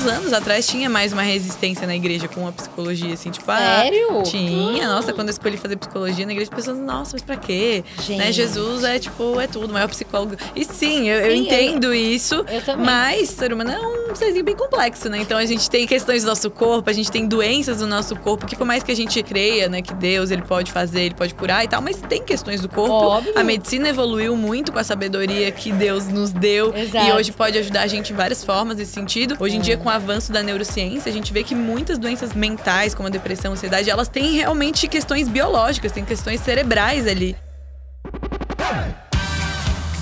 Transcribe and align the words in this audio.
uns 0.00 0.06
anos 0.06 0.32
atrás 0.32 0.66
tinha 0.66 0.88
mais 0.88 1.12
uma 1.12 1.22
resistência 1.22 1.86
na 1.86 1.94
igreja 1.94 2.26
com 2.28 2.46
a 2.46 2.52
psicologia, 2.52 3.12
assim, 3.12 3.30
tipo, 3.30 3.44
Sério? 3.46 4.20
ah, 4.20 4.22
tinha. 4.22 4.88
Nossa, 4.88 5.12
quando 5.12 5.28
eu 5.28 5.32
escolhi 5.32 5.56
fazer 5.56 5.76
psicologia 5.76 6.24
na 6.24 6.32
igreja, 6.32 6.50
as 6.50 6.56
pessoas, 6.56 6.78
nossa, 6.78 7.10
mas 7.14 7.22
pra 7.22 7.36
quê? 7.36 7.84
Gente. 8.02 8.18
Né? 8.18 8.32
Jesus 8.32 8.84
é, 8.84 8.98
tipo, 8.98 9.38
é 9.40 9.46
tudo, 9.46 9.68
o 9.68 9.72
maior 9.72 9.88
psicólogo. 9.88 10.36
E 10.56 10.64
sim, 10.64 11.08
eu, 11.08 11.20
eu 11.20 11.30
Sim, 11.32 11.36
eu- 11.38 11.42
entendo 11.44 11.94
isso. 11.94 12.34
Eu 12.48 12.62
também. 12.62 12.86
Mas 12.86 13.28
ser 13.30 13.52
humano 13.52 13.70
é 13.70 13.80
um 14.10 14.14
serzinho 14.14 14.44
bem 14.44 14.56
complexo, 14.56 15.08
né? 15.08 15.18
Então 15.18 15.36
a 15.38 15.44
gente 15.44 15.68
tem 15.68 15.86
questões 15.86 16.22
do 16.22 16.28
nosso 16.28 16.50
corpo, 16.50 16.88
a 16.88 16.92
gente 16.92 17.10
tem 17.10 17.26
doenças 17.26 17.78
do 17.78 17.86
nosso 17.86 18.16
corpo, 18.16 18.46
que 18.46 18.56
por 18.56 18.66
mais 18.66 18.82
que 18.82 18.90
a 18.90 18.96
gente 18.96 19.22
creia, 19.22 19.68
né, 19.68 19.82
que 19.82 19.92
Deus 19.94 20.30
ele 20.30 20.42
pode 20.42 20.72
fazer, 20.72 21.02
ele 21.02 21.14
pode 21.14 21.34
curar 21.34 21.64
e 21.64 21.68
tal, 21.68 21.82
mas 21.82 21.96
tem 22.08 22.22
questões 22.22 22.60
do 22.60 22.68
corpo. 22.68 22.92
Óbvio. 22.94 23.32
A 23.36 23.44
medicina 23.44 23.88
evoluiu 23.88 24.34
muito 24.36 24.72
com 24.72 24.78
a 24.78 24.84
sabedoria 24.84 25.50
que 25.52 25.70
Deus 25.72 26.08
nos 26.08 26.30
deu 26.32 26.74
Exato. 26.74 27.06
e 27.06 27.12
hoje 27.12 27.32
pode 27.32 27.58
ajudar 27.58 27.82
a 27.82 27.86
gente 27.86 28.12
em 28.12 28.16
várias 28.16 28.42
formas 28.44 28.76
nesse 28.76 28.92
sentido. 28.92 29.36
Hoje 29.38 29.56
em 29.56 29.60
dia, 29.60 29.76
com 29.76 29.89
o 29.90 29.92
avanço 29.92 30.32
da 30.32 30.42
neurociência, 30.42 31.10
a 31.10 31.12
gente 31.12 31.32
vê 31.32 31.42
que 31.42 31.54
muitas 31.54 31.98
doenças 31.98 32.32
mentais, 32.32 32.94
como 32.94 33.08
a 33.08 33.10
depressão, 33.10 33.50
a 33.50 33.54
ansiedade, 33.54 33.90
elas 33.90 34.08
têm 34.08 34.36
realmente 34.36 34.86
questões 34.86 35.28
biológicas, 35.28 35.90
têm 35.90 36.04
questões 36.04 36.40
cerebrais 36.40 37.06
ali. 37.06 37.36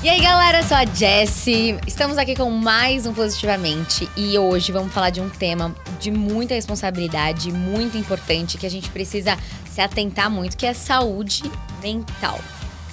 E 0.03 0.09
aí, 0.09 0.21
galera, 0.21 0.59
eu 0.59 0.65
sou 0.65 0.77
a 0.77 0.85
Jessie. 0.85 1.77
Estamos 1.87 2.19
aqui 2.19 2.37
com 2.37 2.51
mais 2.51 3.05
um 3.05 3.13
Positivamente. 3.13 4.09
E 4.17 4.39
hoje 4.39 4.71
vamos 4.71 4.93
falar 4.93 5.11
de 5.11 5.21
um 5.21 5.29
tema 5.29 5.75
de 5.99 6.11
muita 6.11 6.55
responsabilidade, 6.55 7.51
muito 7.51 7.97
importante, 7.97 8.59
que 8.59 8.67
a 8.67 8.71
gente 8.71 8.91
precisa 8.91 9.37
se 9.69 9.81
atentar 9.81 10.31
muito, 10.31 10.57
que 10.57 10.67
é 10.67 10.71
a 10.71 10.75
saúde 10.75 11.51
mental. 11.83 12.39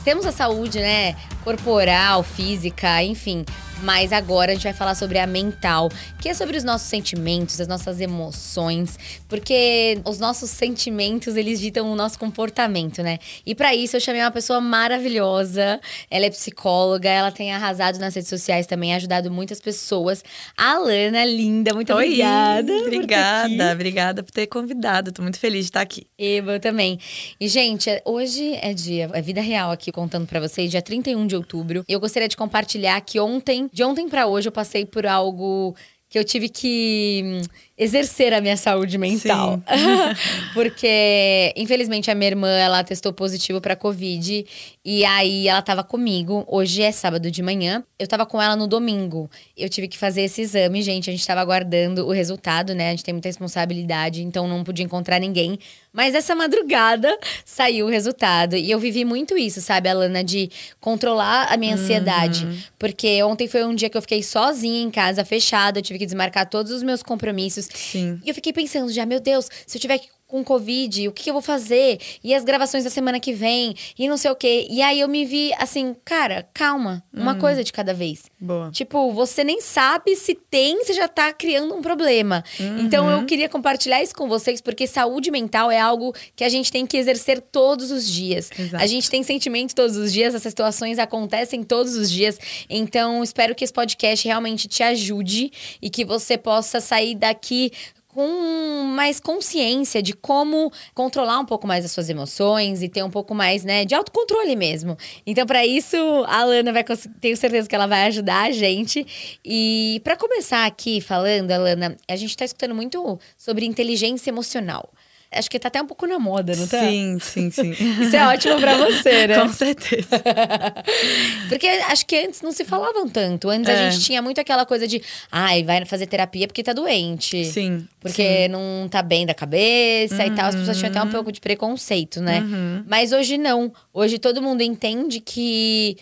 Temos 0.04 0.26
a 0.26 0.32
saúde, 0.32 0.80
né, 0.80 1.16
corporal, 1.44 2.24
física, 2.24 3.04
enfim. 3.04 3.46
Mas 3.84 4.12
agora 4.12 4.52
a 4.52 4.56
gente 4.56 4.64
vai 4.64 4.74
falar 4.74 4.96
sobre 4.96 5.20
a 5.20 5.28
mental, 5.28 5.90
que 6.20 6.30
é 6.30 6.34
sobre 6.34 6.58
os 6.58 6.64
nossos 6.64 6.88
sentimentos, 6.88 7.60
as 7.60 7.68
nossas 7.68 8.00
emoções, 8.00 8.98
porque 9.28 10.00
os 10.06 10.18
nossos 10.20 10.50
sentimentos, 10.50 11.36
eles 11.36 11.60
ditam 11.60 11.92
o 11.92 11.96
nosso 11.96 12.18
comportamento, 12.18 13.04
né? 13.04 13.20
E 13.46 13.54
para 13.54 13.76
isso 13.76 13.96
eu 13.96 14.00
chamei 14.00 14.22
uma 14.22 14.32
pessoa 14.32 14.62
maravilhosa. 14.62 15.80
Ela 16.10 16.26
é 16.26 16.30
psicóloga, 16.30 17.10
ela 17.10 17.32
tem 17.32 17.54
arrasado 17.54 18.00
nas 18.00 18.16
redes 18.16 18.30
sociais 18.30 18.66
também, 18.66 18.96
ajudado 18.96 19.30
muitas 19.30 19.60
pessoas. 19.60 20.24
A 20.58 20.78
Lana, 20.78 21.26
linda, 21.26 21.74
muito 21.74 21.94
Oi, 21.94 22.06
obrigada. 22.06 22.74
Obrigada, 22.78 23.72
obrigada 23.74 24.24
por 24.24 24.32
ter 24.32 24.48
convidado. 24.48 25.12
Tô 25.12 25.22
muito 25.22 25.38
feliz 25.38 25.66
de 25.66 25.70
estar 25.70 25.82
aqui. 25.82 26.08
Eva, 26.18 26.54
eu 26.54 26.60
também. 26.60 27.00
E, 27.40 27.48
gente, 27.48 27.90
hoje 28.06 28.56
é 28.62 28.74
dia, 28.74 29.10
é 29.14 29.22
vida 29.22 29.42
real 29.42 29.72
aqui 29.72 29.92
contando 29.92 30.26
pra 30.26 30.40
vocês, 30.40 30.72
dia 30.72 30.82
31 30.82 31.28
de 31.28 31.36
outubro. 31.36 31.84
Eu 31.88 32.00
gostaria 32.00 32.28
de 32.28 32.38
compartilhar 32.38 33.00
que 33.02 33.20
ontem, 33.20 33.65
de 33.72 33.84
ontem 33.84 34.08
pra 34.10 34.28
hoje, 34.28 34.48
eu 34.48 34.52
passei 34.52 34.86
por 34.86 35.06
algo 35.06 35.76
que 36.10 36.18
eu 36.20 36.24
tive 36.24 36.50
que 36.50 37.22
hum, 37.24 37.42
exercer 37.78 38.34
a 38.34 38.40
minha 38.40 38.56
saúde 38.56 38.98
mental. 38.98 39.62
Porque, 40.54 41.54
infelizmente, 41.58 42.10
a 42.10 42.16
minha 42.16 42.30
irmã, 42.30 42.50
ela 42.50 42.84
testou 42.84 43.12
positivo 43.12 43.60
pra 43.60 43.76
Covid. 43.76 44.46
E 44.84 45.04
aí, 45.04 45.48
ela 45.48 45.62
tava 45.62 45.84
comigo. 45.84 46.46
Hoje 46.48 46.82
é 46.82 46.92
sábado 46.92 47.30
de 47.30 47.44
manhã. 47.44 47.84
Eu 48.00 48.08
tava 48.08 48.26
com 48.26 48.42
ela 48.42 48.56
no 48.56 48.68
domingo. 48.68 49.30
Eu 49.58 49.68
tive 49.68 49.88
que 49.88 49.98
fazer 49.98 50.22
esse 50.22 50.42
exame, 50.42 50.82
gente. 50.82 51.10
A 51.10 51.14
gente 51.14 51.26
tava 51.26 51.42
aguardando 51.42 52.06
o 52.08 52.12
resultado, 52.12 52.74
né? 52.74 52.88
A 52.88 52.92
gente 52.92 53.04
tem 53.04 53.14
muita 53.14 53.28
responsabilidade, 53.28 54.24
então 54.24 54.48
não 54.48 54.64
podia 54.64 54.86
encontrar 54.86 55.20
ninguém. 55.20 55.60
Mas 55.92 56.14
essa 56.14 56.36
madrugada 56.36 57.18
saiu 57.44 57.88
o 57.88 57.90
resultado. 57.90 58.56
E 58.56 58.70
eu 58.70 58.80
vivi 58.80 59.04
muito 59.04 59.38
isso, 59.38 59.62
sabe, 59.62 59.90
Alana? 59.90 60.24
De 60.24 60.50
controlar 60.80 61.48
a 61.52 61.58
minha 61.58 61.76
ansiedade. 61.76 62.70
Porque 62.78 63.22
ontem 63.24 63.48
foi 63.48 63.66
um 63.66 63.74
dia 63.74 63.90
que 63.90 63.98
eu 63.98 64.02
fiquei 64.02 64.22
sozinha 64.22 64.82
em 64.82 64.92
casa, 64.92 65.26
fechada. 65.26 65.80
Eu 65.80 65.84
tive 65.84 66.00
que 66.00 66.06
desmarcar 66.06 66.50
todos 66.50 66.72
os 66.72 66.84
meus 66.84 67.02
compromissos. 67.02 67.65
Sim. 67.74 68.20
E 68.24 68.30
eu 68.30 68.36
fiquei 68.36 68.54
pensando 68.54 68.92
já, 68.92 69.06
meu 69.06 69.20
Deus, 69.20 69.50
se 69.66 69.78
eu 69.78 69.82
tiver 69.82 69.98
que- 70.00 70.10
com 70.28 70.44
Covid, 70.44 71.08
o 71.08 71.12
que, 71.12 71.24
que 71.24 71.30
eu 71.30 71.34
vou 71.34 71.42
fazer? 71.42 72.00
E 72.24 72.34
as 72.34 72.44
gravações 72.44 72.84
da 72.84 72.90
semana 72.90 73.20
que 73.20 73.32
vem? 73.32 73.76
E 73.98 74.08
não 74.08 74.18
sei 74.18 74.32
o 74.32 74.36
quê. 74.36 74.68
E 74.70 74.82
aí 74.82 75.00
eu 75.00 75.08
me 75.08 75.24
vi 75.24 75.54
assim, 75.60 75.96
cara, 76.04 76.48
calma. 76.54 77.04
Uma 77.14 77.36
coisa 77.36 77.64
de 77.64 77.72
cada 77.72 77.94
vez. 77.94 78.24
Boa. 78.40 78.70
Tipo, 78.72 79.12
você 79.12 79.44
nem 79.44 79.62
sabe 79.62 80.16
se 80.16 80.36
tem, 80.36 80.84
você 80.84 80.94
já 80.94 81.08
tá 81.08 81.32
criando 81.32 81.74
um 81.74 81.82
problema. 81.82 82.44
Então 82.80 83.10
eu 83.10 83.26
queria 83.26 83.48
compartilhar 83.48 84.02
isso 84.02 84.14
com 84.14 84.28
vocês, 84.28 84.62
porque 84.62 84.86
saúde 84.88 85.32
mental 85.32 85.72
é 85.72 85.80
algo 85.80 86.14
que 86.36 86.44
a 86.44 86.50
gente 86.50 86.72
tem 86.72 86.86
que 86.86 86.98
exercer 86.98 87.40
todos 87.40 87.92
os 87.92 88.10
dias. 88.10 88.50
Exato. 88.58 88.84
A 88.84 88.88
gente 88.88 89.10
tem 89.10 89.24
sentimento 89.24 89.74
todos 89.74 89.96
os 89.96 90.12
dias, 90.12 90.36
essas 90.36 90.52
situações 90.52 91.00
acontecem 91.00 91.64
todos 91.64 91.96
os 91.96 92.12
dias. 92.12 92.38
Então, 92.70 93.24
espero 93.24 93.56
que 93.56 93.64
esse 93.64 93.74
podcast 93.74 94.28
realmente 94.28 94.68
te 94.68 94.84
ajude 94.84 95.52
e 95.82 95.90
que 95.90 96.04
você 96.04 96.38
possa 96.38 96.82
sair 96.82 97.16
daqui 97.16 97.72
com 98.16 98.84
mais 98.96 99.20
consciência 99.20 100.02
de 100.02 100.14
como 100.14 100.72
controlar 100.94 101.38
um 101.38 101.46
pouco 101.46 101.68
mais 101.68 101.84
as 101.84 101.92
suas 101.92 102.10
emoções 102.10 102.82
e 102.82 102.88
ter 102.88 103.04
um 103.04 103.10
pouco 103.10 103.36
mais, 103.36 103.66
né, 103.66 103.84
de 103.84 103.94
autocontrole 103.94 104.56
mesmo. 104.56 104.98
Então, 105.28 105.46
para 105.46 105.66
isso, 105.66 105.98
a 106.26 106.40
Alana 106.40 106.72
vai 106.72 106.86
tenho 107.20 107.36
certeza 107.36 107.68
que 107.68 107.76
ela 107.76 107.88
vai 107.88 108.06
ajudar 108.06 108.44
a 108.44 108.52
gente. 108.52 109.06
E 109.44 110.00
para 110.02 110.16
começar 110.16 110.66
aqui 110.66 111.02
falando, 111.02 111.52
Alana, 111.52 111.98
a 112.08 112.16
gente 112.16 112.38
tá 112.38 112.46
escutando 112.46 112.74
muito 112.74 113.20
sobre 113.38 113.66
inteligência 113.66 114.30
emocional. 114.30 114.90
Acho 115.38 115.50
que 115.50 115.60
tá 115.60 115.68
até 115.68 115.82
um 115.82 115.86
pouco 115.88 116.08
na 116.08 116.18
moda, 116.18 116.56
não 116.56 116.68
tá? 116.68 116.80
Sim, 116.80 117.18
sim, 117.20 117.52
sim. 117.52 117.72
Isso 118.02 118.16
é 118.16 118.28
ótimo 118.28 118.60
pra 118.60 118.76
você, 118.78 119.28
né? 119.28 119.40
Com 119.40 119.50
certeza. 119.54 120.08
Porque 121.50 121.68
acho 121.68 122.06
que 122.06 122.16
antes 122.16 122.42
não 122.42 122.52
se 122.52 122.64
falavam 122.66 123.08
tanto. 123.08 123.50
Antes 123.50 123.70
a 123.70 123.74
É. 123.74 123.92
gente 123.92 124.04
tinha 124.06 124.22
muito 124.22 124.40
aquela 124.40 124.66
coisa 124.66 124.88
de, 124.88 125.02
ai, 125.32 125.64
vai 125.64 125.86
fazer 125.86 126.08
terapia 126.08 126.48
porque 126.48 126.64
tá 126.64 126.74
doente. 126.74 127.46
Sim. 127.46 127.88
Porque 128.00 128.48
não 128.48 128.88
tá 128.90 129.02
bem 129.02 129.26
da 129.26 129.34
cabeça 129.34 130.26
e 130.26 130.32
tal. 130.32 130.48
As 130.48 130.56
pessoas 130.56 130.78
tinham 130.78 130.90
até 130.92 131.02
um 131.02 131.10
pouco 131.10 131.32
de 131.32 131.40
preconceito, 131.40 132.22
né? 132.22 132.44
Mas 132.88 133.12
hoje 133.12 133.38
não. 133.38 133.72
Hoje 133.94 134.18
todo 134.18 134.42
mundo 134.42 134.62
entende 134.62 135.20
que 135.20 135.98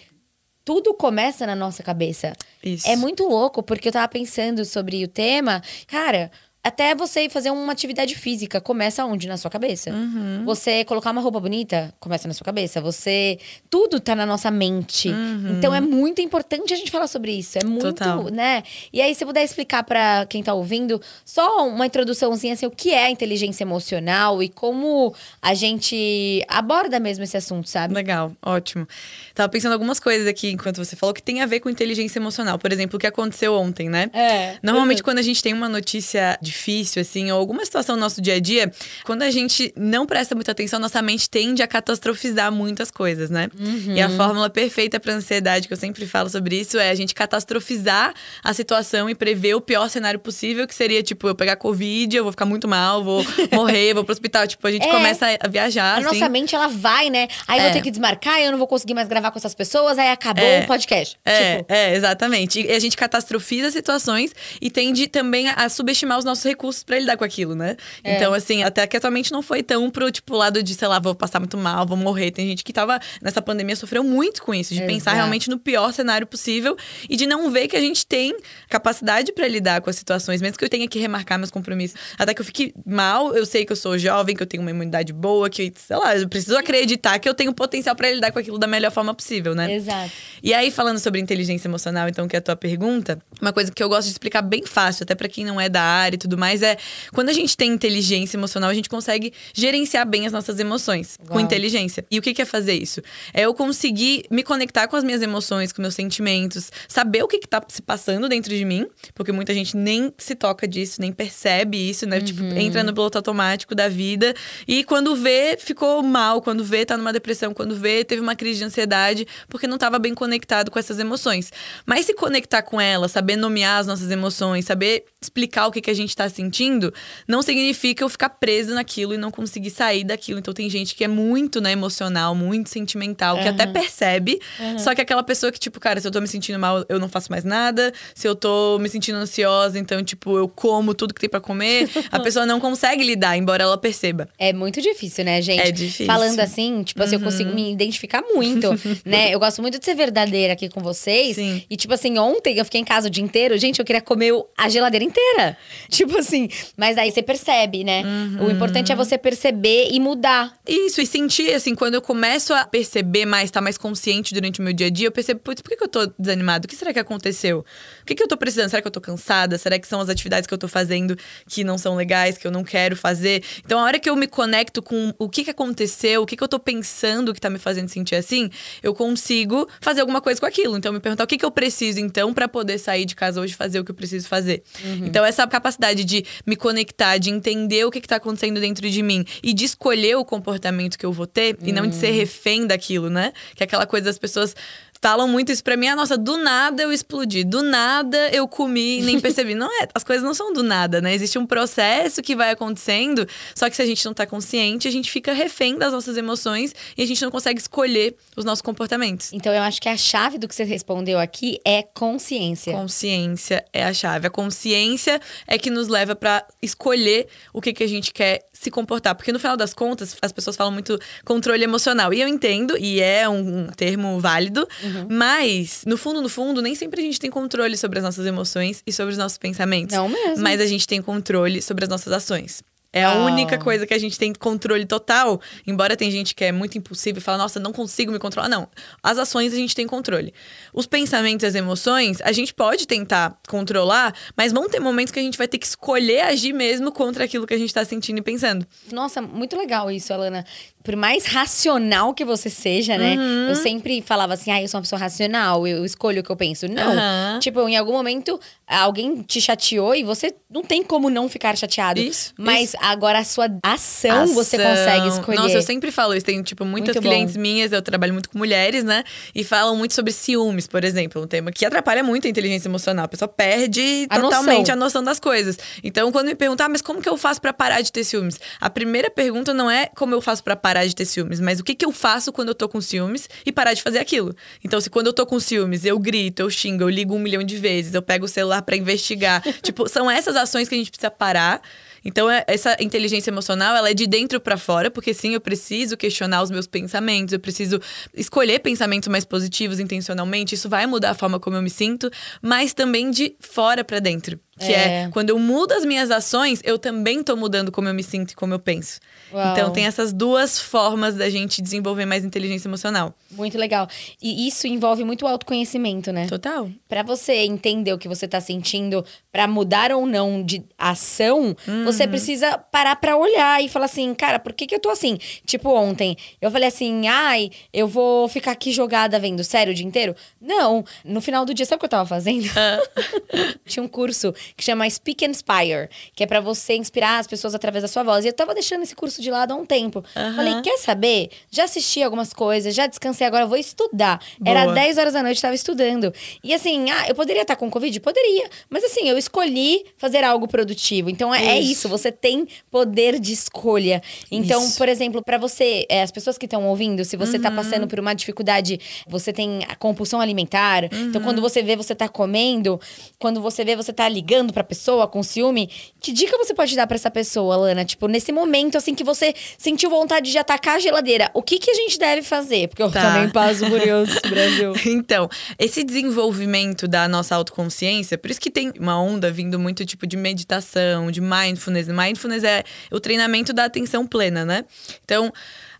tudo 0.66 0.94
começa 0.94 1.46
na 1.46 1.56
nossa 1.56 1.84
cabeça. 1.84 2.34
Isso. 2.64 2.88
É 2.88 2.96
muito 2.96 3.28
louco, 3.28 3.62
porque 3.62 3.90
eu 3.90 3.92
tava 3.92 4.08
pensando 4.08 4.64
sobre 4.64 5.04
o 5.04 5.08
tema. 5.08 5.62
Cara, 5.88 6.32
até 6.64 6.96
você 6.96 7.28
fazer 7.30 7.52
uma 7.52 7.72
atividade 7.74 8.16
física 8.16 8.62
começa 8.62 9.04
onde? 9.06 9.28
Na 9.28 9.36
sua 9.38 9.52
cabeça. 9.52 9.92
Uhum. 9.92 10.44
Você 10.46 10.86
colocar 10.86 11.12
uma 11.12 11.22
roupa 11.22 11.40
bonita 11.40 11.94
começa 12.00 12.28
na 12.28 12.34
sua 12.34 12.46
cabeça. 12.46 12.80
Você. 12.80 13.38
Tudo 13.70 14.00
tá 14.00 14.16
na 14.16 14.26
nossa 14.26 14.50
mente. 14.50 15.10
Então 15.58 15.74
é 15.76 15.82
muito 15.82 16.22
importante 16.22 16.74
a 16.74 16.78
gente 16.78 16.90
falar 16.90 17.08
sobre 17.08 17.32
isso. 17.34 17.58
É 17.58 17.66
muito, 17.66 17.84
Uhum. 17.86 17.94
Total. 17.94 18.24
né? 18.32 18.64
E 18.94 19.02
aí, 19.02 19.14
se 19.14 19.26
puder 19.26 19.44
explicar 19.44 19.84
pra 19.84 20.26
quem 20.30 20.42
tá 20.42 20.54
ouvindo, 20.54 21.02
só 21.26 21.68
uma 21.68 21.86
introduçãozinha 21.86 22.54
assim, 22.54 22.66
o 22.66 22.72
que 22.72 22.92
é 22.94 23.10
inteligência 23.10 23.64
emocional 23.64 24.42
e 24.42 24.48
como 24.50 25.14
a 25.42 25.54
gente 25.54 26.44
aborda 26.48 27.00
mesmo 27.00 27.24
esse 27.24 27.36
assunto, 27.36 27.70
sabe? 27.70 27.94
Legal, 27.94 28.32
ótimo. 28.42 28.88
Tava 29.36 29.50
pensando 29.50 29.74
algumas 29.74 30.00
coisas 30.00 30.28
aqui 30.28 30.50
enquanto 30.52 30.78
você 30.78 30.96
falou 30.96 31.14
que 31.14 31.22
tem 31.22 31.42
a 31.42 31.46
ver 31.46 31.60
com 31.60 31.70
inteligência 31.70 32.20
emocional. 32.20 32.58
Por 32.58 32.72
exemplo, 32.72 32.96
o 32.98 33.00
que 33.00 33.08
aconteceu 33.08 33.54
ontem, 33.54 33.90
né? 33.90 34.10
É. 34.14 34.56
Normalmente, 34.64 35.04
quando 35.04 35.18
a 35.18 35.22
gente 35.22 35.42
tem 35.44 35.54
uma 35.54 35.68
notícia 35.68 36.38
difícil, 36.54 37.02
assim, 37.02 37.32
ou 37.32 37.40
alguma 37.40 37.66
situação 37.66 37.96
no 37.96 38.02
nosso 38.02 38.22
dia 38.22 38.36
a 38.36 38.40
dia, 38.40 38.72
quando 39.04 39.24
a 39.24 39.32
gente 39.32 39.74
não 39.76 40.06
presta 40.06 40.36
muita 40.36 40.52
atenção, 40.52 40.80
nossa 40.80 41.02
mente 41.02 41.30
tende 41.30 41.62
a 41.64 41.68
catastrofizar 41.68 42.52
muitas 42.52 42.90
coisas, 42.92 43.30
né? 43.30 43.50
E 43.96 44.02
a 44.02 44.10
fórmula 44.10 44.50
perfeita 44.50 45.00
pra 45.00 45.14
ansiedade, 45.14 45.68
que 45.68 45.74
eu 45.74 45.78
sempre 45.78 46.06
falo 46.06 46.30
sobre 46.30 46.60
isso, 46.60 46.78
é 46.78 46.90
a 46.90 46.96
gente 46.96 47.14
catastrofizar 47.14 48.14
a 48.44 48.54
situação 48.54 49.10
e 49.10 49.16
prever 49.16 49.56
o 49.56 49.62
pior 49.62 49.90
cenário 49.90 50.20
possível, 50.20 50.68
que 50.68 50.76
seria, 50.76 51.02
tipo, 51.04 51.28
eu 51.28 51.36
pegar 51.36 51.56
Covid, 51.56 52.16
eu 52.16 52.24
vou 52.24 52.32
ficar 52.32 52.46
muito 52.46 52.68
mal, 52.68 53.04
vou 53.04 53.24
morrer, 53.52 53.94
vou 53.94 54.04
pro 54.04 54.14
hospital. 54.14 54.48
Tipo, 54.48 54.68
a 54.68 54.72
gente 54.72 54.88
É. 54.88 54.92
começa 54.92 55.26
a 55.40 55.48
viajar, 55.48 55.96
A 55.96 55.98
assim. 55.98 56.20
nossa 56.20 56.30
mente, 56.30 56.56
ela 56.56 56.68
vai, 56.68 57.10
né? 57.10 57.28
Aí 57.48 57.60
É. 57.60 57.64
vou 57.64 57.72
ter 57.74 57.82
que 57.82 57.92
desmarcar, 57.92 58.40
eu 58.40 58.52
não 58.52 58.58
vou 58.58 58.68
conseguir 58.68 58.94
mais 58.94 59.08
gravar 59.08 59.32
com 59.32 59.38
essas 59.40 59.56
pessoas, 59.56 59.98
aí 59.98 60.10
acabou 60.10 60.44
É. 60.46 60.62
o 60.62 60.68
podcast. 60.68 61.18
É, 61.26 61.58
Tipo, 61.58 61.74
é, 61.74 61.96
exatamente. 61.96 62.62
E 62.62 62.72
a 62.72 62.80
gente 62.80 62.96
catastrofiza 62.98 63.72
situações 63.72 64.32
e 64.62 64.70
tende 64.70 65.08
também 65.08 65.50
a 65.50 65.68
subestimar 65.70 66.18
os 66.20 66.26
nossos 66.26 66.43
recursos 66.44 66.84
pra 66.84 67.00
lidar 67.00 67.18
com 67.18 67.24
aquilo, 67.24 67.56
né? 67.56 67.76
É. 68.04 68.16
Então, 68.16 68.34
assim, 68.34 68.64
até 68.64 68.86
que 68.88 68.98
atualmente 68.98 69.32
não 69.32 69.42
foi 69.42 69.64
tão 69.64 69.90
pro, 69.90 70.12
tipo, 70.12 70.36
lado 70.36 70.62
de, 70.62 70.74
sei 70.76 70.88
lá, 70.88 71.00
vou 71.00 71.16
passar 71.16 71.40
muito 71.40 71.58
mal, 71.58 71.86
vou 71.86 71.98
morrer. 71.98 72.32
Tem 72.32 72.48
gente 72.48 72.64
que 72.64 72.74
tava 72.74 73.00
nessa 73.22 73.42
pandemia 73.42 73.76
sofreu 73.76 74.04
muito 74.04 74.42
com 74.44 74.54
isso, 74.54 74.74
de 74.74 74.82
pensar 74.82 75.12
Exato. 75.12 75.16
realmente 75.16 75.50
no 75.50 75.58
pior 75.58 75.92
cenário 75.94 76.26
possível 76.28 76.76
e 77.10 77.16
de 77.16 77.26
não 77.26 77.52
ver 77.52 77.68
que 77.68 77.76
a 77.76 77.80
gente 77.80 78.06
tem 78.06 78.36
capacidade 78.70 79.32
pra 79.32 79.48
lidar 79.48 79.82
com 79.82 79.90
as 79.90 79.96
situações, 79.96 80.42
mesmo 80.42 80.58
que 80.58 80.66
eu 80.66 80.70
tenha 80.70 80.88
que 80.88 81.00
remarcar 81.00 81.38
meus 81.38 81.52
compromissos. 81.52 81.98
Até 82.18 82.34
que 82.34 82.42
eu 82.42 82.46
fique 82.46 82.74
mal, 82.86 83.36
eu 83.36 83.46
sei 83.46 83.66
que 83.66 83.72
eu 83.72 83.76
sou 83.76 83.98
jovem, 83.98 84.36
que 84.36 84.44
eu 84.44 84.48
tenho 84.48 84.62
uma 84.62 84.72
imunidade 84.72 85.14
boa, 85.14 85.50
que, 85.50 85.72
sei 85.76 85.98
lá, 85.98 86.16
eu 86.16 86.28
preciso 86.28 86.58
acreditar 86.58 87.20
que 87.20 87.28
eu 87.28 87.34
tenho 87.34 87.54
potencial 87.54 87.96
pra 87.96 88.12
lidar 88.12 88.32
com 88.32 88.40
aquilo 88.40 88.58
da 88.58 88.68
melhor 88.68 88.92
forma 88.92 89.14
possível, 89.14 89.56
né? 89.56 89.74
Exato. 89.74 90.12
E 90.42 90.54
aí, 90.54 90.72
falando 90.72 91.00
sobre 91.00 91.20
inteligência 91.20 91.68
emocional, 91.68 92.08
então, 92.08 92.28
que 92.28 92.36
é 92.36 92.40
a 92.40 92.42
tua 92.42 92.56
pergunta, 92.56 93.20
uma 93.42 93.54
coisa 93.54 93.72
que 93.72 93.82
eu 93.82 93.90
gosto 93.90 94.06
de 94.08 94.12
explicar 94.12 94.42
bem 94.42 94.66
fácil, 94.66 95.04
até 95.04 95.16
pra 95.16 95.28
quem 95.28 95.46
não 95.46 95.60
é 95.60 95.70
da 95.70 95.82
área 95.82 96.16
e 96.16 96.20
tudo 96.20 96.33
tudo 96.34 96.40
mais, 96.40 96.62
é 96.64 96.78
quando 97.14 97.30
a 97.30 97.34
gente 97.34 97.56
tem 97.56 97.72
inteligência 97.72 98.36
emocional, 98.36 98.70
a 98.70 98.74
gente 98.74 98.90
consegue 98.90 99.32
gerenciar 99.54 100.06
bem 100.08 100.26
as 100.26 100.34
nossas 100.34 100.60
emoções 100.60 101.18
Uau. 101.20 101.34
com 101.34 101.40
inteligência. 101.40 102.06
E 102.10 102.18
o 102.18 102.22
que, 102.22 102.34
que 102.34 102.42
é 102.42 102.46
fazer 102.46 102.74
isso? 102.74 103.02
É 103.34 103.42
eu 103.42 103.54
conseguir 103.54 104.26
me 104.32 104.44
conectar 104.44 104.88
com 104.88 104.96
as 104.96 105.04
minhas 105.04 105.22
emoções, 105.22 105.72
com 105.72 105.82
meus 105.82 105.94
sentimentos, 105.94 106.72
saber 106.88 107.24
o 107.24 107.28
que, 107.28 107.40
que 107.40 107.48
tá 107.48 107.64
se 107.68 107.82
passando 107.82 108.28
dentro 108.28 108.56
de 108.56 108.66
mim, 108.66 108.88
porque 109.14 109.32
muita 109.32 109.54
gente 109.54 109.78
nem 109.78 110.12
se 110.18 110.36
toca 110.36 110.68
disso, 110.68 111.00
nem 111.00 111.12
percebe 111.12 111.78
isso, 111.90 112.06
né? 112.08 112.20
Tipo, 112.20 112.42
uhum. 112.42 112.50
Tipo, 112.50 112.60
entra 112.60 112.84
no 112.84 112.94
piloto 112.94 113.18
automático 113.18 113.76
da 113.76 113.88
vida 113.88 114.34
e 114.68 114.84
quando 114.84 115.16
vê, 115.16 115.58
ficou 115.60 116.02
mal, 116.02 116.42
quando 116.42 116.64
vê, 116.64 116.86
tá 116.86 116.98
numa 116.98 117.14
depressão, 117.14 117.54
quando 117.54 117.76
vê, 117.76 118.04
teve 118.04 118.22
uma 118.22 118.36
crise 118.36 118.60
de 118.60 118.66
ansiedade, 118.66 119.28
porque 119.48 119.68
não 119.68 119.76
estava 119.76 120.00
bem 120.00 120.14
conectado 120.14 120.72
com 120.72 120.80
essas 120.80 121.00
emoções. 121.00 121.52
Mas 121.86 122.06
se 122.06 122.14
conectar 122.14 122.64
com 122.64 122.82
elas, 122.82 123.12
saber 123.12 123.36
nomear 123.36 123.80
as 123.80 123.88
nossas 123.88 124.10
emoções, 124.10 124.66
saber 124.66 125.06
explicar 125.24 125.68
o 125.68 125.72
que, 125.72 125.82
que 125.82 125.90
a 125.90 125.94
gente 125.94 126.10
está 126.10 126.30
sentindo, 126.30 126.94
não 127.28 127.42
significa 127.42 128.04
eu 128.04 128.10
ficar 128.10 128.30
preso 128.30 128.74
naquilo 128.74 129.14
e 129.14 129.18
não 129.18 129.32
conseguir 129.32 129.70
sair 129.70 130.04
daquilo. 130.04 130.40
Então 130.40 130.54
tem 130.54 130.70
gente 130.70 130.96
que 130.96 131.04
é 131.04 131.08
muito 131.08 131.60
né, 131.60 131.72
emocional, 131.72 132.36
muito 132.36 132.70
sentimental, 132.70 133.38
que 133.38 133.48
até 133.48 133.66
percebe, 133.66 134.40
uhum. 134.60 134.80
só 134.80 134.94
que 134.94 135.02
aquela 135.02 135.24
pessoa 135.24 135.52
que, 135.52 135.60
tipo, 135.60 135.80
cara, 135.80 136.00
se 136.00 136.08
eu 136.08 136.12
tô 136.12 136.20
me 136.22 136.28
sentindo 136.28 136.60
mal, 136.60 136.86
eu 136.90 137.00
não 137.00 137.10
faço 137.10 137.32
mais 137.32 137.44
nada. 137.44 137.94
Se 138.14 138.28
eu 138.28 138.36
tô 138.36 138.78
me 138.80 138.90
sentindo 138.90 139.18
ansiosa, 139.18 139.80
então, 139.80 140.04
tipo, 140.04 140.38
eu 140.38 140.48
como 140.48 140.94
tudo 140.94 141.14
que 141.14 141.22
tem 141.22 141.30
para 141.30 141.40
comer. 141.40 141.90
a 142.12 142.20
pessoa 142.22 142.46
não 142.46 142.60
consegue 142.60 143.04
lidar, 143.04 143.38
embora 143.38 143.64
ela 143.64 143.78
perceba. 143.78 144.28
É 144.38 144.54
muito 144.54 144.82
difícil, 144.82 145.26
né, 145.26 145.42
gente? 145.42 145.62
É 145.62 145.72
difícil. 145.72 146.06
Falando 146.06 146.40
assim, 146.40 146.84
tipo 146.84 147.02
assim, 147.02 147.16
eu 147.16 147.22
consigo 147.22 147.50
uhum. 147.50 147.56
me 147.56 147.72
identificar 147.72 148.22
muito, 148.34 148.70
né? 149.06 149.34
Eu 149.34 149.40
gosto 149.40 149.62
muito 149.62 149.80
de 149.80 149.86
ser 149.86 149.96
verdadeira 149.96 150.54
aqui 150.54 150.70
com 150.70 150.82
vocês. 150.82 151.36
Sim. 151.36 151.64
E, 151.70 151.76
tipo 151.76 151.94
assim, 151.94 152.18
ontem 152.18 152.58
eu 152.58 152.66
fiquei 152.66 152.82
em 152.82 152.86
casa 152.86 153.08
o 153.08 153.10
dia 153.10 153.24
inteiro, 153.24 153.58
gente, 153.58 153.80
eu 153.80 153.86
queria 153.86 154.02
comer 154.02 154.34
a 154.58 154.70
geladeira 154.70 155.04
inteira. 155.04 155.13
Tipo 155.90 156.18
assim, 156.18 156.50
mas 156.76 156.98
aí 156.98 157.12
você 157.12 157.22
percebe, 157.22 157.84
né? 157.84 158.04
Uhum. 158.04 158.48
O 158.48 158.52
importante 158.52 158.92
é 158.92 158.96
você 158.96 159.18
perceber 159.18 159.90
e 159.92 160.00
mudar. 160.00 160.54
Isso, 160.68 161.02
e 161.02 161.06
sentir, 161.06 161.54
assim, 161.54 161.76
quando 161.76 161.96
eu 161.96 162.02
começo 162.02 162.54
a 162.54 162.66
perceber 162.66 163.26
mais, 163.26 163.46
estar 163.46 163.60
tá 163.60 163.64
mais 163.64 163.78
consciente 163.78 164.34
durante 164.34 164.60
o 164.60 164.64
meu 164.64 164.74
dia 164.74 164.88
a 164.88 164.90
dia, 164.90 165.08
eu 165.08 165.12
percebo, 165.12 165.40
putz, 165.40 165.62
por 165.62 165.70
que, 165.70 165.78
que 165.78 165.84
eu 165.84 165.88
tô 165.88 166.08
desanimado? 166.18 166.66
O 166.66 166.70
que 166.70 166.76
será 166.76 166.92
que 166.94 167.00
aconteceu? 167.00 167.66
O 168.02 168.06
que, 168.06 168.16
que 168.16 168.24
eu 168.24 168.28
tô 168.28 168.38
precisando? 168.38 168.70
Será 168.70 168.82
que 168.82 168.88
eu 168.88 168.92
tô 168.92 169.02
cansada? 169.02 169.58
Será 169.58 169.78
que 169.78 169.88
são 169.88 170.00
as 170.00 170.10
atividades 170.10 170.48
que 170.48 170.54
eu 170.54 170.58
tô 170.58 170.68
fazendo 170.68 171.18
que 171.48 171.64
não 171.64 171.78
são 171.78 171.96
legais, 171.96 172.38
que 172.38 172.48
eu 172.48 172.52
não 172.52 172.64
quero 172.64 172.96
fazer? 172.96 173.44
Então, 173.66 173.80
a 173.80 173.84
hora 173.84 174.00
que 174.00 174.10
eu 174.10 174.16
me 174.16 174.28
conecto 174.28 174.82
com 174.82 175.14
o 175.20 175.30
que, 175.30 175.44
que 175.44 175.52
aconteceu, 175.52 176.22
o 176.22 176.26
que, 176.26 176.36
que 176.36 176.44
eu 176.44 176.48
tô 176.48 176.60
pensando 176.60 177.34
que 177.34 177.42
tá 177.42 177.50
me 177.50 177.60
fazendo 177.60 177.90
sentir 177.90 178.16
assim, 178.16 178.50
eu 178.82 178.94
consigo 178.94 179.68
fazer 179.82 180.02
alguma 180.02 180.22
coisa 180.22 180.40
com 180.40 180.46
aquilo. 180.46 180.78
Então, 180.78 180.92
me 180.92 181.00
perguntar 181.00 181.24
o 181.24 181.28
que, 181.28 181.38
que 181.38 181.46
eu 181.46 181.52
preciso, 181.52 182.00
então, 182.00 182.34
para 182.34 182.48
poder 182.48 182.78
sair 182.78 183.06
de 183.06 183.16
casa 183.16 183.40
hoje 183.40 183.54
e 183.54 183.56
fazer 183.56 183.80
o 183.80 183.84
que 183.84 183.92
eu 183.92 183.96
preciso 183.96 184.28
fazer. 184.28 184.64
Uhum. 184.84 185.03
Então, 185.08 185.26
essa 185.26 185.46
capacidade 185.48 186.04
de 186.04 186.26
me 186.46 186.56
conectar, 186.56 187.18
de 187.18 187.30
entender 187.30 187.86
o 187.86 187.92
que, 187.92 188.02
que 188.02 188.08
tá 188.08 188.18
acontecendo 188.18 188.60
dentro 188.60 188.90
de 188.90 189.02
mim 189.02 189.26
e 189.42 189.54
de 189.54 189.66
escolher 189.66 190.16
o 190.16 190.26
comportamento 190.26 190.98
que 190.98 191.06
eu 191.06 191.12
vou 191.12 191.28
ter 191.28 191.58
uhum. 191.62 191.68
e 191.68 191.72
não 191.72 191.88
de 191.88 191.96
ser 191.96 192.12
uhum. 192.12 192.18
refém 192.18 192.68
daquilo, 192.68 193.10
né? 193.10 193.34
Que 193.56 193.64
é 193.64 193.66
aquela 193.66 193.86
coisa 193.86 194.06
das 194.06 194.18
pessoas 194.18 194.56
falam 195.04 195.28
muito 195.28 195.52
isso 195.52 195.62
pra 195.62 195.76
mim. 195.76 195.88
Ah, 195.88 195.98
nossa, 195.98 196.18
do 196.18 196.38
nada 196.38 196.82
eu 196.82 196.90
explodi. 196.90 197.44
Do 197.44 197.62
nada 197.62 198.30
eu 198.30 198.48
comi 198.48 199.00
e 199.00 199.02
nem 199.02 199.20
percebi. 199.20 199.54
não 199.54 199.68
é, 199.68 199.90
as 199.94 200.02
coisas 200.02 200.24
não 200.24 200.34
são 200.34 200.54
do 200.54 200.64
nada, 200.64 201.02
né? 201.02 201.14
Existe 201.14 201.38
um 201.38 201.46
processo 201.46 202.22
que 202.22 202.34
vai 202.34 202.52
acontecendo. 202.52 203.28
Só 203.54 203.70
que 203.70 203.76
se 203.76 203.82
a 203.82 203.86
gente 203.86 204.06
não 204.06 204.14
tá 204.14 204.26
consciente, 204.26 204.88
a 204.88 204.92
gente 204.92 205.12
fica 205.12 205.34
refém 205.34 205.78
das 205.78 205.92
nossas 205.92 206.16
emoções 206.16 206.74
e 206.98 207.04
a 207.04 207.06
gente 207.06 207.22
não 207.22 207.30
consegue 207.30 207.60
escolher 207.60 208.16
os 208.38 208.46
nossos 208.46 208.62
comportamentos. 208.62 209.34
Então 209.34 209.54
eu 209.54 209.62
acho 209.62 209.82
que 209.82 209.90
a 209.90 209.98
chave 209.98 210.38
do 210.38 210.48
que 210.48 210.56
você 210.56 210.64
respondeu 210.64 211.20
aqui 211.20 211.60
é 211.66 211.84
consciência. 211.84 212.72
Consciência 212.72 213.66
é 213.74 213.84
a 213.84 213.94
chave. 213.94 214.28
A 214.28 214.30
consciência 214.30 215.20
é 215.46 215.58
que 215.58 215.70
nos 215.70 215.90
leva 215.90 216.16
para 216.16 216.48
escolher 216.62 217.28
o 217.52 217.60
que, 217.60 217.74
que 217.74 217.84
a 217.84 217.88
gente 217.88 218.14
quer 218.14 218.48
se 218.64 218.72
comportar. 218.72 219.16
Porque 219.16 219.32
no 219.32 219.40
final 219.40 219.56
das 219.58 219.74
contas, 219.74 220.16
as 220.22 220.32
pessoas 220.32 220.56
falam 220.56 220.72
muito 220.72 220.98
controle 221.26 221.64
emocional. 221.64 222.14
E 222.14 222.22
eu 222.22 222.28
entendo, 222.28 222.78
e 222.78 223.02
é 223.02 223.28
um 223.28 223.68
termo 223.68 224.20
válido, 224.20 224.68
uhum. 224.84 225.08
mas 225.10 225.84
no 225.86 225.98
fundo, 225.98 226.22
no 226.22 226.30
fundo, 226.30 226.62
nem 226.62 226.76
sempre 226.76 227.02
a 227.02 227.04
gente 227.04 227.20
tem 227.20 227.30
controle 227.30 227.78
sobre 227.78 228.00
as 228.00 228.04
nossas 228.04 228.26
emoções 228.26 228.82
e 228.86 228.92
sobre 228.92 229.12
os 229.12 229.18
nossos 229.18 229.38
pensamentos. 229.38 229.96
Não 229.96 230.10
mesmo. 230.10 230.44
Mas 230.44 230.60
a 230.60 230.66
gente 230.66 230.88
tem 230.88 231.02
controle 231.02 231.62
sobre 231.62 231.86
as 231.86 231.90
nossas 231.90 232.12
ações. 232.12 232.64
É 232.94 233.04
a 233.04 233.16
única 233.16 233.58
coisa 233.58 233.88
que 233.88 233.94
a 233.94 233.98
gente 233.98 234.20
tem 234.20 234.32
controle 234.32 234.86
total. 234.86 235.42
Embora 235.66 235.98
tem 235.98 236.12
gente 236.12 236.36
que 236.36 236.46
é 236.46 236.52
muito 236.52 236.78
impulsiva 236.78 237.18
e 237.18 237.22
fala, 237.22 237.40
nossa, 237.40 237.60
não 237.60 237.74
consigo 237.74 238.12
me 238.12 238.20
controlar. 238.20 238.48
Não. 238.48 238.70
As 239.02 239.18
ações 239.18 239.52
a 239.52 239.56
gente 239.56 239.76
tem 239.76 239.88
controle. 239.88 240.32
Os 240.72 240.86
pensamentos, 240.86 241.44
as 241.44 241.56
emoções, 241.56 242.22
a 242.22 242.32
gente 242.32 242.54
pode 242.54 242.88
tentar 242.88 243.40
controlar, 243.50 244.14
mas 244.38 244.54
vão 244.54 244.70
ter 244.70 244.80
momentos 244.80 245.12
que 245.12 245.20
a 245.20 245.24
gente 245.24 245.38
vai 245.38 245.48
ter 245.48 245.58
que 245.58 245.66
escolher 245.66 246.22
agir 246.22 246.54
mesmo 246.54 246.92
contra 246.92 247.24
aquilo 247.24 247.48
que 247.48 247.54
a 247.56 247.58
gente 247.58 247.70
está 247.70 247.84
sentindo 247.84 248.20
e 248.20 248.22
pensando. 248.22 248.66
Nossa, 248.92 249.22
muito 249.22 249.58
legal 249.58 249.90
isso, 249.90 250.14
Alana 250.14 250.46
por 250.84 250.96
mais 250.98 251.26
racional 251.26 252.14
que 252.14 252.26
você 252.26 252.50
seja, 252.50 252.98
né? 252.98 253.16
Uhum. 253.16 253.50
Eu 253.50 253.56
sempre 253.56 254.02
falava 254.02 254.34
assim, 254.34 254.52
ah, 254.52 254.62
eu 254.62 254.68
sou 254.68 254.78
uma 254.78 254.84
pessoa 254.84 255.00
racional, 255.00 255.66
eu 255.66 255.86
escolho 255.86 256.20
o 256.20 256.24
que 256.24 256.30
eu 256.30 256.36
penso. 256.36 256.68
Não. 256.68 256.92
Uhum. 256.92 257.40
Tipo, 257.40 257.68
em 257.70 257.78
algum 257.78 257.94
momento 257.94 258.40
alguém 258.68 259.22
te 259.22 259.40
chateou 259.40 259.96
e 259.96 260.04
você 260.04 260.34
não 260.50 260.62
tem 260.62 260.84
como 260.84 261.10
não 261.10 261.30
ficar 261.30 261.58
chateado. 261.58 262.00
Isso. 262.00 262.34
Mas 262.38 262.70
isso. 262.70 262.78
agora 262.82 263.20
a 263.20 263.24
sua 263.24 263.46
ação, 263.64 264.24
ação, 264.24 264.36
você 264.36 264.58
consegue 264.58 265.08
escolher. 265.08 265.40
Nossa, 265.40 265.56
eu 265.56 265.62
sempre 265.62 265.90
falo 265.90 266.14
isso. 266.14 266.26
Tem, 266.26 266.42
tipo, 266.44 266.66
muitas 266.66 266.96
muito 266.96 267.08
clientes 267.08 267.36
bom. 267.36 267.42
minhas, 267.42 267.72
eu 267.72 267.82
trabalho 267.82 268.12
muito 268.12 268.30
com 268.30 268.38
mulheres, 268.38 268.84
né? 268.84 269.04
E 269.34 269.44
falam 269.44 269.76
muito 269.78 269.94
sobre 269.94 270.12
ciúmes, 270.12 270.68
por 270.68 270.84
exemplo. 270.84 271.22
Um 271.22 271.28
tema 271.28 271.52
que 271.52 271.66
atrapalha 271.66 272.04
muito 272.04 272.28
a 272.28 272.30
inteligência 272.30 272.68
emocional. 272.68 273.06
A 273.06 273.08
pessoa 273.08 273.30
perde 273.30 274.06
a 274.10 274.20
totalmente 274.20 274.60
noção. 274.60 274.74
a 274.74 274.76
noção 274.76 275.04
das 275.04 275.20
coisas. 275.20 275.58
Então, 275.82 276.12
quando 276.12 276.28
me 276.28 276.36
perguntar, 276.36 276.66
ah, 276.66 276.70
mas 276.70 276.82
como 276.82 277.02
que 277.02 277.10
eu 277.10 277.18
faço 277.18 277.40
para 277.40 277.54
parar 277.54 277.82
de 277.82 277.92
ter 277.92 278.04
ciúmes? 278.04 278.40
A 278.60 278.70
primeira 278.70 279.10
pergunta 279.10 279.54
não 279.54 279.70
é 279.70 279.88
como 279.96 280.14
eu 280.14 280.22
faço 280.22 280.44
para 280.44 280.56
parar 280.56 280.73
parar 280.74 280.88
de 280.88 280.96
ter 280.96 281.06
ciúmes, 281.06 281.40
mas 281.40 281.60
o 281.60 281.64
que, 281.64 281.76
que 281.76 281.86
eu 281.86 281.92
faço 281.92 282.34
quando 282.34 282.48
eu 282.48 282.56
tô 282.56 282.68
com 282.68 282.82
ciúmes 282.82 283.30
e 283.46 283.52
parar 283.52 283.76
de 283.76 283.84
fazer 283.84 284.00
aquilo. 284.00 284.36
Então, 284.64 284.82
se 284.82 284.90
quando 284.90 285.08
eu 285.08 285.14
tô 285.14 285.24
com 285.24 285.40
ciúmes, 285.40 285.86
eu 285.86 286.00
grito, 286.00 286.42
eu 286.42 286.50
xingo, 286.50 286.84
eu 286.84 286.90
ligo 286.90 287.14
um 287.14 287.20
milhão 287.20 287.44
de 287.44 287.58
vezes, 287.58 287.94
eu 287.94 288.02
pego 288.02 288.26
o 288.26 288.28
celular 288.28 288.64
para 288.64 288.76
investigar. 288.76 289.44
tipo, 289.62 289.88
são 289.88 290.10
essas 290.10 290.36
ações 290.36 290.68
que 290.68 290.74
a 290.74 290.78
gente 290.80 290.90
precisa 290.90 291.12
parar 291.12 291.62
então, 292.04 292.30
é, 292.30 292.44
essa 292.48 292.76
inteligência 292.80 293.32
emocional, 293.32 293.76
ela 293.76 293.90
é 293.90 293.94
de 293.94 294.06
dentro 294.06 294.40
para 294.40 294.58
fora, 294.58 294.92
porque 294.92 295.14
sim, 295.14 295.34
eu 295.34 295.42
preciso 295.42 295.96
questionar 295.96 296.44
os 296.44 296.52
meus 296.52 296.68
pensamentos, 296.68 297.34
eu 297.34 297.40
preciso 297.40 297.80
escolher 298.14 298.60
pensamentos 298.60 299.08
mais 299.08 299.24
positivos 299.24 299.80
intencionalmente, 299.80 300.56
isso 300.56 300.68
vai 300.68 300.86
mudar 300.86 301.12
a 301.12 301.16
forma 301.16 301.40
como 301.40 301.56
eu 301.56 301.62
me 301.62 301.70
sinto, 301.70 302.12
mas 302.42 302.74
também 302.74 303.10
de 303.10 303.36
fora 303.40 303.84
para 303.84 304.00
dentro. 304.00 304.40
Que 304.60 304.72
é. 304.72 305.04
é. 305.04 305.10
quando 305.12 305.32
eu 305.32 305.40
mudo 305.40 305.72
as 305.72 305.84
minhas 305.84 306.12
ações, 306.12 306.62
eu 306.64 306.78
também 306.78 307.24
tô 307.24 307.36
mudando 307.36 307.72
como 307.72 307.88
eu 307.88 307.94
me 307.94 308.04
sinto 308.04 308.32
e 308.32 308.36
como 308.36 308.54
eu 308.54 308.60
penso. 308.60 309.00
Uau. 309.32 309.52
Então 309.52 309.72
tem 309.72 309.86
essas 309.86 310.14
duas 310.14 310.60
formas 310.60 311.16
da 311.16 311.30
gente 311.30 311.62
desenvolver 311.62 312.06
mais 312.06 312.24
inteligência 312.24 312.68
emocional. 312.68 313.16
Muito 313.32 313.58
legal. 313.58 313.88
E 314.22 314.48
isso 314.48 314.68
envolve 314.68 315.04
muito 315.04 315.26
autoconhecimento, 315.26 316.12
né? 316.12 316.28
Total. 316.28 316.70
Para 316.88 317.02
você 317.02 317.34
entender 317.34 317.94
o 317.94 317.98
que 317.98 318.08
você 318.08 318.28
tá 318.28 318.40
sentindo, 318.40 319.04
para 319.32 319.48
mudar 319.48 319.92
ou 319.92 320.06
não 320.06 320.44
de 320.44 320.64
ação, 320.78 321.56
uhum. 321.68 321.84
você 321.84 322.08
precisa 322.08 322.58
parar 322.58 322.96
para 322.98 323.18
olhar 323.18 323.64
e 323.64 323.68
falar 323.68 323.86
assim, 323.86 324.14
cara, 324.14 324.38
por 324.38 324.54
que 324.54 324.68
que 324.68 324.76
eu 324.76 324.80
tô 324.80 324.90
assim? 324.90 325.18
Tipo 325.48 325.72
ontem, 325.72 326.16
eu 326.40 326.52
falei 326.52 326.68
assim, 326.68 327.08
ai, 327.08 327.50
eu 327.74 327.88
vou 327.88 328.28
ficar 328.28 328.52
aqui 328.52 328.72
jogada 328.72 329.20
vendo 329.20 329.44
sério 329.44 329.72
o 329.72 329.76
dia 329.76 329.86
inteiro? 329.86 330.16
Não. 330.40 330.86
No 331.04 331.22
final 331.22 331.44
do 331.44 331.54
dia, 331.54 331.66
sabe 331.66 331.78
o 331.78 331.80
que 331.80 331.86
eu 331.86 331.90
tava 331.90 332.08
fazendo? 332.08 332.46
Uh. 332.46 333.60
Tinha 333.66 333.82
um 333.82 333.88
curso 333.88 334.34
que 334.56 334.64
chama 334.64 334.90
Speak 334.90 335.26
and 335.26 335.30
Inspire, 335.30 335.90
que 336.16 336.24
é 336.24 336.28
para 336.28 336.40
você 336.40 336.76
inspirar 336.76 337.20
as 337.20 337.28
pessoas 337.28 337.56
através 337.56 337.82
da 337.82 337.88
sua 337.88 338.04
voz. 338.04 338.26
E 338.26 338.28
eu 338.28 338.34
tava 338.34 338.54
deixando 338.54 338.84
esse 338.84 338.96
curso 338.96 339.22
de 339.22 339.30
lado 339.32 339.52
há 339.52 339.56
um 339.56 339.66
tempo. 339.66 340.04
Uhum. 340.16 340.36
Falei, 340.36 340.62
quer 340.62 340.78
saber? 340.78 341.30
Já 341.52 341.66
assisti 341.66 342.04
algumas 342.04 342.34
coisas, 342.34 342.74
já 342.76 342.88
descansei, 342.88 343.26
agora 343.26 343.46
vou 343.46 343.58
estudar. 343.58 344.20
Boa. 344.40 344.58
Era 344.58 344.74
10 344.74 344.98
horas 344.98 345.14
da 345.14 345.24
noite, 345.24 345.42
tava 345.42 345.56
estudando. 345.56 346.14
E 346.44 346.54
assim, 346.54 346.90
ah, 346.90 347.08
eu 347.08 347.16
poderia 347.16 347.42
estar 347.42 347.56
com 347.56 347.70
Covid? 347.70 348.00
Poderia. 348.00 348.50
Mas 348.70 348.84
assim, 348.84 349.08
eu 349.08 349.18
escolhi 349.18 349.86
fazer 349.98 350.24
algo 350.24 350.48
produtivo. 350.48 351.10
Então 351.10 351.34
é 351.34 351.42
isso, 351.42 351.50
é 351.50 351.60
isso 351.60 351.90
você 351.90 352.12
tem 352.12 352.48
poder 352.70 353.20
de 353.20 353.34
escolha. 353.34 354.02
Então, 354.32 354.64
isso. 354.64 354.78
por 354.78 354.90
exemplo, 354.90 355.24
para 355.24 355.38
você, 355.38 355.86
é, 355.90 356.02
as 356.02 356.12
pessoas 356.12 356.38
que 356.38 356.46
estão 356.46 356.68
ouvindo, 356.68 357.06
se 357.06 357.16
você 357.16 357.40
tá 357.40 357.50
uhum. 357.50 357.56
tá 357.56 357.64
passando 357.64 357.88
por 357.88 358.00
uma 358.00 358.14
dificuldade, 358.14 358.80
você 359.08 359.32
tem 359.32 359.64
a 359.68 359.76
compulsão 359.76 360.20
alimentar. 360.20 360.84
Uhum. 360.84 361.10
Então, 361.10 361.22
quando 361.22 361.42
você 361.42 361.62
vê, 361.62 361.76
você 361.76 361.94
tá 361.94 362.08
comendo. 362.08 362.80
Quando 363.20 363.42
você 363.42 363.64
vê, 363.64 363.76
você 363.76 363.94
tá 363.94 364.08
ligando 364.08 364.33
ligando 364.34 364.52
pra 364.52 364.64
pessoa 364.64 365.08
com 365.08 365.22
ciúme, 365.22 365.70
que 366.00 366.12
dica 366.12 366.36
você 366.38 366.54
pode 366.54 366.76
dar 366.76 366.88
para 366.88 366.96
essa 366.96 367.12
pessoa, 367.12 367.56
Lana? 367.56 367.86
Tipo, 367.86 368.08
nesse 368.08 368.32
momento, 368.32 368.78
assim, 368.78 368.96
que 368.96 369.04
você 369.04 369.34
sentiu 369.58 369.90
vontade 369.90 370.32
de 370.32 370.38
atacar 370.38 370.78
a 370.78 370.80
geladeira, 370.80 371.30
o 371.34 371.42
que, 371.42 371.60
que 371.60 371.70
a 371.70 371.74
gente 371.74 372.00
deve 372.00 372.24
fazer? 372.24 372.68
Porque 372.68 372.82
eu 372.82 372.92
tá. 372.92 373.02
também 373.02 373.30
passo 373.30 373.66
por 373.68 373.80
isso, 373.80 374.22
Brasil. 374.30 374.74
Então, 375.04 375.30
esse 375.58 375.84
desenvolvimento 375.84 376.88
da 376.88 377.08
nossa 377.08 377.36
autoconsciência, 377.36 378.18
por 378.18 378.32
isso 378.32 378.40
que 378.40 378.50
tem 378.50 378.72
uma 378.80 379.00
onda 379.00 379.32
vindo 379.32 379.60
muito 379.60 379.86
tipo 379.86 380.06
de 380.08 380.16
meditação, 380.16 381.12
de 381.12 381.22
mindfulness. 381.22 381.88
Mindfulness 381.88 382.44
é 382.44 382.64
o 382.92 383.00
treinamento 383.00 383.54
da 383.54 383.66
atenção 383.66 384.06
plena, 384.06 384.46
né? 384.46 384.66
Então, 385.04 385.32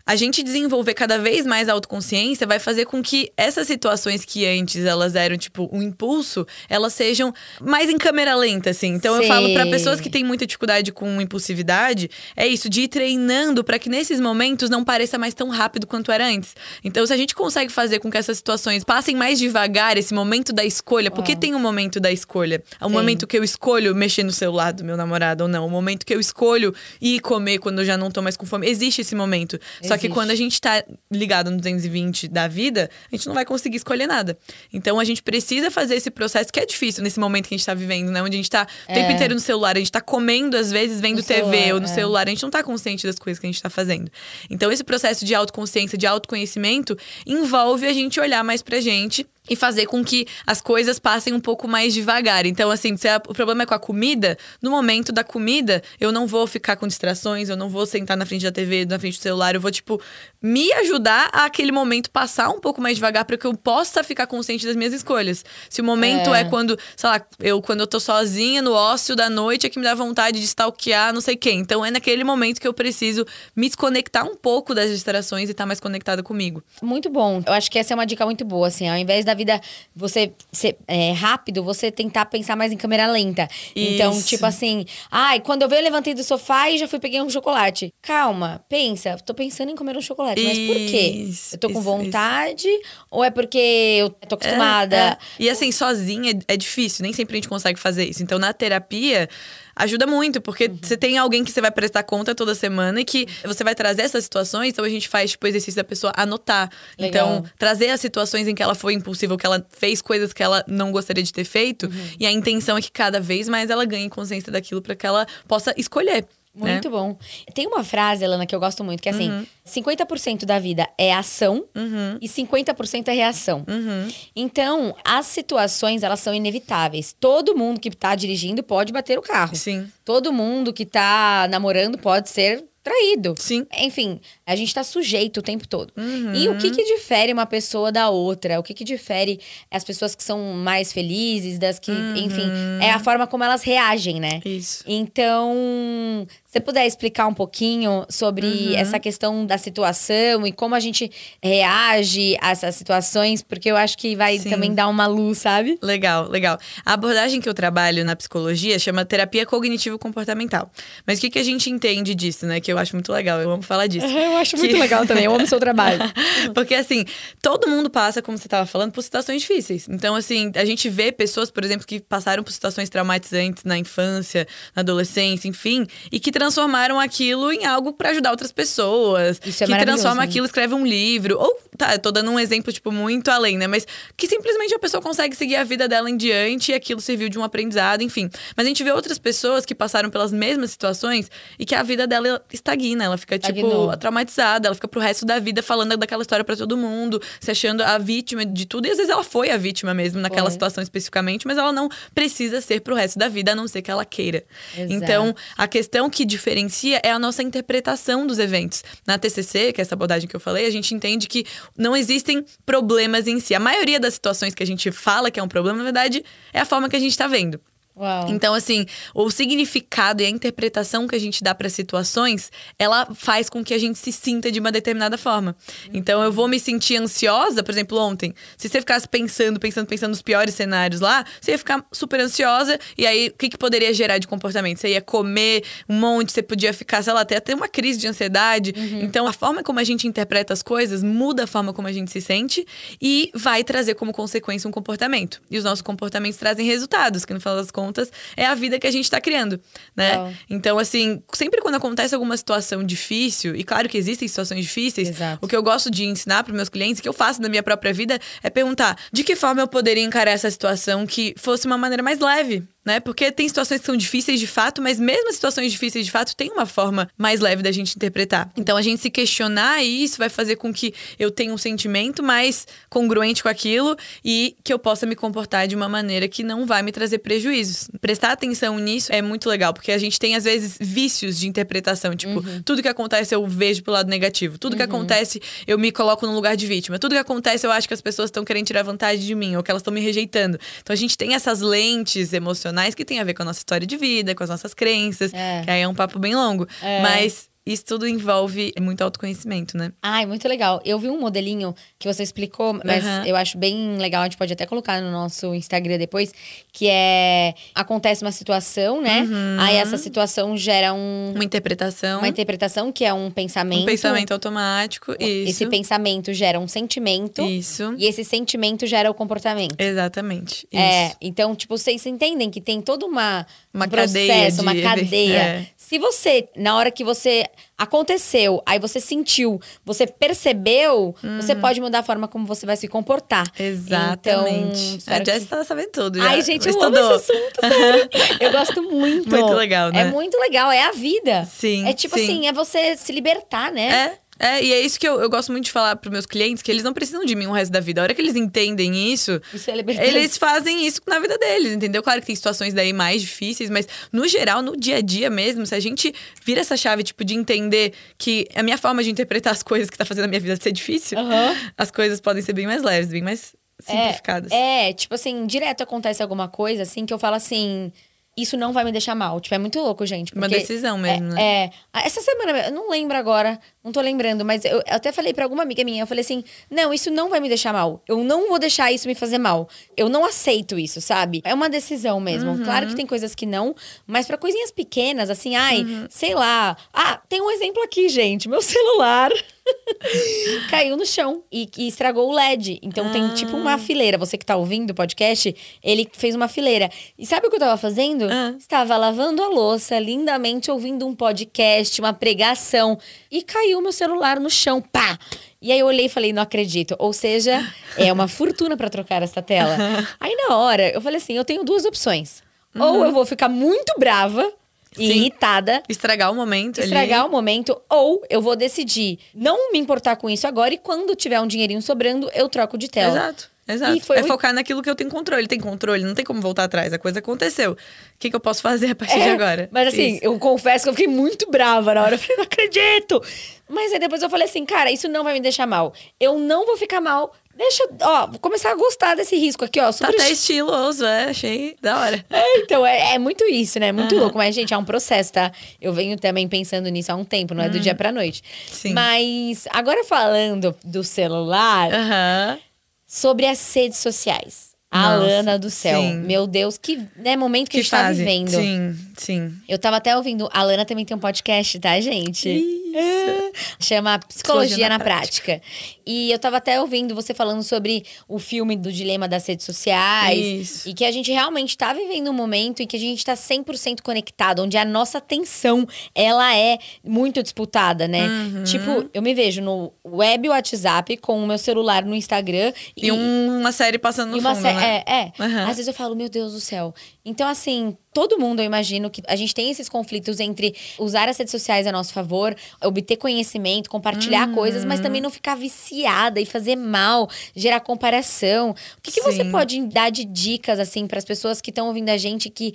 a 0.06 0.16
gente 0.16 0.42
desenvolver 0.42 0.94
cada 0.94 1.18
vez 1.18 1.46
mais 1.46 1.68
a 1.68 1.72
autoconsciência 1.72 2.46
vai 2.46 2.58
fazer 2.58 2.84
com 2.84 3.02
que 3.02 3.32
essas 3.36 3.66
situações 3.66 4.24
que 4.24 4.46
antes 4.46 4.84
elas 4.84 5.14
eram 5.14 5.36
tipo 5.36 5.68
um 5.72 5.82
impulso, 5.82 6.46
elas 6.68 6.92
sejam 6.92 7.32
mais 7.60 7.88
em 7.88 7.96
câmera 7.96 8.34
lenta, 8.34 8.70
assim. 8.70 8.88
Então 8.88 9.16
eu 9.16 9.26
falo 9.26 9.52
para 9.54 9.66
pessoas 9.66 10.00
que 10.00 10.10
têm 10.10 10.22
muita 10.22 10.46
dificuldade 10.46 10.92
com 10.92 11.20
impulsividade, 11.20 12.10
é 12.36 12.46
isso, 12.46 12.68
de 12.68 12.82
ir 12.82 12.88
treinando 12.88 13.64
para 13.64 13.78
que 13.78 13.88
nesses 13.88 14.20
momentos 14.20 14.68
não 14.68 14.84
pareça 14.84 15.16
mais 15.16 15.32
tão 15.32 15.48
rápido 15.48 15.86
quanto 15.86 16.12
era 16.12 16.26
antes. 16.26 16.54
Então, 16.82 17.06
se 17.06 17.12
a 17.12 17.16
gente 17.16 17.34
consegue 17.34 17.72
fazer 17.72 17.98
com 17.98 18.10
que 18.10 18.18
essas 18.18 18.36
situações 18.36 18.84
passem 18.84 19.16
mais 19.16 19.38
devagar, 19.38 19.96
esse 19.96 20.12
momento 20.12 20.52
da 20.52 20.64
escolha, 20.64 21.10
porque 21.10 21.34
tem 21.34 21.54
um 21.54 21.58
momento 21.58 21.98
da 21.98 22.12
escolha. 22.12 22.62
É 22.80 22.86
o 22.86 22.90
momento 22.90 23.26
que 23.26 23.38
eu 23.38 23.44
escolho 23.44 23.94
mexer 23.94 24.22
no 24.22 24.32
celular 24.32 24.72
do 24.72 24.84
meu 24.84 24.96
namorado 24.96 25.44
ou 25.44 25.48
não. 25.48 25.66
O 25.66 25.70
momento 25.70 26.04
que 26.04 26.14
eu 26.14 26.20
escolho 26.20 26.74
ir 27.00 27.20
comer 27.20 27.58
quando 27.58 27.80
eu 27.80 27.84
já 27.84 27.96
não 27.96 28.10
tô 28.10 28.20
mais 28.20 28.36
com 28.36 28.44
fome. 28.44 28.68
Existe 28.68 29.00
esse 29.00 29.14
momento. 29.14 29.54
Existe. 29.54 29.93
Só 29.94 29.98
que 29.98 30.08
quando 30.08 30.30
a 30.30 30.34
gente 30.34 30.60
tá 30.60 30.84
ligado 31.10 31.50
no 31.50 31.56
220 31.58 32.28
da 32.28 32.48
vida, 32.48 32.90
a 33.10 33.16
gente 33.16 33.26
não 33.26 33.34
vai 33.34 33.44
conseguir 33.44 33.76
escolher 33.76 34.06
nada. 34.06 34.36
Então 34.72 34.98
a 34.98 35.04
gente 35.04 35.22
precisa 35.22 35.70
fazer 35.70 35.94
esse 35.94 36.10
processo 36.10 36.52
que 36.52 36.60
é 36.60 36.66
difícil 36.66 37.02
nesse 37.02 37.20
momento 37.20 37.48
que 37.48 37.54
a 37.54 37.58
gente 37.58 37.66
tá 37.66 37.74
vivendo, 37.74 38.10
né? 38.10 38.22
Onde 38.22 38.34
a 38.34 38.38
gente 38.38 38.50
tá 38.50 38.66
o 38.88 38.92
é. 38.92 38.94
tempo 38.94 39.12
inteiro 39.12 39.34
no 39.34 39.40
celular, 39.40 39.76
a 39.76 39.78
gente 39.78 39.92
tá 39.92 40.00
comendo, 40.00 40.56
às 40.56 40.70
vezes, 40.70 41.00
vendo 41.00 41.18
no 41.18 41.22
TV 41.22 41.40
celular, 41.42 41.74
ou 41.74 41.80
no 41.80 41.86
é. 41.86 41.88
celular. 41.88 42.26
A 42.26 42.30
gente 42.30 42.42
não 42.42 42.50
tá 42.50 42.62
consciente 42.62 43.06
das 43.06 43.18
coisas 43.18 43.38
que 43.38 43.46
a 43.46 43.50
gente 43.50 43.62
tá 43.62 43.70
fazendo. 43.70 44.10
Então, 44.50 44.70
esse 44.70 44.84
processo 44.84 45.24
de 45.24 45.34
autoconsciência, 45.34 45.96
de 45.96 46.06
autoconhecimento, 46.06 46.96
envolve 47.26 47.86
a 47.86 47.92
gente 47.92 48.18
olhar 48.20 48.42
mais 48.42 48.62
pra 48.62 48.80
gente 48.80 49.26
e 49.48 49.54
fazer 49.54 49.86
com 49.86 50.02
que 50.02 50.26
as 50.46 50.60
coisas 50.60 50.98
passem 50.98 51.32
um 51.32 51.40
pouco 51.40 51.68
mais 51.68 51.92
devagar. 51.92 52.46
Então, 52.46 52.70
assim, 52.70 52.96
se 52.96 53.08
o 53.16 53.34
problema 53.34 53.64
é 53.64 53.66
com 53.66 53.74
a 53.74 53.78
comida, 53.78 54.38
no 54.62 54.70
momento 54.70 55.12
da 55.12 55.22
comida, 55.22 55.82
eu 56.00 56.10
não 56.10 56.26
vou 56.26 56.46
ficar 56.46 56.76
com 56.76 56.86
distrações, 56.86 57.48
eu 57.48 57.56
não 57.56 57.68
vou 57.68 57.84
sentar 57.84 58.16
na 58.16 58.24
frente 58.24 58.42
da 58.42 58.52
TV, 58.52 58.86
na 58.86 58.98
frente 58.98 59.18
do 59.18 59.22
celular, 59.22 59.54
eu 59.54 59.60
vou, 59.60 59.70
tipo, 59.70 60.00
me 60.44 60.70
ajudar 60.74 61.30
a 61.32 61.46
aquele 61.46 61.72
momento 61.72 62.10
passar 62.10 62.50
um 62.50 62.60
pouco 62.60 62.78
mais 62.78 62.96
devagar 62.96 63.24
para 63.24 63.38
que 63.38 63.46
eu 63.46 63.56
possa 63.56 64.04
ficar 64.04 64.26
consciente 64.26 64.66
das 64.66 64.76
minhas 64.76 64.92
escolhas. 64.92 65.42
Se 65.70 65.80
o 65.80 65.84
momento 65.84 66.34
é. 66.34 66.42
é, 66.42 66.44
quando, 66.44 66.78
sei 66.94 67.08
lá, 67.08 67.26
eu 67.40 67.62
quando 67.62 67.80
eu 67.80 67.86
tô 67.86 67.98
sozinha 67.98 68.60
no 68.60 68.74
ócio 68.74 69.16
da 69.16 69.30
noite 69.30 69.66
é 69.66 69.70
que 69.70 69.78
me 69.78 69.84
dá 69.84 69.94
vontade 69.94 70.38
de 70.38 70.44
stalkear 70.44 71.14
não 71.14 71.22
sei 71.22 71.34
quem. 71.34 71.60
Então 71.60 71.82
é 71.82 71.90
naquele 71.90 72.22
momento 72.24 72.60
que 72.60 72.68
eu 72.68 72.74
preciso 72.74 73.26
me 73.56 73.68
desconectar 73.68 74.26
um 74.26 74.36
pouco 74.36 74.74
das 74.74 74.90
distrações 74.90 75.48
e 75.48 75.52
estar 75.52 75.62
tá 75.62 75.66
mais 75.66 75.80
conectada 75.80 76.22
comigo. 76.22 76.62
Muito 76.82 77.08
bom. 77.08 77.42
Eu 77.46 77.54
acho 77.54 77.70
que 77.70 77.78
essa 77.78 77.94
é 77.94 77.96
uma 77.96 78.04
dica 78.04 78.26
muito 78.26 78.44
boa, 78.44 78.68
assim, 78.68 78.86
ao 78.86 78.98
invés 78.98 79.24
da 79.24 79.32
vida 79.32 79.58
você 79.96 80.30
ser 80.52 80.76
é, 80.86 81.12
rápido, 81.12 81.64
você 81.64 81.90
tentar 81.90 82.26
pensar 82.26 82.54
mais 82.54 82.70
em 82.70 82.76
câmera 82.76 83.06
lenta. 83.06 83.48
Então, 83.74 83.82
Isso. 83.82 83.94
Então, 83.94 84.22
tipo 84.22 84.44
assim, 84.44 84.84
ai, 85.10 85.40
quando 85.40 85.62
eu 85.62 85.68
veio, 85.70 85.80
eu 85.80 85.84
levantei 85.84 86.12
do 86.12 86.22
sofá 86.22 86.68
e 86.68 86.76
já 86.76 86.86
fui 86.86 86.98
peguei 86.98 87.22
um 87.22 87.30
chocolate. 87.30 87.94
Calma, 88.02 88.62
pensa, 88.68 89.16
tô 89.24 89.32
pensando 89.32 89.70
em 89.70 89.74
comer 89.74 89.96
um 89.96 90.02
chocolate, 90.02 90.33
mas 90.42 90.58
por 90.58 90.76
quê? 90.76 91.28
Eu 91.52 91.58
tô 91.58 91.68
com 91.68 91.74
isso, 91.74 91.82
vontade 91.82 92.68
isso. 92.68 92.82
ou 93.10 93.22
é 93.22 93.30
porque 93.30 93.58
eu 94.00 94.10
tô 94.10 94.34
acostumada? 94.36 94.96
É, 94.96 95.00
é. 95.00 95.18
E 95.38 95.50
assim, 95.50 95.70
sozinha 95.70 96.38
é 96.48 96.56
difícil, 96.56 97.02
nem 97.02 97.12
sempre 97.12 97.34
a 97.34 97.36
gente 97.36 97.48
consegue 97.48 97.78
fazer 97.78 98.04
isso. 98.04 98.22
Então, 98.22 98.38
na 98.38 98.52
terapia, 98.52 99.28
ajuda 99.76 100.06
muito, 100.06 100.40
porque 100.40 100.66
uhum. 100.66 100.78
você 100.80 100.96
tem 100.96 101.18
alguém 101.18 101.44
que 101.44 101.50
você 101.50 101.60
vai 101.60 101.70
prestar 101.70 102.02
conta 102.02 102.34
toda 102.34 102.54
semana 102.54 103.00
e 103.00 103.04
que 103.04 103.26
você 103.44 103.64
vai 103.64 103.74
trazer 103.74 104.02
essas 104.02 104.24
situações, 104.24 104.70
então 104.70 104.84
a 104.84 104.88
gente 104.88 105.08
faz, 105.08 105.32
tipo, 105.32 105.46
o 105.46 105.48
exercício 105.48 105.76
da 105.76 105.84
pessoa 105.84 106.12
anotar. 106.16 106.70
Legal. 106.98 107.36
Então, 107.38 107.50
trazer 107.58 107.90
as 107.90 108.00
situações 108.00 108.46
em 108.46 108.54
que 108.54 108.62
ela 108.62 108.74
foi 108.74 108.94
impulsiva, 108.94 109.36
que 109.36 109.46
ela 109.46 109.64
fez 109.70 110.00
coisas 110.00 110.32
que 110.32 110.42
ela 110.42 110.64
não 110.66 110.92
gostaria 110.92 111.22
de 111.22 111.32
ter 111.32 111.44
feito, 111.44 111.86
uhum. 111.86 112.08
e 112.18 112.26
a 112.26 112.30
intenção 112.30 112.76
é 112.76 112.82
que 112.82 112.90
cada 112.90 113.20
vez 113.20 113.48
mais 113.48 113.70
ela 113.70 113.84
ganhe 113.84 114.08
consciência 114.08 114.52
daquilo 114.52 114.80
para 114.80 114.94
que 114.94 115.06
ela 115.06 115.26
possa 115.48 115.74
escolher. 115.76 116.26
Muito 116.54 116.88
né? 116.88 116.90
bom. 116.90 117.16
Tem 117.52 117.66
uma 117.66 117.82
frase, 117.82 118.24
Elana, 118.24 118.46
que 118.46 118.54
eu 118.54 118.60
gosto 118.60 118.84
muito, 118.84 119.02
que 119.02 119.08
é 119.08 119.12
assim: 119.12 119.30
uhum. 119.30 119.46
50% 119.66 120.44
da 120.44 120.58
vida 120.58 120.88
é 120.96 121.12
ação 121.12 121.64
uhum. 121.74 122.18
e 122.20 122.28
50% 122.28 123.08
é 123.08 123.12
reação. 123.12 123.64
Uhum. 123.68 124.08
Então, 124.36 124.94
as 125.04 125.26
situações, 125.26 126.02
elas 126.02 126.20
são 126.20 126.34
inevitáveis. 126.34 127.14
Todo 127.18 127.56
mundo 127.56 127.80
que 127.80 127.90
tá 127.90 128.14
dirigindo 128.14 128.62
pode 128.62 128.92
bater 128.92 129.18
o 129.18 129.22
carro. 129.22 129.56
Sim. 129.56 129.90
Todo 130.04 130.32
mundo 130.32 130.72
que 130.72 130.86
tá 130.86 131.48
namorando 131.50 131.98
pode 131.98 132.28
ser 132.30 132.64
traído. 132.84 133.34
Sim. 133.38 133.66
Enfim, 133.78 134.20
a 134.46 134.54
gente 134.54 134.72
tá 134.74 134.84
sujeito 134.84 135.38
o 135.38 135.42
tempo 135.42 135.66
todo. 135.66 135.90
Uhum. 135.96 136.34
E 136.34 136.48
o 136.50 136.58
que 136.58 136.70
que 136.70 136.84
difere 136.84 137.32
uma 137.32 137.46
pessoa 137.46 137.90
da 137.90 138.10
outra? 138.10 138.60
O 138.60 138.62
que 138.62 138.74
que 138.74 138.84
difere 138.84 139.40
as 139.70 139.82
pessoas 139.82 140.14
que 140.14 140.22
são 140.22 140.52
mais 140.52 140.92
felizes, 140.92 141.58
das 141.58 141.78
que, 141.78 141.90
uhum. 141.90 142.16
enfim, 142.16 142.50
é 142.82 142.90
a 142.90 142.98
forma 142.98 143.26
como 143.26 143.42
elas 143.42 143.62
reagem, 143.62 144.20
né? 144.20 144.42
Isso. 144.44 144.84
Então, 144.86 146.26
você 146.54 146.60
puder 146.60 146.86
explicar 146.86 147.26
um 147.26 147.34
pouquinho 147.34 148.06
sobre 148.08 148.46
uhum. 148.46 148.76
essa 148.76 149.00
questão 149.00 149.44
da 149.44 149.58
situação 149.58 150.46
e 150.46 150.52
como 150.52 150.76
a 150.76 150.78
gente 150.78 151.10
reage 151.42 152.36
a 152.40 152.52
essas 152.52 152.76
situações, 152.76 153.42
porque 153.42 153.68
eu 153.68 153.76
acho 153.76 153.98
que 153.98 154.14
vai 154.14 154.38
Sim. 154.38 154.50
também 154.50 154.72
dar 154.72 154.86
uma 154.86 155.08
luz, 155.08 155.38
sabe? 155.38 155.76
Legal, 155.82 156.28
legal. 156.30 156.56
A 156.86 156.92
abordagem 156.92 157.40
que 157.40 157.48
eu 157.48 157.54
trabalho 157.54 158.04
na 158.04 158.14
psicologia 158.14 158.78
chama 158.78 159.04
terapia 159.04 159.44
cognitivo-comportamental. 159.44 160.70
Mas 161.04 161.18
o 161.18 161.22
que, 161.22 161.30
que 161.30 161.38
a 161.40 161.42
gente 161.42 161.68
entende 161.68 162.14
disso, 162.14 162.46
né? 162.46 162.60
Que 162.60 162.72
eu 162.72 162.78
acho 162.78 162.94
muito 162.94 163.12
legal, 163.12 163.40
eu 163.40 163.50
amo 163.50 163.62
falar 163.62 163.88
disso. 163.88 164.06
eu 164.14 164.36
acho 164.36 164.52
que... 164.52 164.58
muito 164.58 164.78
legal 164.78 165.04
também, 165.04 165.24
eu 165.24 165.34
amo 165.34 165.48
seu 165.48 165.58
trabalho. 165.58 165.98
porque 166.54 166.76
assim, 166.76 167.04
todo 167.42 167.68
mundo 167.68 167.90
passa, 167.90 168.22
como 168.22 168.38
você 168.38 168.46
estava 168.46 168.64
falando, 168.64 168.92
por 168.92 169.02
situações 169.02 169.42
difíceis. 169.42 169.88
Então, 169.88 170.14
assim, 170.14 170.52
a 170.54 170.64
gente 170.64 170.88
vê 170.88 171.10
pessoas, 171.10 171.50
por 171.50 171.64
exemplo, 171.64 171.84
que 171.84 171.98
passaram 171.98 172.44
por 172.44 172.52
situações 172.52 172.88
traumatizantes 172.88 173.64
na 173.64 173.76
infância, 173.76 174.46
na 174.76 174.82
adolescência, 174.82 175.48
enfim, 175.48 175.84
e 176.12 176.20
que 176.20 176.30
transformaram 176.44 177.00
aquilo 177.00 177.50
em 177.50 177.64
algo 177.64 177.92
para 177.92 178.10
ajudar 178.10 178.30
outras 178.30 178.52
pessoas. 178.52 179.40
Isso 179.44 179.64
é 179.64 179.66
que 179.66 179.84
transforma 179.84 180.20
né? 180.20 180.24
aquilo, 180.24 180.46
escreve 180.46 180.74
um 180.74 180.84
livro. 180.84 181.38
Ou, 181.38 181.58
tá, 181.76 181.92
eu 181.92 181.98
tô 181.98 182.10
dando 182.10 182.30
um 182.30 182.38
exemplo, 182.38 182.72
tipo, 182.72 182.90
muito 182.90 183.30
além, 183.30 183.58
né? 183.58 183.66
Mas 183.66 183.86
que 184.16 184.26
simplesmente 184.26 184.74
a 184.74 184.78
pessoa 184.78 185.02
consegue 185.02 185.36
seguir 185.36 185.56
a 185.56 185.64
vida 185.64 185.88
dela 185.88 186.08
em 186.08 186.16
diante 186.16 186.72
e 186.72 186.74
aquilo 186.74 187.00
serviu 187.00 187.28
de 187.28 187.38
um 187.38 187.44
aprendizado, 187.44 188.02
enfim. 188.02 188.30
Mas 188.56 188.66
a 188.66 188.68
gente 188.68 188.82
vê 188.82 188.92
outras 188.92 189.18
pessoas 189.18 189.64
que 189.64 189.74
passaram 189.74 190.10
pelas 190.10 190.32
mesmas 190.32 190.70
situações 190.70 191.30
e 191.58 191.64
que 191.64 191.74
a 191.74 191.82
vida 191.82 192.06
dela 192.06 192.42
estagna. 192.52 193.04
Ela 193.04 193.18
fica, 193.18 193.38
tipo, 193.38 193.58
Estagnou. 193.58 193.86
tipo, 193.88 193.98
traumatizada. 193.98 194.68
Ela 194.68 194.74
fica 194.74 194.88
pro 194.88 195.00
resto 195.00 195.24
da 195.26 195.38
vida 195.38 195.62
falando 195.62 195.96
daquela 195.96 196.22
história 196.22 196.44
para 196.44 196.56
todo 196.56 196.76
mundo, 196.76 197.20
se 197.40 197.50
achando 197.50 197.82
a 197.82 197.98
vítima 197.98 198.44
de 198.44 198.66
tudo. 198.66 198.86
E 198.86 198.90
às 198.90 198.96
vezes 198.96 199.10
ela 199.10 199.24
foi 199.24 199.50
a 199.50 199.56
vítima 199.56 199.94
mesmo 199.94 200.20
naquela 200.20 200.46
foi. 200.46 200.52
situação 200.52 200.82
especificamente, 200.82 201.46
mas 201.46 201.58
ela 201.58 201.72
não 201.72 201.88
precisa 202.14 202.60
ser 202.60 202.80
pro 202.80 202.94
resto 202.94 203.18
da 203.18 203.28
vida, 203.28 203.52
a 203.52 203.54
não 203.54 203.66
ser 203.68 203.82
que 203.82 203.90
ela 203.90 204.04
queira. 204.04 204.44
Exato. 204.76 204.92
Então, 204.92 205.34
a 205.56 205.66
questão 205.66 206.08
que 206.08 206.24
diferencia 206.24 207.00
é 207.02 207.10
a 207.10 207.18
nossa 207.18 207.42
interpretação 207.42 208.26
dos 208.26 208.38
eventos. 208.38 208.82
Na 209.06 209.18
TCC, 209.18 209.72
que 209.72 209.80
é 209.80 209.82
essa 209.82 209.94
abordagem 209.94 210.28
que 210.28 210.36
eu 210.36 210.40
falei, 210.40 210.66
a 210.66 210.70
gente 210.70 210.94
entende 210.94 211.26
que 211.26 211.44
não 211.76 211.96
existem 211.96 212.44
problemas 212.64 213.26
em 213.26 213.40
si. 213.40 213.54
A 213.54 213.60
maioria 213.60 214.00
das 214.00 214.14
situações 214.14 214.54
que 214.54 214.62
a 214.62 214.66
gente 214.66 214.90
fala 214.90 215.30
que 215.30 215.38
é 215.38 215.42
um 215.42 215.48
problema, 215.48 215.78
na 215.78 215.84
verdade, 215.84 216.24
é 216.52 216.60
a 216.60 216.64
forma 216.64 216.88
que 216.88 216.96
a 216.96 217.00
gente 217.00 217.12
está 217.12 217.26
vendo. 217.26 217.60
Uau. 217.96 218.28
Então, 218.28 218.52
assim, 218.54 218.86
o 219.14 219.30
significado 219.30 220.20
e 220.20 220.26
a 220.26 220.28
interpretação 220.28 221.06
que 221.06 221.14
a 221.14 221.18
gente 221.18 221.44
dá 221.44 221.54
para 221.54 221.68
situações, 221.68 222.50
ela 222.76 223.06
faz 223.14 223.48
com 223.48 223.62
que 223.62 223.72
a 223.72 223.78
gente 223.78 223.98
se 224.00 224.10
sinta 224.10 224.50
de 224.50 224.58
uma 224.58 224.72
determinada 224.72 225.16
forma. 225.16 225.54
Então, 225.92 226.20
eu 226.20 226.32
vou 226.32 226.48
me 226.48 226.58
sentir 226.58 226.96
ansiosa, 226.96 227.62
por 227.62 227.70
exemplo, 227.70 227.96
ontem. 227.98 228.34
Se 228.56 228.68
você 228.68 228.80
ficasse 228.80 229.08
pensando, 229.08 229.60
pensando, 229.60 229.86
pensando 229.86 230.10
nos 230.10 230.22
piores 230.22 230.54
cenários 230.54 231.00
lá, 231.00 231.24
você 231.40 231.52
ia 231.52 231.58
ficar 231.58 231.84
super 231.92 232.18
ansiosa. 232.18 232.80
E 232.98 233.06
aí, 233.06 233.28
o 233.28 233.38
que, 233.38 233.48
que 233.48 233.56
poderia 233.56 233.94
gerar 233.94 234.18
de 234.18 234.26
comportamento? 234.26 234.78
Você 234.78 234.88
ia 234.88 235.00
comer 235.00 235.62
um 235.88 235.94
monte, 235.94 236.32
você 236.32 236.42
podia 236.42 236.72
ficar, 236.72 237.00
sei 237.00 237.12
lá, 237.12 237.20
até 237.20 237.38
ter 237.38 237.54
uma 237.54 237.68
crise 237.68 238.00
de 238.00 238.08
ansiedade. 238.08 238.74
Uhum. 238.76 239.02
Então, 239.02 239.24
a 239.28 239.32
forma 239.32 239.62
como 239.62 239.78
a 239.78 239.84
gente 239.84 240.08
interpreta 240.08 240.52
as 240.52 240.64
coisas 240.64 241.00
muda 241.04 241.44
a 241.44 241.46
forma 241.46 241.72
como 241.72 241.86
a 241.86 241.92
gente 241.92 242.10
se 242.10 242.20
sente 242.20 242.66
e 243.00 243.30
vai 243.32 243.62
trazer 243.62 243.94
como 243.94 244.12
consequência 244.12 244.66
um 244.66 244.72
comportamento. 244.72 245.40
E 245.48 245.56
os 245.56 245.62
nossos 245.62 245.82
comportamentos 245.82 246.40
trazem 246.40 246.66
resultados, 246.66 247.24
que 247.24 247.32
no 247.32 247.38
final 247.40 247.54
das 247.54 247.70
contas 247.70 247.83
contas, 247.84 248.10
é 248.36 248.46
a 248.46 248.54
vida 248.54 248.78
que 248.78 248.86
a 248.86 248.90
gente 248.90 249.04
está 249.04 249.20
criando, 249.20 249.60
né? 249.94 250.34
Então, 250.48 250.78
assim, 250.78 251.22
sempre 251.32 251.60
quando 251.60 251.74
acontece 251.74 252.14
alguma 252.14 252.36
situação 252.36 252.82
difícil, 252.82 253.54
e 253.54 253.62
claro 253.62 253.88
que 253.88 253.98
existem 253.98 254.26
situações 254.26 254.64
difíceis, 254.64 255.08
Exato. 255.10 255.38
o 255.44 255.48
que 255.48 255.56
eu 255.56 255.62
gosto 255.62 255.90
de 255.90 256.04
ensinar 256.04 256.42
para 256.44 256.54
meus 256.54 256.68
clientes, 256.68 257.00
que 257.00 257.08
eu 257.08 257.12
faço 257.12 257.42
na 257.42 257.48
minha 257.48 257.62
própria 257.62 257.92
vida, 257.92 258.18
é 258.42 258.50
perguntar 258.50 258.96
de 259.12 259.22
que 259.22 259.36
forma 259.36 259.60
eu 259.60 259.68
poderia 259.68 260.02
encarar 260.02 260.30
essa 260.30 260.50
situação 260.50 261.06
que 261.06 261.34
fosse 261.36 261.66
uma 261.66 261.76
maneira 261.76 262.02
mais 262.02 262.18
leve, 262.18 262.62
né? 262.84 263.00
Porque 263.00 263.32
tem 263.32 263.48
situações 263.48 263.80
que 263.80 263.86
são 263.86 263.96
difíceis 263.96 264.38
de 264.38 264.46
fato, 264.46 264.82
mas 264.82 265.00
mesmo 265.00 265.28
as 265.28 265.36
situações 265.36 265.72
difíceis 265.72 266.04
de 266.04 266.10
fato 266.10 266.36
tem 266.36 266.50
uma 266.50 266.66
forma 266.66 267.08
mais 267.16 267.40
leve 267.40 267.62
da 267.62 267.72
gente 267.72 267.96
interpretar. 267.96 268.50
Então 268.56 268.76
a 268.76 268.82
gente 268.82 269.00
se 269.00 269.10
questionar 269.10 269.82
isso 269.82 270.18
vai 270.18 270.28
fazer 270.28 270.56
com 270.56 270.72
que 270.72 270.92
eu 271.18 271.30
tenha 271.30 271.52
um 271.52 271.58
sentimento 271.58 272.22
mais 272.22 272.66
congruente 272.90 273.42
com 273.42 273.48
aquilo 273.48 273.96
e 274.24 274.56
que 274.62 274.72
eu 274.72 274.78
possa 274.78 275.06
me 275.06 275.16
comportar 275.16 275.66
de 275.66 275.74
uma 275.74 275.88
maneira 275.88 276.28
que 276.28 276.42
não 276.42 276.66
vai 276.66 276.82
me 276.82 276.92
trazer 276.92 277.18
prejuízos. 277.18 277.88
Prestar 278.00 278.32
atenção 278.32 278.78
nisso 278.78 279.12
é 279.12 279.22
muito 279.22 279.48
legal, 279.48 279.72
porque 279.72 279.92
a 279.92 279.98
gente 279.98 280.18
tem 280.18 280.36
às 280.36 280.44
vezes 280.44 280.76
vícios 280.80 281.38
de 281.38 281.48
interpretação, 281.48 282.14
tipo, 282.14 282.40
uhum. 282.40 282.62
tudo 282.62 282.82
que 282.82 282.88
acontece 282.88 283.34
eu 283.34 283.46
vejo 283.46 283.82
pelo 283.82 283.96
lado 283.96 284.08
negativo, 284.08 284.58
tudo 284.58 284.72
uhum. 284.72 284.78
que 284.78 284.82
acontece 284.82 285.40
eu 285.66 285.78
me 285.78 285.90
coloco 285.90 286.26
no 286.26 286.34
lugar 286.34 286.56
de 286.56 286.66
vítima, 286.66 286.98
tudo 286.98 287.12
que 287.12 287.18
acontece 287.18 287.66
eu 287.66 287.70
acho 287.70 287.88
que 287.88 287.94
as 287.94 288.00
pessoas 288.00 288.28
estão 288.28 288.44
querendo 288.44 288.66
tirar 288.66 288.82
vantagem 288.82 289.24
de 289.24 289.34
mim 289.34 289.56
ou 289.56 289.62
que 289.62 289.70
elas 289.70 289.80
estão 289.80 289.92
me 289.92 290.00
rejeitando. 290.00 290.58
Então 290.82 290.92
a 290.92 290.96
gente 290.96 291.16
tem 291.16 291.34
essas 291.34 291.60
lentes 291.60 292.32
emocionais 292.32 292.73
emocionais 292.74 292.94
que 292.94 293.04
tem 293.04 293.20
a 293.20 293.24
ver 293.24 293.34
com 293.34 293.42
a 293.42 293.46
nossa 293.46 293.60
história 293.60 293.86
de 293.86 293.96
vida, 293.96 294.34
com 294.34 294.42
as 294.42 294.50
nossas 294.50 294.74
crenças, 294.74 295.32
é. 295.32 295.62
que 295.62 295.70
aí 295.70 295.80
é 295.80 295.88
um 295.88 295.94
papo 295.94 296.18
bem 296.18 296.34
longo. 296.34 296.66
É. 296.82 297.00
Mas 297.00 297.48
isso 297.66 297.84
tudo 297.84 298.06
envolve 298.06 298.72
muito 298.80 299.02
autoconhecimento, 299.02 299.76
né? 299.76 299.90
Ai, 300.02 300.26
muito 300.26 300.46
legal. 300.46 300.80
Eu 300.84 300.98
vi 300.98 301.08
um 301.08 301.18
modelinho 301.18 301.74
que 301.98 302.06
você 302.06 302.22
explicou, 302.22 302.78
mas 302.84 303.04
Aham. 303.04 303.26
eu 303.26 303.34
acho 303.36 303.56
bem 303.56 303.96
legal, 303.96 304.22
a 304.22 304.24
gente 304.24 304.36
pode 304.36 304.52
até 304.52 304.66
colocar 304.66 305.00
no 305.00 305.10
nosso 305.10 305.54
Instagram 305.54 305.96
depois, 305.98 306.32
que 306.72 306.86
é 306.88 307.54
acontece 307.74 308.22
uma 308.22 308.32
situação, 308.32 309.00
né? 309.00 309.22
Uhum. 309.22 309.56
Aí 309.60 309.76
essa 309.76 309.96
situação 309.96 310.56
gera 310.56 310.92
um, 310.92 311.32
Uma 311.34 311.44
interpretação, 311.44 312.18
uma 312.18 312.28
interpretação 312.28 312.92
que 312.92 313.04
é 313.04 313.12
um 313.14 313.30
pensamento. 313.30 313.82
um 313.82 313.86
pensamento 313.86 314.32
automático. 314.32 315.12
Isso. 315.18 315.50
Esse 315.50 315.66
pensamento 315.66 316.32
gera 316.32 316.60
um 316.60 316.68
sentimento 316.68 317.40
Isso. 317.42 317.94
e 317.96 318.04
esse 318.06 318.24
sentimento 318.24 318.86
gera 318.86 319.10
o 319.10 319.14
comportamento. 319.14 319.74
Exatamente. 319.78 320.66
É, 320.72 321.06
Isso. 321.08 321.16
então, 321.20 321.54
tipo, 321.54 321.76
vocês 321.78 322.04
entendem 322.04 322.50
que 322.50 322.60
tem 322.60 322.80
toda 322.82 323.06
uma, 323.06 323.46
Uma 323.72 323.86
um 323.86 323.88
processo, 323.88 324.16
cadeia 324.26 324.50
de- 324.52 324.60
uma 324.60 324.74
cadeia. 324.74 325.38
é. 325.54 325.66
Se 325.86 325.98
você, 325.98 326.48
na 326.56 326.76
hora 326.76 326.90
que 326.90 327.04
você 327.04 327.44
aconteceu, 327.76 328.62
aí 328.64 328.78
você 328.78 328.98
sentiu, 329.00 329.60
você 329.84 330.06
percebeu, 330.06 331.14
você 331.40 331.54
pode 331.54 331.80
mudar 331.80 331.98
a 331.98 332.02
forma 332.02 332.26
como 332.26 332.46
você 332.46 332.64
vai 332.64 332.76
se 332.76 332.88
comportar. 332.88 333.44
Exatamente. 333.58 334.94
Então, 335.02 335.14
a 335.16 335.24
Jess 335.24 335.42
que- 335.44 335.48
tá 335.50 335.64
sabendo 335.64 335.90
tudo. 335.90 336.20
Ai, 336.22 336.36
já 336.40 336.42
gente, 336.46 336.68
eu 336.68 336.82
amo 336.82 336.94
estudou. 336.96 337.16
esse 337.16 337.32
assunto, 337.32 337.60
sério. 337.60 338.08
Eu 338.40 338.50
gosto 338.52 338.82
muito. 338.90 339.28
Muito 339.30 339.52
legal, 339.54 339.90
né? 339.92 340.00
É 340.00 340.04
muito 340.10 340.38
legal, 340.38 340.70
é 340.70 340.82
a 340.84 340.92
vida. 340.92 341.44
Sim, 341.44 341.86
É 341.86 341.92
tipo 341.92 342.16
sim. 342.16 342.24
assim, 342.24 342.46
é 342.46 342.52
você 342.52 342.96
se 342.96 343.12
libertar, 343.12 343.70
né? 343.72 344.12
É. 344.12 344.18
É, 344.38 344.62
e 344.62 344.72
é 344.72 344.80
isso 344.80 344.98
que 344.98 345.06
eu, 345.06 345.20
eu 345.20 345.30
gosto 345.30 345.52
muito 345.52 345.66
de 345.66 345.72
falar 345.72 345.96
pros 345.96 346.12
meus 346.12 346.26
clientes, 346.26 346.62
que 346.62 346.70
eles 346.70 346.82
não 346.82 346.92
precisam 346.92 347.24
de 347.24 347.34
mim 347.34 347.46
o 347.46 347.52
resto 347.52 347.70
da 347.70 347.80
vida. 347.80 348.00
A 348.00 348.04
hora 348.04 348.14
que 348.14 348.20
eles 348.20 348.34
entendem 348.34 349.12
isso, 349.12 349.40
Isso 349.52 349.70
é 349.70 349.78
eles 349.78 350.36
fazem 350.36 350.86
isso 350.86 351.00
na 351.06 351.18
vida 351.18 351.38
deles, 351.38 351.72
entendeu? 351.72 352.02
Claro 352.02 352.20
que 352.20 352.26
tem 352.26 352.36
situações 352.36 352.74
daí 352.74 352.92
mais 352.92 353.22
difíceis, 353.22 353.70
mas 353.70 353.86
no 354.12 354.26
geral, 354.26 354.62
no 354.62 354.76
dia 354.76 354.96
a 354.96 355.00
dia 355.00 355.30
mesmo, 355.30 355.64
se 355.66 355.74
a 355.74 355.80
gente 355.80 356.12
vira 356.44 356.60
essa 356.60 356.76
chave, 356.76 357.02
tipo, 357.02 357.24
de 357.24 357.34
entender 357.34 357.92
que 358.18 358.46
a 358.54 358.62
minha 358.62 358.78
forma 358.78 359.02
de 359.02 359.10
interpretar 359.10 359.52
as 359.52 359.62
coisas 359.62 359.88
que 359.88 359.96
tá 359.96 360.04
fazendo 360.04 360.24
a 360.24 360.28
minha 360.28 360.40
vida 360.40 360.56
ser 360.56 360.72
difícil, 360.72 361.18
Aham. 361.18 361.56
as 361.76 361.90
coisas 361.90 362.20
podem 362.20 362.42
ser 362.42 362.52
bem 362.52 362.66
mais 362.66 362.82
leves, 362.82 363.10
bem 363.10 363.22
mais 363.22 363.54
simplificadas. 363.80 364.50
É, 364.52 364.92
tipo 364.92 365.14
assim, 365.14 365.46
direto 365.46 365.82
acontece 365.82 366.22
alguma 366.22 366.48
coisa 366.48 366.82
assim 366.82 367.06
que 367.06 367.12
eu 367.12 367.18
falo 367.18 367.36
assim, 367.36 367.92
isso 368.36 368.56
não 368.56 368.72
vai 368.72 368.84
me 368.84 368.90
deixar 368.92 369.14
mal. 369.14 369.40
Tipo, 369.40 369.54
é 369.54 369.58
muito 369.58 369.80
louco, 369.80 370.04
gente. 370.04 370.34
Uma 370.34 370.48
decisão 370.48 370.98
mesmo, 370.98 371.28
né? 371.28 371.42
É, 371.42 371.70
essa 372.04 372.20
semana, 372.20 372.58
eu 372.66 372.72
não 372.72 372.90
lembro 372.90 373.16
agora, 373.16 373.58
não 373.82 373.92
tô 373.92 374.00
lembrando, 374.00 374.44
mas 374.44 374.64
eu, 374.64 374.78
eu 374.78 374.82
até 374.88 375.12
falei 375.12 375.32
pra 375.32 375.44
alguma 375.44 375.62
amiga 375.62 375.84
minha, 375.84 376.02
eu 376.02 376.06
falei 376.06 376.22
assim: 376.22 376.42
não, 376.70 376.92
isso 376.92 377.10
não 377.10 377.28
vai 377.30 377.40
me 377.40 377.48
deixar 377.48 377.72
mal. 377.72 378.02
Eu 378.08 378.18
não 378.24 378.48
vou 378.48 378.58
deixar 378.58 378.90
isso 378.92 379.06
me 379.06 379.14
fazer 379.14 379.38
mal. 379.38 379.68
Eu 379.96 380.08
não 380.08 380.24
aceito 380.24 380.78
isso, 380.78 381.00
sabe? 381.00 381.42
É 381.44 381.54
uma 381.54 381.68
decisão 381.68 382.18
mesmo. 382.20 382.50
Uhum. 382.50 382.64
Claro 382.64 382.86
que 382.86 382.96
tem 382.96 383.06
coisas 383.06 383.34
que 383.34 383.46
não, 383.46 383.74
mas 384.06 384.26
pra 384.26 384.36
coisinhas 384.36 384.70
pequenas, 384.70 385.30
assim, 385.30 385.54
ai, 385.56 385.82
Uhum. 385.82 386.06
sei 386.10 386.34
lá. 386.34 386.76
Ah, 386.92 387.20
tem 387.28 387.40
um 387.40 387.50
exemplo 387.50 387.82
aqui, 387.82 388.08
gente. 388.08 388.48
Meu 388.48 388.60
celular 388.62 389.30
caiu 390.70 390.96
no 390.96 391.06
chão 391.06 391.42
e, 391.50 391.68
e 391.76 391.88
estragou 391.88 392.28
o 392.28 392.32
LED. 392.34 392.78
Então 392.82 393.10
tem 393.10 393.28
tipo 393.34 393.56
Ah. 393.56 393.60
uma 393.60 393.78
fileira. 393.78 394.18
Você 394.18 394.36
que 394.36 394.44
tá 394.44 394.56
ouvindo 394.56 394.90
o 394.90 394.94
podcast, 394.94 395.54
ele 395.82 396.08
fez 396.12 396.34
uma 396.34 396.48
fileira. 396.48 396.90
E 397.18 397.24
sabe 397.26 397.46
o 397.46 397.50
que 397.50 397.56
eu 397.56 397.60
tava 397.60 397.76
fazendo? 397.76 398.26
Ah. 398.30 398.54
Estava 398.58 398.96
lavando 398.96 399.42
a 399.42 399.48
louça, 399.48 399.98
lindamente 399.98 400.70
ouvindo 400.70 401.06
um 401.06 401.14
podcast, 401.14 402.00
uma 402.00 402.12
pregação. 402.12 402.98
E 403.30 403.42
caiu 403.42 403.80
meu 403.80 403.92
celular 403.92 404.38
no 404.40 404.50
chão. 404.50 404.80
Pá! 404.80 405.18
E 405.60 405.72
aí 405.72 405.78
eu 405.78 405.86
olhei 405.86 406.06
e 406.06 406.10
falei, 406.10 406.32
não 406.32 406.42
acredito. 406.42 406.94
Ou 406.98 407.12
seja, 407.12 407.66
é 407.96 408.12
uma 408.12 408.28
fortuna 408.28 408.76
pra 408.76 408.90
trocar 408.90 409.22
essa 409.22 409.40
tela. 409.40 409.76
Aí 410.20 410.34
na 410.46 410.58
hora, 410.58 410.90
eu 410.90 411.00
falei 411.00 411.16
assim, 411.16 411.32
eu 411.34 411.44
tenho 411.44 411.64
duas 411.64 411.86
opções. 411.86 412.42
Ou 412.78 413.04
eu 413.04 413.12
vou 413.12 413.24
ficar 413.24 413.48
muito 413.48 413.94
brava 413.98 414.52
e 414.98 415.06
Sim. 415.06 415.12
irritada 415.14 415.82
Estragar 415.88 416.30
o 416.30 416.34
momento 416.34 416.80
estragar 416.80 417.20
ali. 417.20 417.28
o 417.28 417.32
momento, 417.32 417.80
ou 417.88 418.22
eu 418.28 418.40
vou 418.40 418.56
decidir 418.56 419.18
não 419.34 419.72
me 419.72 419.78
importar 419.78 420.16
com 420.16 420.28
isso 420.30 420.46
agora 420.46 420.74
e 420.74 420.78
quando 420.78 421.14
tiver 421.14 421.40
um 421.40 421.46
dinheirinho 421.46 421.82
sobrando, 421.82 422.30
eu 422.34 422.48
troco 422.48 422.78
de 422.78 422.88
tela. 422.88 423.16
Exato. 423.16 423.53
Exato. 423.66 424.00
Foi 424.02 424.18
é 424.18 424.22
focar 424.22 424.52
naquilo 424.52 424.82
que 424.82 424.90
eu 424.90 424.94
tenho 424.94 425.10
controle. 425.10 425.46
Tem 425.46 425.58
controle, 425.58 426.04
não 426.04 426.14
tem 426.14 426.24
como 426.24 426.40
voltar 426.40 426.64
atrás. 426.64 426.92
A 426.92 426.98
coisa 426.98 427.18
aconteceu. 427.20 427.72
O 427.72 427.76
que, 428.18 428.28
que 428.30 428.36
eu 428.36 428.40
posso 428.40 428.60
fazer 428.60 428.90
a 428.90 428.94
partir 428.94 429.14
de 429.14 429.28
É, 429.28 429.32
agora? 429.32 429.68
Mas 429.72 429.88
assim, 429.88 430.16
Isso. 430.16 430.24
eu 430.24 430.38
confesso 430.38 430.84
que 430.84 430.90
eu 430.90 430.94
fiquei 430.94 431.08
muito 431.08 431.50
brava 431.50 431.94
na 431.94 432.02
hora. 432.02 432.14
Eu 432.14 432.18
falei, 432.18 432.36
não 432.36 432.44
acredito! 432.44 433.22
Mas 433.68 433.92
aí 433.92 433.98
depois 433.98 434.22
eu 434.22 434.28
falei 434.28 434.46
assim, 434.46 434.66
cara, 434.66 434.90
isso 434.92 435.08
não 435.08 435.24
vai 435.24 435.32
me 435.32 435.40
deixar 435.40 435.66
mal. 435.66 435.94
Eu 436.20 436.38
não 436.38 436.66
vou 436.66 436.76
ficar 436.76 437.00
mal. 437.00 437.32
Deixa, 437.56 437.84
ó, 438.02 438.26
vou 438.26 438.40
começar 438.40 438.72
a 438.72 438.74
gostar 438.74 439.14
desse 439.14 439.36
risco 439.36 439.64
aqui, 439.64 439.80
ó. 439.80 439.84
Tá 439.86 439.92
Super 439.92 440.10
até 440.10 440.30
estiloso, 440.30 441.04
é. 441.06 441.26
Achei 441.30 441.76
da 441.80 441.98
hora. 442.00 442.24
É, 442.28 442.58
então, 442.58 442.84
é, 442.84 443.14
é 443.14 443.18
muito 443.18 443.44
isso, 443.44 443.78
né? 443.78 443.92
Muito 443.92 444.12
Aham. 444.14 444.24
louco. 444.24 444.36
Mas, 444.36 444.54
gente, 444.54 444.74
é 444.74 444.76
um 444.76 444.84
processo, 444.84 445.32
tá? 445.32 445.52
Eu 445.80 445.92
venho 445.92 446.18
também 446.18 446.48
pensando 446.48 446.88
nisso 446.88 447.12
há 447.12 447.14
um 447.14 447.24
tempo, 447.24 447.54
não 447.54 447.62
é 447.62 447.68
do 447.68 447.78
dia 447.78 447.94
pra 447.94 448.10
noite. 448.10 448.42
Sim. 448.70 448.92
Mas, 448.92 449.66
agora 449.70 450.04
falando 450.04 450.76
do 450.84 451.04
celular, 451.04 451.92
Aham. 451.94 452.58
Sobre 453.06 453.46
as 453.46 453.74
redes 453.74 453.98
sociais. 453.98 454.73
A 454.96 455.02
Nossa, 455.02 455.24
Alana 455.24 455.58
do 455.58 455.70
céu. 455.70 456.00
sim. 456.00 456.14
Meu 456.18 456.46
Deus, 456.46 456.78
que 456.78 457.00
né, 457.16 457.36
momento 457.36 457.68
que, 457.68 457.78
a 457.78 457.80
Que 457.80 457.82
gente 457.82 457.90
tá 457.90 457.98
fase. 458.04 458.18
vivendo. 458.20 458.50
Sim, 458.50 458.96
sim. 459.18 459.52
Eu 459.68 459.76
tava 459.76 459.96
até 459.96 460.16
ouvindo. 460.16 460.48
A 460.52 460.60
Alana 460.60 460.84
também 460.84 461.04
tem 461.04 461.16
um 461.16 461.20
podcast, 461.20 461.80
tá, 461.80 462.00
gente? 462.00 462.48
Isso. 462.48 462.84
É. 462.96 463.50
Chama 463.80 464.20
Psicologia, 464.20 464.88
na, 464.88 465.00
prática. 465.00 465.60
E 466.06 466.30
eu 466.30 466.38
tava 466.38 466.58
até 466.58 466.80
ouvindo 466.80 467.12
você 467.12 467.34
falando 467.34 467.60
sobre 467.64 468.04
o 468.28 468.38
filme 468.38 468.76
do 468.76 468.92
dilema 468.92 469.26
das 469.26 469.44
redes 469.48 469.66
sociais. 469.66 470.38
Isso. 470.38 470.88
E 470.88 470.94
que 470.94 471.04
a 471.04 471.10
gente 471.10 471.32
realmente 471.32 471.76
tá 471.76 471.92
vivendo 471.92 472.30
um 472.30 472.32
momento 472.32 472.80
em 472.82 472.86
que 472.86 472.94
a 472.96 473.00
gente 473.00 473.24
tá 473.24 473.34
100% 473.34 474.00
conectado, 474.00 474.62
onde 474.62 474.76
a 474.76 474.84
nossa 474.84 475.18
atenção, 475.18 475.88
ela 476.14 476.56
é 476.56 476.78
muito 477.02 477.42
disputada, 477.42 478.06
né? 478.06 478.28
Uhum. 478.28 478.62
Tipo, 478.62 479.10
eu 479.12 479.20
me 479.22 479.34
vejo 479.34 479.60
no 479.60 479.92
web 480.06 480.48
WhatsApp 480.50 481.16
com 481.16 481.42
o 481.42 481.46
meu 481.48 481.58
celular 481.58 482.04
no 482.04 482.14
Instagram. 482.14 482.72
E, 482.96 483.10
um- 483.10 483.58
uma 483.58 483.72
série 483.72 483.98
passando 483.98 484.30
no 484.30 484.36
E 484.36 484.40
fundo, 484.40 484.60
né? 484.60 484.70
É, 484.84 485.04
é. 485.06 485.32
Aham. 485.38 485.62
Às 485.62 485.76
vezes 485.76 485.88
eu 485.88 485.94
falo, 485.94 486.14
meu 486.14 486.28
Deus 486.28 486.52
do 486.52 486.60
céu. 486.60 486.94
Então, 487.24 487.48
assim, 487.48 487.96
todo 488.12 488.38
mundo, 488.38 488.60
eu 488.60 488.64
imagino 488.66 489.08
que 489.10 489.22
a 489.26 489.34
gente 489.34 489.54
tem 489.54 489.70
esses 489.70 489.88
conflitos 489.88 490.38
entre 490.40 490.74
usar 490.98 491.28
as 491.28 491.36
redes 491.38 491.50
sociais 491.50 491.86
a 491.86 491.92
nosso 491.92 492.12
favor, 492.12 492.54
obter 492.82 493.16
conhecimento, 493.16 493.88
compartilhar 493.90 494.48
Uhum. 494.48 494.54
coisas, 494.54 494.84
mas 494.84 495.00
também 495.00 495.20
não 495.20 495.30
ficar 495.30 495.54
viciada 495.56 496.40
e 496.40 496.46
fazer 496.46 496.76
mal, 496.76 497.28
gerar 497.56 497.80
comparação. 497.80 498.70
O 498.70 499.00
que, 499.02 499.10
que 499.10 499.20
você 499.22 499.44
pode 499.46 499.80
dar 499.86 500.10
de 500.10 500.24
dicas, 500.24 500.78
assim, 500.78 501.06
para 501.06 501.18
as 501.18 501.24
pessoas 501.24 501.60
que 501.60 501.70
estão 501.70 501.86
ouvindo 501.88 502.10
a 502.10 502.16
gente 502.16 502.50
que 502.50 502.74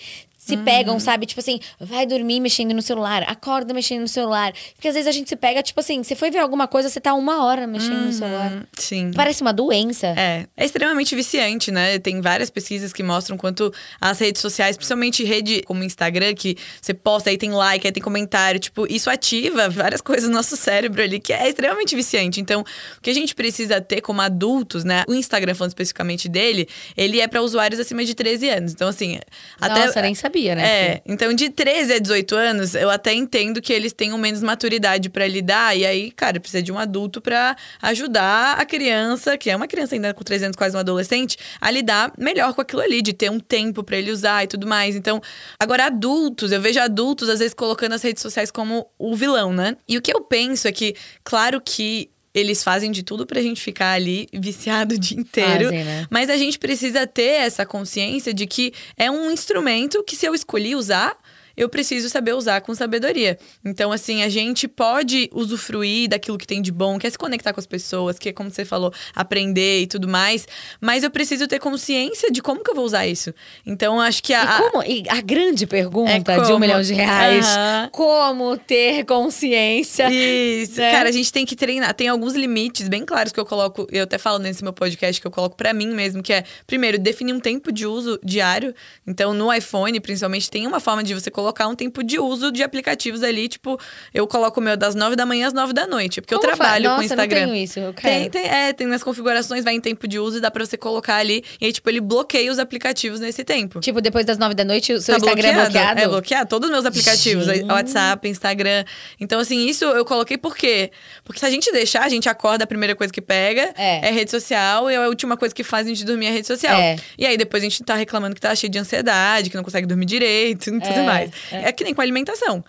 se 0.49 0.55
Uhum. 0.55 0.63
pegam, 0.63 0.99
sabe? 0.99 1.25
Tipo 1.25 1.39
assim, 1.39 1.59
vai 1.79 2.05
dormir 2.05 2.39
mexendo 2.39 2.73
no 2.73 2.81
celular, 2.81 3.23
acorda 3.23 3.73
mexendo 3.73 4.01
no 4.01 4.07
celular. 4.07 4.53
Porque 4.75 4.87
às 4.87 4.93
vezes 4.93 5.07
a 5.07 5.11
gente 5.11 5.29
se 5.29 5.35
pega, 5.35 5.61
tipo 5.63 5.79
assim, 5.79 6.03
você 6.03 6.15
foi 6.15 6.31
ver 6.31 6.39
alguma 6.39 6.67
coisa, 6.67 6.89
você 6.89 6.99
tá 6.99 7.13
uma 7.13 7.45
hora 7.45 7.65
mexendo 7.67 8.05
no 8.05 8.11
celular. 8.13 8.51
Hum, 8.51 8.63
Sim. 8.77 9.11
Parece 9.15 9.41
uma 9.41 9.53
doença. 9.53 10.07
É, 10.17 10.45
é 10.57 10.65
extremamente 10.65 11.15
viciante, 11.15 11.71
né? 11.71 11.99
Tem 11.99 12.21
várias 12.21 12.49
pesquisas 12.49 12.91
que 12.91 13.03
mostram 13.03 13.37
quanto 13.37 13.71
as 14.01 14.19
redes 14.19 14.41
sociais, 14.41 14.75
principalmente 14.75 15.23
rede 15.23 15.61
como 15.65 15.83
Instagram, 15.83 16.33
que 16.33 16.57
você 16.81 16.93
posta, 16.93 17.29
aí 17.29 17.37
tem 17.37 17.51
like, 17.51 17.85
aí 17.85 17.91
tem 17.91 18.01
comentário, 18.03 18.59
tipo, 18.59 18.85
isso 18.91 19.09
ativa 19.09 19.69
várias 19.69 20.01
coisas 20.01 20.29
no 20.29 20.35
nosso 20.35 20.55
cérebro 20.57 21.01
ali, 21.01 21.19
que 21.19 21.31
é 21.33 21.47
extremamente 21.47 21.95
viciante. 21.95 22.41
Então, 22.41 22.61
o 22.61 23.01
que 23.01 23.09
a 23.09 23.13
gente 23.13 23.35
precisa 23.35 23.79
ter 23.81 24.01
como 24.01 24.21
adultos, 24.21 24.83
né? 24.83 25.03
O 25.07 25.13
Instagram, 25.13 25.53
falando 25.55 25.71
especificamente 25.71 26.27
dele, 26.27 26.67
ele 26.97 27.19
é 27.19 27.27
para 27.27 27.41
usuários 27.41 27.79
acima 27.79 28.03
de 28.03 28.13
13 28.15 28.49
anos. 28.49 28.71
Então, 28.73 28.87
assim, 28.87 29.19
até. 29.59 29.85
Nossa, 29.85 30.01
nem 30.01 30.15
sabia, 30.15 30.38
né? 30.47 30.63
É, 30.63 31.01
então 31.05 31.33
de 31.33 31.49
13 31.49 31.93
a 31.93 31.99
18 31.99 32.35
anos, 32.35 32.75
eu 32.75 32.89
até 32.89 33.13
entendo 33.13 33.61
que 33.61 33.73
eles 33.73 33.93
tenham 33.93 34.17
menos 34.17 34.41
maturidade 34.41 35.09
pra 35.09 35.27
lidar. 35.27 35.77
E 35.77 35.85
aí, 35.85 36.11
cara, 36.11 36.39
precisa 36.39 36.61
de 36.61 36.71
um 36.71 36.79
adulto 36.79 37.21
pra 37.21 37.55
ajudar 37.81 38.59
a 38.59 38.65
criança, 38.65 39.37
que 39.37 39.49
é 39.49 39.55
uma 39.55 39.67
criança 39.67 39.95
ainda 39.95 40.13
com 40.13 40.23
13 40.23 40.45
anos, 40.45 40.57
quase 40.57 40.75
um 40.75 40.79
adolescente, 40.79 41.37
a 41.59 41.69
lidar 41.69 42.13
melhor 42.17 42.53
com 42.53 42.61
aquilo 42.61 42.81
ali, 42.81 43.01
de 43.01 43.13
ter 43.13 43.29
um 43.29 43.39
tempo 43.39 43.83
pra 43.83 43.97
ele 43.97 44.11
usar 44.11 44.43
e 44.43 44.47
tudo 44.47 44.65
mais. 44.65 44.95
Então, 44.95 45.21
agora 45.59 45.85
adultos, 45.85 46.51
eu 46.51 46.61
vejo 46.61 46.79
adultos 46.79 47.29
às 47.29 47.39
vezes 47.39 47.53
colocando 47.53 47.93
as 47.93 48.01
redes 48.01 48.21
sociais 48.21 48.51
como 48.51 48.87
o 48.97 49.15
vilão, 49.15 49.51
né? 49.53 49.75
E 49.87 49.97
o 49.97 50.01
que 50.01 50.13
eu 50.13 50.21
penso 50.21 50.67
é 50.67 50.71
que, 50.71 50.95
claro 51.23 51.61
que 51.61 52.09
eles 52.33 52.63
fazem 52.63 52.91
de 52.91 53.03
tudo 53.03 53.25
pra 53.25 53.41
gente 53.41 53.61
ficar 53.61 53.93
ali 53.93 54.27
viciado 54.33 54.95
o 54.95 54.99
dia 54.99 55.19
inteiro. 55.19 55.65
Fazem, 55.65 55.83
né? 55.83 56.07
Mas 56.09 56.29
a 56.29 56.37
gente 56.37 56.59
precisa 56.59 57.07
ter 57.07 57.41
essa 57.41 57.65
consciência 57.65 58.33
de 58.33 58.45
que 58.45 58.73
é 58.97 59.09
um 59.09 59.31
instrumento 59.31 60.03
que, 60.03 60.15
se 60.15 60.25
eu 60.25 60.35
escolhi 60.35 60.75
usar, 60.75 61.17
eu 61.59 61.67
preciso 61.67 62.07
saber 62.09 62.33
usar 62.33 62.61
com 62.61 62.73
sabedoria. 62.73 63.37
Então, 63.65 63.91
assim, 63.91 64.23
a 64.23 64.29
gente 64.29 64.65
pode 64.65 65.29
usufruir 65.33 66.07
daquilo 66.07 66.37
que 66.37 66.47
tem 66.47 66.61
de 66.61 66.71
bom, 66.71 66.97
que 66.97 67.05
é 67.05 67.09
se 67.09 67.17
conectar 67.17 67.51
com 67.51 67.59
as 67.59 67.65
pessoas, 67.65 68.17
que 68.17 68.29
é, 68.29 68.31
como 68.33 68.49
você 68.49 68.63
falou, 68.63 68.93
aprender 69.13 69.81
e 69.81 69.87
tudo 69.87 70.07
mais. 70.07 70.47
Mas 70.79 71.03
eu 71.03 71.11
preciso 71.11 71.47
ter 71.49 71.59
consciência 71.59 72.31
de 72.31 72.41
como 72.41 72.63
que 72.63 72.71
eu 72.71 72.75
vou 72.75 72.85
usar 72.85 73.05
isso. 73.05 73.33
Então, 73.65 73.99
acho 73.99 74.23
que 74.23 74.33
a. 74.33 74.43
E 74.43 74.57
como? 74.71 74.83
E 74.83 75.03
a 75.09 75.19
grande 75.19 75.67
pergunta 75.67 76.11
É 76.11 76.19
de 76.19 76.31
um 76.31 76.45
como? 76.45 76.59
milhão 76.59 76.81
de 76.81 76.93
reais: 76.93 77.45
como 77.91 78.57
ter 78.57 79.03
consciência? 79.03 80.09
Isso, 80.09 80.79
né? 80.79 80.91
cara, 80.91 81.09
a 81.09 81.11
gente 81.11 81.31
tem 81.31 81.45
que 81.45 81.57
treinar. 81.57 81.93
Tem 81.93 82.07
alguns 82.07 82.35
limites 82.35 82.87
bem 82.87 83.03
claros 83.05 83.33
que 83.33 83.39
eu 83.39 83.45
coloco, 83.45 83.85
eu 83.91 84.03
até 84.03 84.17
falo 84.17 84.39
nesse 84.39 84.63
meu 84.63 84.71
podcast 84.71 85.19
que 85.19 85.27
eu 85.27 85.31
coloco 85.31 85.57
pra 85.57 85.73
mim 85.73 85.87
mesmo, 85.87 86.23
que 86.23 86.31
é, 86.31 86.45
primeiro, 86.65 86.97
definir 86.97 87.33
um 87.33 87.39
tempo 87.39 87.69
de 87.69 87.85
uso 87.85 88.17
diário. 88.23 88.73
Então, 89.05 89.33
no 89.33 89.51
iPhone, 89.53 89.99
principalmente, 89.99 90.49
tem 90.49 90.65
uma 90.65 90.79
forma 90.79 91.03
de 91.03 91.13
você 91.13 91.29
colocar 91.29 91.48
um 91.67 91.75
tempo 91.75 92.03
de 92.03 92.19
uso 92.19 92.51
de 92.51 92.63
aplicativos 92.63 93.23
ali, 93.23 93.47
tipo, 93.47 93.79
eu 94.13 94.27
coloco 94.27 94.59
o 94.59 94.63
meu 94.63 94.75
das 94.77 94.95
9 94.95 95.15
da 95.15 95.25
manhã 95.25 95.47
às 95.47 95.53
9 95.53 95.73
da 95.73 95.85
noite, 95.87 96.21
porque 96.21 96.35
Como 96.35 96.45
eu 96.49 96.55
trabalho 96.55 96.83
Nossa, 96.85 96.97
com 96.97 97.03
Instagram. 97.03 97.39
Eu 97.41 97.47
não 97.47 97.53
tenho 97.53 97.63
isso, 97.63 97.79
eu 97.79 97.93
Tem, 97.93 98.29
quero. 98.29 98.31
tem, 98.31 98.45
é, 98.47 98.73
tem 98.73 98.87
nas 98.87 99.03
configurações, 99.03 99.63
vai 99.63 99.73
em 99.73 99.81
tempo 99.81 100.07
de 100.07 100.19
uso 100.19 100.37
e 100.37 100.41
dá 100.41 100.49
pra 100.51 100.65
você 100.65 100.77
colocar 100.77 101.15
ali. 101.15 101.43
E 101.59 101.65
aí, 101.65 101.71
tipo, 101.73 101.89
ele 101.89 101.99
bloqueia 102.01 102.51
os 102.51 102.59
aplicativos 102.59 103.19
nesse 103.19 103.43
tempo. 103.43 103.79
Tipo, 103.79 104.01
depois 104.01 104.25
das 104.25 104.37
nove 104.37 104.53
da 104.55 104.63
noite, 104.65 104.93
o 104.93 105.01
seu 105.01 105.13
Tá 105.15 105.19
Instagram 105.19 105.49
é 105.49 105.53
bloqueado? 105.63 105.99
É 106.01 106.07
bloqueado. 106.07 106.49
Todos 106.49 106.67
os 106.69 106.73
meus 106.73 106.85
aplicativos. 106.85 107.45
Gente. 107.45 107.65
WhatsApp, 107.65 108.27
Instagram. 108.27 108.83
Então, 109.19 109.39
assim, 109.39 109.67
isso 109.67 109.85
eu 109.85 110.05
coloquei 110.05 110.37
por 110.37 110.55
quê? 110.55 110.91
Porque 111.23 111.39
se 111.39 111.45
a 111.45 111.49
gente 111.49 111.71
deixar, 111.71 112.03
a 112.03 112.09
gente 112.09 112.27
acorda, 112.29 112.63
a 112.63 112.67
primeira 112.67 112.95
coisa 112.95 113.11
que 113.11 113.21
pega 113.21 113.73
É. 113.77 114.09
rede 114.11 114.31
social. 114.31 114.89
E 114.89 114.95
a 114.95 115.07
última 115.07 115.35
coisa 115.37 115.53
que 115.53 115.63
faz 115.63 115.85
a 115.85 115.89
gente 115.89 116.03
dormir 116.05 116.27
é 116.27 116.31
rede 116.31 116.47
social. 116.47 116.79
É. 116.79 116.95
E 117.17 117.25
aí, 117.25 117.37
depois 117.37 117.61
a 117.63 117.65
gente 117.65 117.83
tá 117.83 117.95
reclamando 117.95 118.35
que 118.35 118.41
tá 118.41 118.53
cheio 118.55 118.71
de 118.71 118.77
ansiedade, 118.79 119.49
que 119.49 119.55
não 119.55 119.63
consegue 119.63 119.87
dormir 119.87 120.05
direito 120.05 120.69
e 120.69 120.79
tudo 120.79 120.99
É, 120.99 121.03
mais. 121.03 121.31
É. 121.51 121.69
É. 121.69 121.71
que 121.71 121.83
nem 121.83 121.93
com 121.93 122.01
a 122.01 122.03
alimentação. 122.03 122.63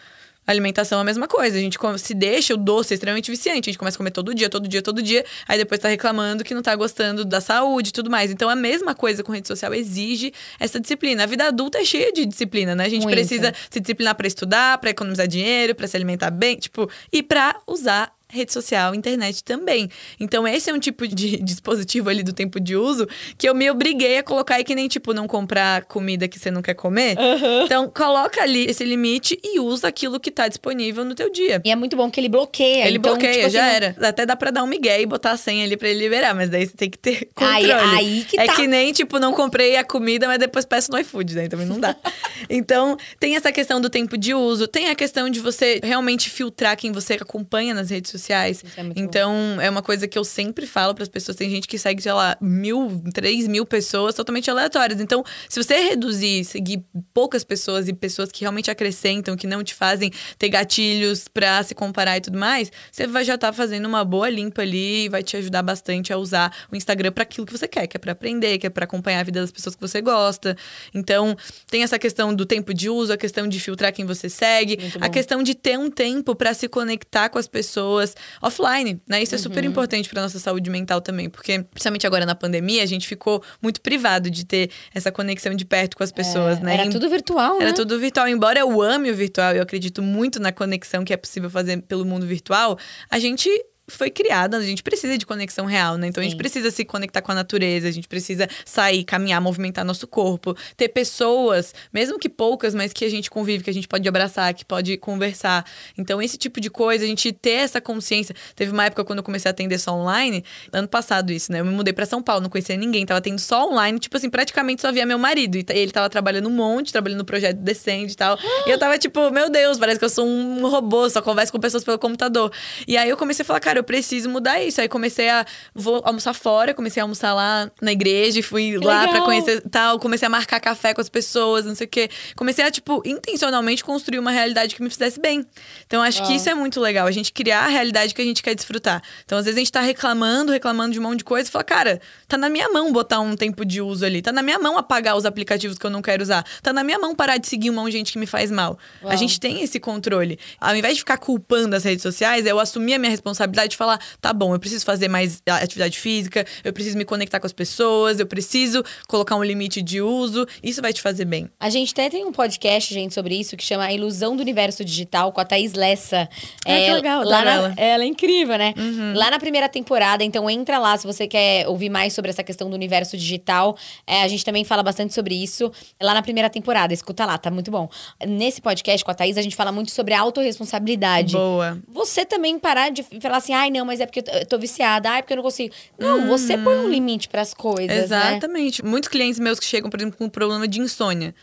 A 0.47 0.53
alimentação 0.53 0.99
é 0.99 1.03
a 1.03 1.05
mesma 1.05 1.29
coisa. 1.29 1.57
A 1.57 1.61
gente 1.61 1.79
se 1.99 2.15
deixa 2.15 2.55
o 2.55 2.57
doce 2.57 2.93
é 2.93 2.95
extremamente 2.95 3.31
viciante. 3.31 3.69
A 3.69 3.73
gente 3.73 3.79
começa 3.79 3.97
a 3.97 3.99
comer 3.99 4.11
todo 4.11 4.35
dia, 4.35 4.49
todo 4.49 4.67
dia, 4.67 4.83
todo 4.83 5.01
dia. 5.01 5.25
Aí 5.47 5.59
depois 5.59 5.81
tá 5.81 5.89
reclamando 5.89 6.43
que 6.43 6.55
não 6.55 6.63
tá 6.63 6.75
gostando 6.75 7.25
da 7.25 7.41
saúde 7.41 7.91
e 7.91 7.93
tudo 7.93 8.11
mais. 8.11 8.33
Então 8.33 8.49
a 8.49 8.57
mesma 8.57 8.95
coisa 8.95 9.23
com 9.23 9.31
rede 9.31 9.47
social 9.47 9.73
exige 9.73 10.33
essa 10.59 10.81
disciplina. 10.81 11.23
A 11.23 11.27
vida 11.27 11.47
adulta 11.47 11.79
é 11.79 11.85
cheia 11.85 12.13
de 12.13 12.27
disciplina, 12.27 12.75
né? 12.75 12.85
A 12.87 12.89
gente 12.89 13.03
Muita. 13.03 13.17
precisa 13.17 13.55
se 13.71 13.79
disciplinar 13.79 14.17
pra 14.17 14.27
estudar, 14.27 14.79
pra 14.79 14.91
economizar 14.91 15.29
dinheiro, 15.29 15.75
pra 15.75 15.87
se 15.87 15.97
alimentar 15.97 16.31
bem, 16.31 16.57
tipo, 16.57 16.91
e 17.13 17.23
pra 17.23 17.61
usar 17.67 18.13
rede 18.31 18.53
social, 18.53 18.95
internet 18.95 19.43
também. 19.45 19.89
Então 20.19 20.47
esse 20.47 20.71
é 20.71 20.75
um 20.75 20.79
tipo 20.79 21.07
de 21.07 21.37
dispositivo 21.43 22.09
ali 22.09 22.23
do 22.23 22.33
tempo 22.33 22.59
de 22.61 22.77
uso 22.77 23.07
que 23.37 23.49
eu 23.49 23.55
me 23.55 23.71
obriguei 23.71 24.19
a 24.19 24.23
colocar 24.23 24.59
e 24.61 24.65
que 24.65 24.75
nem 24.75 24.89
tipo 24.89 25.13
não 25.13 25.27
comprar 25.27 25.85
comida 25.85 26.29
que 26.29 26.39
você 26.39 26.51
não 26.51 26.63
quer 26.63 26.75
comer. 26.75 27.17
Então 27.65 27.89
coloca 27.91 28.43
ali 28.43 28.65
esse 28.67 28.85
limite 28.85 29.39
e 29.43 29.59
usa 29.61 29.89
aquilo 29.89 30.19
que 30.21 30.31
tá 30.31 30.49
disponível 30.49 31.05
no 31.05 31.15
teu 31.15 31.31
dia. 31.31 31.61
E 31.65 31.71
é 31.71 31.77
muito 31.77 31.97
bom 31.97 32.11
que 32.11 32.21
ele 32.21 32.29
bloqueia. 32.29 32.87
Ele 32.87 32.99
então, 32.99 33.13
bloqueia, 33.13 33.33
tipo 33.35 33.47
assim, 33.47 33.57
já 33.57 33.63
não- 33.67 33.73
era. 33.73 33.97
Até 34.01 34.25
dá 34.27 34.37
pra 34.37 34.51
dar 34.51 34.63
um 34.63 34.67
migué 34.67 35.01
e 35.01 35.07
botar 35.07 35.33
a 35.33 35.37
senha 35.37 35.65
ali 35.65 35.77
pra 35.77 35.89
ele 35.89 35.99
liberar, 36.01 36.35
mas 36.35 36.49
daí 36.49 36.67
você 36.67 36.75
tem 36.77 36.91
que 36.91 36.99
ter 36.99 37.29
Aí- 37.37 37.67
controle. 37.69 37.97
aí 37.97 38.25
que 38.29 38.39
é 38.41 38.47
tá. 38.47 38.55
que 38.55 38.67
nem, 38.67 38.93
tipo, 38.93 39.19
não 39.19 39.33
comprei 39.33 39.77
a 39.77 39.85
comida, 39.85 40.27
mas 40.27 40.39
depois 40.39 40.65
peço 40.65 40.91
no 40.91 40.99
iFood, 40.99 41.35
daí 41.35 41.49
também 41.49 41.67
não 41.67 41.79
dá. 41.81 41.97
então, 42.49 42.97
tem 43.19 43.37
essa 43.37 43.51
questão 43.53 43.81
do 43.81 43.89
tempo 43.91 44.17
de 44.17 44.35
uso, 44.35 44.67
tem 44.69 44.89
a 44.89 44.95
questão 44.95 45.29
de 45.31 45.41
você 45.41 45.81
realmente 45.83 46.29
filtrar 46.31 46.77
quem 46.77 46.93
você 46.93 47.15
acompanha 47.15 47.75
nas 47.75 47.91
redes 47.91 48.11
sociais. 48.11 48.20
Isso 48.51 48.65
é 48.77 48.93
então, 48.97 49.61
é 49.61 49.69
uma 49.69 49.83
coisa 49.83 50.07
que 50.07 50.19
eu 50.19 50.25
sempre 50.25 50.67
falo 50.67 50.95
pras 50.95 51.09
pessoas. 51.09 51.37
Tem 51.37 51.49
gente 51.51 51.67
que 51.67 51.79
segue, 51.79 52.03
sei 52.03 52.13
lá, 52.13 52.37
mil, 52.41 53.03
três 53.13 53.47
mil 53.47 53.65
pessoas 53.67 54.15
totalmente 54.15 54.51
aleatórias. 54.51 55.01
Então, 55.01 55.25
se 55.49 55.63
você 55.63 55.81
reduzir, 55.81 56.45
seguir 56.45 56.85
poucas 57.13 57.45
pessoas 57.45 57.89
e 57.89 57.93
pessoas 57.93 58.31
que 58.31 58.43
realmente 58.43 58.71
acrescentam, 58.71 59.37
que 59.37 59.47
não 59.47 59.63
te 59.65 59.75
fazem 59.75 60.11
ter 60.39 60.49
gatilhos 60.49 61.29
pra 61.29 61.63
se 61.63 61.75
comparar 61.75 62.17
e 62.17 62.21
tudo 62.21 62.39
mais, 62.39 62.71
você 62.91 63.07
vai 63.07 63.25
já 63.25 63.35
estar 63.35 63.53
fazendo 63.53 63.87
uma 63.87 64.05
boa 64.05 64.29
limpa 64.29 64.63
ali 64.63 65.05
e 65.05 65.09
vai 65.09 65.23
te 65.23 65.37
ajudar 65.37 65.63
bastante 65.63 66.13
a 66.13 66.19
usar 66.19 66.55
o 66.71 66.77
Instagram 66.77 67.13
pra 67.13 67.23
aquilo 67.23 67.47
que 67.47 67.53
você 67.53 67.69
quer, 67.69 67.87
que 67.87 67.97
é 67.97 68.01
pra 68.01 68.13
aprender, 68.13 68.59
que 68.59 68.67
é 68.67 68.71
pra 68.71 68.85
acompanhar 68.85 69.21
a 69.21 69.25
vida 69.25 69.41
das 69.41 69.53
pessoas 69.53 69.75
que 69.75 69.81
você 69.81 70.01
gosta. 70.01 70.57
Então, 70.95 71.37
tem 71.71 71.83
essa 71.83 71.99
questão 71.99 72.35
do 72.35 72.47
tempo 72.47 72.75
de 72.75 72.89
uso, 72.89 73.13
a 73.13 73.17
questão 73.17 73.49
de 73.49 73.59
filtrar 73.61 73.93
quem 73.93 74.05
você 74.05 74.29
segue, 74.29 74.79
a 75.01 75.07
bom. 75.07 75.11
questão 75.11 75.43
de 75.43 75.55
ter 75.55 75.79
um 75.79 75.91
tempo 75.91 76.35
pra 76.35 76.55
se 76.55 76.69
conectar 76.69 77.29
com 77.29 77.39
as 77.39 77.49
pessoas 77.49 78.10
offline, 78.41 79.01
né? 79.09 79.23
Isso 79.23 79.35
é 79.35 79.39
super 79.39 79.63
Uhum. 79.65 79.71
importante 79.71 80.09
pra 80.09 80.23
nossa 80.23 80.39
saúde 80.39 80.71
mental 80.71 81.01
também, 81.01 81.29
porque 81.29 81.63
principalmente 81.63 82.07
agora 82.07 82.25
na 82.27 82.35
pandemia, 82.35 82.83
a 82.83 82.87
gente 82.87 83.07
ficou 83.07 83.43
muito 83.63 83.81
privado 83.81 84.31
de 84.31 84.45
ter 84.45 84.71
essa 84.95 85.11
conexão 85.13 85.55
de 85.55 85.65
perto 85.65 85.97
com 85.97 86.03
as 86.03 86.13
pessoas, 86.13 86.59
É, 86.59 86.63
né? 86.63 86.75
Era 86.75 86.91
tudo 86.91 87.09
virtual, 87.09 87.59
né? 87.59 87.65
era 87.67 87.73
tudo 87.75 87.99
virtual. 87.99 88.29
Embora 88.29 88.59
eu 88.61 88.81
ame 88.83 89.11
o 89.11 89.15
virtual, 89.15 89.55
eu 89.55 89.63
acredito 89.63 90.03
muito 90.03 90.41
na 90.41 90.53
conexão 90.53 91.05
que 91.05 91.13
é 91.13 91.17
possível 91.17 91.51
fazer 91.51 91.81
pelo 91.83 92.05
mundo 92.05 92.27
virtual, 92.27 92.79
a 93.11 93.19
gente 93.19 93.49
foi 93.91 94.11
criada, 94.11 94.57
a 94.57 94.63
gente 94.63 94.83
precisa 94.83 95.19
de 95.19 95.27
conexão 95.27 95.67
real, 95.67 95.97
né? 95.97 96.07
Então 96.07 96.21
a 96.21 96.25
Sim. 96.25 96.31
gente 96.31 96.39
precisa 96.39 96.71
se 96.71 96.85
conectar 96.85 97.21
com 97.21 97.33
a 97.33 97.35
natureza, 97.35 97.89
a 97.89 97.91
gente 97.91 98.09
precisa 98.09 98.49
sair, 98.65 99.05
caminhar, 99.05 99.41
movimentar 99.41 99.85
nosso 99.85 100.07
corpo, 100.07 100.57
ter 100.77 100.89
pessoas, 100.89 101.75
mesmo 101.93 102.19
que 102.19 102.29
poucas, 102.29 102.75
mas 102.75 102.93
que 102.93 103.05
a 103.05 103.11
gente 103.11 103.31
convive, 103.31 103.65
que 103.65 103.71
a 103.71 103.75
gente 103.75 103.89
pode 103.89 104.09
abraçar, 104.09 104.53
que 104.55 104.65
pode 104.65 104.97
conversar. 104.97 105.65
Então 105.97 106.23
esse 106.23 106.37
tipo 106.37 106.61
de 106.61 106.71
coisa, 106.71 107.05
a 107.05 107.07
gente 107.07 107.33
ter 107.33 107.51
essa 107.51 107.81
consciência. 107.81 108.35
Teve 108.55 108.73
uma 108.73 108.85
época 108.85 109.05
quando 109.05 109.19
eu 109.19 109.23
comecei 109.23 109.49
a 109.49 109.53
atender 109.53 109.79
só 109.79 109.93
online, 109.93 110.45
ano 110.73 110.89
passado 110.89 111.33
isso, 111.33 111.53
né? 111.53 111.61
Eu 111.61 111.65
me 111.65 111.73
mudei 111.73 111.93
pra 111.93 112.07
São 112.07 112.23
Paulo, 112.23 112.43
não 112.43 112.51
conhecia 112.51 112.77
ninguém, 112.77 113.05
tava 113.05 113.19
atendendo 113.19 113.41
só 113.41 113.69
online, 113.69 113.99
tipo 113.99 114.17
assim, 114.17 114.31
praticamente 114.31 114.83
só 114.83 114.93
via 114.93 115.05
meu 115.07 115.19
marido. 115.19 115.57
E 115.57 115.65
ele 115.71 115.93
tava 115.93 116.09
trabalhando 116.09 116.49
um 116.49 116.53
monte, 116.53 116.93
trabalhando 116.93 117.19
no 117.19 117.25
projeto 117.25 117.59
Descende 117.59 118.13
e 118.13 118.17
tal. 118.17 118.39
e 118.67 118.71
eu 118.71 118.79
tava 118.79 118.99
tipo, 118.99 119.31
meu 119.31 119.51
Deus, 119.51 119.79
parece 119.79 119.99
que 119.99 120.05
eu 120.05 120.09
sou 120.09 120.27
um 120.27 120.69
robô, 120.69 121.09
só 121.09 121.21
converso 121.23 121.53
com 121.53 121.59
pessoas 121.59 121.85
pelo 121.85 121.99
computador. 121.99 122.53
E 122.87 122.97
aí 122.97 123.09
eu 123.09 123.17
comecei 123.17 123.43
a 123.43 123.47
falar, 123.47 123.61
cara, 123.61 123.80
eu 123.81 123.85
preciso 123.85 124.29
mudar 124.29 124.63
isso. 124.63 124.81
Aí 124.81 124.89
comecei 124.89 125.29
a 125.29 125.45
vou 125.75 126.03
almoçar 126.05 126.35
fora, 126.35 126.73
comecei 126.75 127.01
a 127.01 127.05
almoçar 127.05 127.35
lá 127.35 127.71
na 127.81 127.93
igreja 127.93 128.39
e 128.39 128.43
fui 128.43 128.79
Que 128.79 128.85
lá 128.85 129.09
pra 129.09 129.23
conhecer 129.23 129.63
tal, 129.71 129.99
comecei 129.99 130.27
a 130.27 130.29
marcar 130.29 130.61
café 130.61 130.95
com 130.95 131.01
as 131.01 131.09
pessoas, 131.09 131.65
não 131.65 131.75
sei 131.75 131.87
o 131.87 131.91
quê. 131.91 132.09
Comecei 132.37 132.65
a 132.65 132.71
tipo 132.71 133.03
intencionalmente 133.05 133.83
construir 133.83 134.19
uma 134.19 134.31
realidade 134.31 134.75
que 134.75 134.83
me 134.83 134.91
fizesse 134.91 135.21
bem. 135.21 135.45
Então 135.87 136.03
acho 136.03 136.23
que 136.23 136.29
Uau. 136.29 136.37
isso 136.37 136.49
é 136.49 136.55
muito 136.55 136.81
legal, 136.81 137.07
a 137.07 137.11
gente 137.11 137.33
criar 137.33 137.65
a 137.65 137.69
realidade 137.69 138.15
que 138.15 138.23
a 138.23 138.25
gente 138.25 138.43
quer 138.43 138.55
desfrutar. 138.55 139.03
Então 139.25 139.39
às 139.39 139.45
vezes 139.45 139.57
a 139.57 139.61
gente 139.61 139.73
tá 139.73 139.81
reclamando, 139.81 140.53
reclamando 140.53 140.93
de 140.93 141.01
um 141.01 141.03
monte 141.03 141.19
de 141.19 141.25
coisa 141.25 141.49
e 141.49 141.53
fala, 141.53 141.65
cara, 141.65 142.01
tá 142.29 142.37
na 142.37 142.49
minha 142.49 142.69
mão 142.69 142.93
botar 142.93 143.21
um 143.21 143.35
tempo 143.35 143.65
de 143.65 143.81
uso 143.81 144.05
ali, 144.05 144.23
tá 144.23 144.33
na 144.33 144.43
minha 144.43 144.59
mão 144.59 144.77
apagar 144.77 145.17
os 145.17 145.25
aplicativos 145.25 145.79
que 145.79 145.87
eu 145.87 145.91
não 145.91 146.03
quero 146.03 146.23
usar, 146.23 146.45
tá 146.63 146.73
na 146.73 146.85
minha 146.85 146.99
mão 146.99 147.15
parar 147.15 147.39
de 147.39 147.47
seguir 147.47 147.71
um 147.71 147.75
monte 147.75 147.93
de 147.93 147.99
gente 147.99 148.13
que 148.13 148.19
me 148.19 148.27
faz 148.27 148.51
mal. 148.51 148.79
Uau. 149.03 149.13
A 149.13 149.17
gente 149.17 149.41
tem 149.41 149.63
esse 149.63 149.81
controle. 149.81 150.39
Ao 150.61 150.75
invés 150.75 150.95
de 150.95 151.01
ficar 151.01 151.19
culpando 151.19 151.75
as 151.75 151.85
redes 151.85 152.03
sociais, 152.03 152.47
eu 152.47 152.59
assumir 152.59 152.95
a 152.95 152.99
minha 152.99 153.11
responsabilidade 153.11 153.70
de 153.71 153.77
falar, 153.77 154.01
tá 154.21 154.33
bom, 154.33 154.55
eu 154.55 154.59
preciso 154.61 154.85
fazer 154.85 155.09
mais 155.09 155.43
atividade 155.47 155.99
física, 155.99 156.45
eu 156.65 156.73
preciso 156.73 156.97
me 156.99 157.05
conectar 157.05 157.41
com 157.41 157.47
as 157.47 157.53
pessoas, 157.53 158.21
eu 158.21 158.27
preciso 158.27 158.85
colocar 159.09 159.37
um 159.37 159.45
limite 159.45 159.81
de 159.83 160.01
uso. 160.01 160.47
Isso 160.63 160.83
vai 160.83 160.93
te 160.93 161.01
fazer 161.01 161.25
bem. 161.25 161.49
A 161.59 161.71
gente 161.71 161.93
até 161.93 162.11
tem 162.11 162.25
um 162.25 162.33
podcast, 162.33 162.93
gente, 162.93 163.15
sobre 163.15 163.35
isso, 163.39 163.57
que 163.57 163.65
chama 163.65 163.85
A 163.85 163.93
Ilusão 163.93 164.37
do 164.37 164.41
Universo 164.43 164.85
Digital, 164.85 165.33
com 165.33 165.41
a 165.41 165.45
Thaís 165.45 165.73
Lessa. 165.75 166.29
Ah, 166.67 166.75
que 166.77 166.91
legal, 166.93 167.25
lá 167.25 167.45
na- 167.45 167.53
ela. 167.55 167.69
Uhum. 167.69 167.75
ela 167.77 168.05
é 168.05 168.07
incrível, 168.07 168.59
né? 168.59 168.75
Lá 169.15 169.31
na 169.31 169.39
primeira 169.39 169.69
temporada, 169.69 170.23
então 170.25 170.49
entra 170.51 170.79
lá 170.79 170.97
se 170.97 171.07
você 171.07 171.27
quer 171.27 171.69
ouvir 171.69 171.89
mais 171.89 172.13
sobre 172.13 172.31
essa 172.31 172.43
questão 172.43 172.69
do 172.69 172.75
universo 172.75 173.17
digital. 173.17 173.77
É, 174.07 174.23
a 174.23 174.29
gente 174.29 174.45
também 174.45 174.65
fala 174.65 174.83
bastante 174.83 175.15
sobre 175.15 175.35
isso 175.35 175.71
lá 176.01 176.15
na 176.15 176.23
primeira 176.23 176.51
temporada. 176.51 176.93
Escuta 176.93 177.25
lá, 177.25 177.39
tá 177.39 177.51
muito 177.51 177.71
bom. 177.71 177.89
Nesse 178.27 178.61
podcast 178.61 179.05
com 179.05 179.11
a 179.11 179.15
Thaís, 179.15 179.37
a 179.39 179.43
gente 179.43 179.55
fala 179.57 179.71
muito 179.73 179.91
sobre 179.91 180.15
a 180.15 180.21
autorresponsabilidade. 180.21 181.33
Boa. 181.35 181.79
Você 181.89 182.25
também 182.25 182.59
parar 182.59 182.91
de 182.91 183.03
falar 183.21 183.39
assim, 183.39 183.53
ai, 183.61 183.71
não, 183.71 183.85
mas 183.85 184.01
é 184.01 184.07
porque 184.07 184.21
eu 184.21 184.47
tô- 184.47 184.59
viciada, 184.59 185.11
ai, 185.11 185.19
é 185.19 185.23
porque 185.23 185.33
eu 185.33 185.37
não 185.37 185.43
consigo. 185.45 185.75
Não, 185.99 186.27
você 186.27 186.57
põe 186.59 186.77
um 186.79 186.89
limite 186.89 187.29
pras 187.29 187.53
coisas, 187.55 187.89
né? 187.89 188.05
Exatamente. 188.05 188.85
Muitos 188.85 189.09
clientes 189.09 189.39
meus 189.41 189.59
que 189.59 189.67
chegam, 189.67 189.89
por 189.91 189.99
exemplo, 190.01 190.17
com 190.19 190.25
um 190.25 190.29
problema 190.31 190.67
de 190.69 190.81
insônia, 190.81 191.35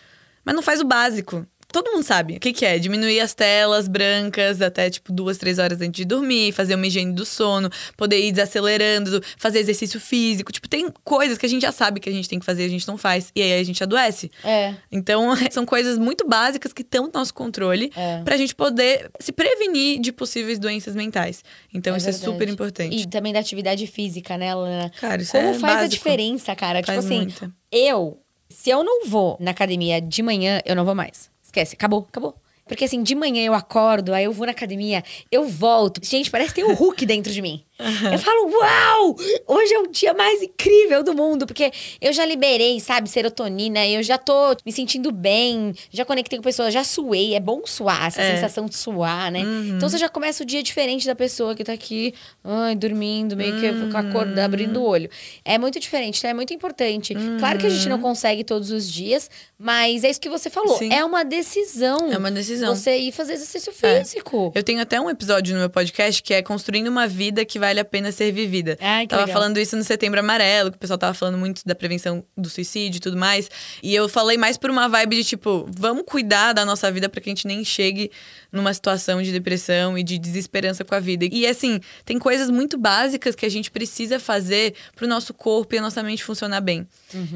mas 0.45 0.56
não 0.56 0.62
faz 0.62 0.82
o 0.82 0.86
básico. 0.86 1.45
Todo 1.71 1.91
mundo 1.91 2.03
sabe 2.03 2.38
o 2.38 2.39
que, 2.39 2.53
que 2.53 2.65
é. 2.65 2.80
Diminuir 2.80 3.19
as 3.19 3.34
telas 3.34 3.88
brancas 3.89 4.62
até, 4.62 4.89
tipo, 4.89 5.12
duas, 5.12 5.38
três 5.38 5.60
horas 5.60 5.82
antes 5.82 5.91
de 5.97 6.06
dormir, 6.06 6.51
fazer 6.53 6.75
uma 6.75 6.88
higiene 6.88 7.12
do 7.13 7.25
sono, 7.25 7.69
poder 7.97 8.19
ir 8.25 8.32
desacelerando, 8.32 9.21
fazer 9.38 9.60
exercício 9.60 9.99
físico. 9.99 10.51
Tipo, 10.51 10.67
tem 10.69 10.88
coisas 11.03 11.38
que 11.38 11.45
a 11.45 11.49
gente 11.49 11.62
já 11.62 11.71
sabe 11.71 11.99
que 11.99 12.08
a 12.10 12.12
gente 12.12 12.30
tem 12.30 12.39
que 12.39 12.45
fazer 12.45 12.63
e 12.63 12.65
a 12.65 12.69
gente 12.69 12.88
não 12.88 12.97
faz. 12.97 13.32
E 13.36 13.41
aí 13.41 13.60
a 13.60 13.63
gente 13.63 13.84
adoece. 13.84 14.32
É. 14.43 14.75
Então, 14.91 15.34
são 15.51 15.65
coisas 15.65 15.97
muito 15.97 16.25
básicas 16.27 16.71
que 16.71 16.82
estão 16.84 17.06
no 17.08 17.12
nosso 17.13 17.34
controle 17.34 17.91
É. 17.95 18.21
pra 18.23 18.38
gente 18.38 18.56
poder 18.56 19.10
se 19.19 19.32
prevenir 19.32 19.99
de 19.99 20.12
possíveis 20.13 20.58
doenças 20.60 20.95
mentais. 20.95 21.43
Então, 21.73 21.93
É 21.95 21.97
isso 21.97 22.08
é 22.08 22.12
verdade. 22.13 22.32
super 22.34 22.47
importante. 22.49 22.95
E 22.95 23.06
também 23.08 23.34
da 23.34 23.39
atividade 23.39 23.86
física, 23.88 24.38
né, 24.38 24.56
Lana? 24.56 24.89
Cara, 25.01 25.21
isso 25.21 25.32
Como 25.34 25.47
é 25.49 25.53
faz 25.53 25.63
a 25.73 25.77
básico. 25.82 25.89
diferença, 25.95 26.56
cara? 26.56 26.82
Faz 26.84 26.99
tipo 27.03 27.13
assim, 27.13 27.23
muita. 27.25 27.51
eu, 27.71 28.17
se 28.49 28.69
eu 28.69 28.84
não 28.84 29.06
vou 29.06 29.36
na 29.39 29.51
academia 29.51 29.99
de 30.01 30.23
manhã, 30.23 30.62
eu 30.65 30.75
não 30.75 30.86
vou 30.86 30.95
mais. 30.95 31.30
Esquece, 31.47 31.75
acabou, 31.75 32.05
acabou. 32.10 32.36
Porque 32.67 32.83
assim, 32.83 33.01
de 33.01 33.15
manhã 33.15 33.43
eu 33.45 33.53
acordo, 33.53 34.13
aí 34.13 34.25
eu 34.25 34.33
vou 34.33 34.45
na 34.45 34.51
academia, 34.51 35.01
eu 35.31 35.47
volto. 35.47 36.01
Gente, 36.03 36.29
parece 36.29 36.53
que 36.53 36.62
tem 36.62 36.69
um 36.69 36.75
Hulk 36.75 37.05
dentro 37.05 37.31
de 37.31 37.41
mim. 37.41 37.63
Eu 37.79 38.17
falo, 38.19 38.49
uau! 38.51 39.15
Hoje 39.45 39.73
é 39.73 39.79
o 39.79 39.87
dia 39.87 40.13
mais 40.13 40.41
incrível 40.41 41.03
do 41.03 41.13
mundo, 41.13 41.45
porque 41.45 41.71
eu 42.01 42.11
já 42.11 42.25
liberei, 42.25 42.79
sabe, 42.79 43.07
serotonina, 43.09 43.87
eu 43.87 44.01
já 44.01 44.17
tô 44.17 44.33
me 44.65 44.71
sentindo 44.71 45.11
bem, 45.11 45.73
já 45.91 46.03
conectei 46.03 46.37
com 46.39 46.43
pessoas, 46.43 46.73
já 46.73 46.83
suei. 46.83 47.35
É 47.35 47.39
bom 47.39 47.61
suar, 47.65 48.07
essa 48.07 48.21
É. 48.21 48.35
sensação 48.35 48.65
de 48.65 48.75
suar, 48.75 49.31
né? 49.31 49.41
Então 49.75 49.87
você 49.87 49.97
já 49.97 50.09
começa 50.09 50.43
o 50.43 50.45
dia 50.45 50.63
diferente 50.63 51.05
da 51.05 51.15
pessoa 51.15 51.53
que 51.55 51.63
tá 51.63 51.73
aqui, 51.73 52.13
ai, 52.43 52.75
dormindo, 52.75 53.35
meio 53.37 53.59
que 53.59 53.91
com 53.91 53.97
a 53.97 54.03
cor, 54.11 54.27
abrindo 54.39 54.81
o 54.81 54.83
olho. 54.83 55.09
É 55.45 55.57
muito 55.57 55.79
diferente, 55.79 56.17
então 56.17 56.31
é 56.31 56.33
muito 56.33 56.53
importante. 56.53 57.13
Claro 57.39 57.59
que 57.59 57.67
a 57.67 57.69
gente 57.69 57.87
não 57.89 57.99
consegue 57.99 58.43
todos 58.43 58.71
os 58.71 58.91
dias, 58.91 59.29
mas 59.57 60.03
é 60.03 60.09
isso 60.09 60.19
que 60.19 60.29
você 60.29 60.49
falou. 60.49 60.77
Sim. 60.77 60.91
É 60.91 61.05
uma 61.05 61.23
decisão. 61.23 62.11
É 62.11 62.17
uma 62.17 62.31
decisão. 62.31 62.75
Você 62.75 62.97
ir 62.97 63.11
fazer 63.11 63.33
exercício 63.33 63.71
É. 63.83 63.99
físico. 63.99 64.51
Eu 64.55 64.63
tenho 64.63 64.81
até 64.81 64.99
um 64.99 65.09
episódio 65.09 65.53
no 65.53 65.59
meu 65.59 65.69
podcast 65.69 66.23
que 66.23 66.33
é 66.33 66.41
Construindo 66.41 66.87
uma 66.87 67.07
Vida 67.07 67.45
que 67.45 67.59
vai 67.59 67.66
vale 67.67 67.80
a 67.82 67.86
pena 67.86 68.12
ser 68.12 68.32
vivida. 68.32 68.77
Ai, 68.80 69.06
que 69.06 69.10
tava 69.10 69.23
legal. 69.23 69.34
falando 69.41 69.58
isso 69.58 69.75
no 69.75 69.84
Setembro 69.84 70.19
Amarelo, 70.19 70.71
que 70.71 70.77
o 70.77 70.80
pessoal 70.80 70.97
tava 70.97 71.13
falando 71.13 71.38
muito 71.38 71.62
da 71.65 71.75
prevenção 71.75 72.23
do 72.36 72.49
suicídio 72.49 72.97
e 72.97 73.01
tudo 73.01 73.17
mais. 73.17 73.49
E 73.84 73.93
eu 73.93 74.08
falei 74.08 74.38
mais 74.38 74.58
por 74.58 74.69
uma 74.69 74.88
vibe 74.88 75.17
de 75.17 75.23
tipo, 75.23 75.67
vamos 75.69 76.03
cuidar 76.06 76.53
da 76.53 76.65
nossa 76.65 76.89
vida 76.91 77.10
para 77.10 77.19
que 77.19 77.30
a 77.30 77.32
gente 77.32 77.45
nem 77.45 77.63
chegue 77.63 78.10
numa 78.51 78.73
situação 78.73 79.21
de 79.21 79.31
depressão 79.31 79.97
e 79.97 80.03
de 80.03 80.17
desesperança 80.17 80.83
com 80.86 80.95
a 80.95 80.99
vida. 80.99 81.25
E 81.31 81.45
assim, 81.45 81.79
tem 82.05 82.17
coisas 82.17 82.49
muito 82.49 82.77
básicas 82.77 83.36
que 83.36 83.45
a 83.45 83.49
gente 83.49 83.69
precisa 83.71 84.19
fazer 84.19 84.73
pro 84.95 85.07
nosso 85.07 85.33
corpo 85.33 85.75
e 85.75 85.77
a 85.77 85.81
nossa 85.81 86.01
mente 86.03 86.23
funcionar 86.23 86.62
bem. 86.62 86.88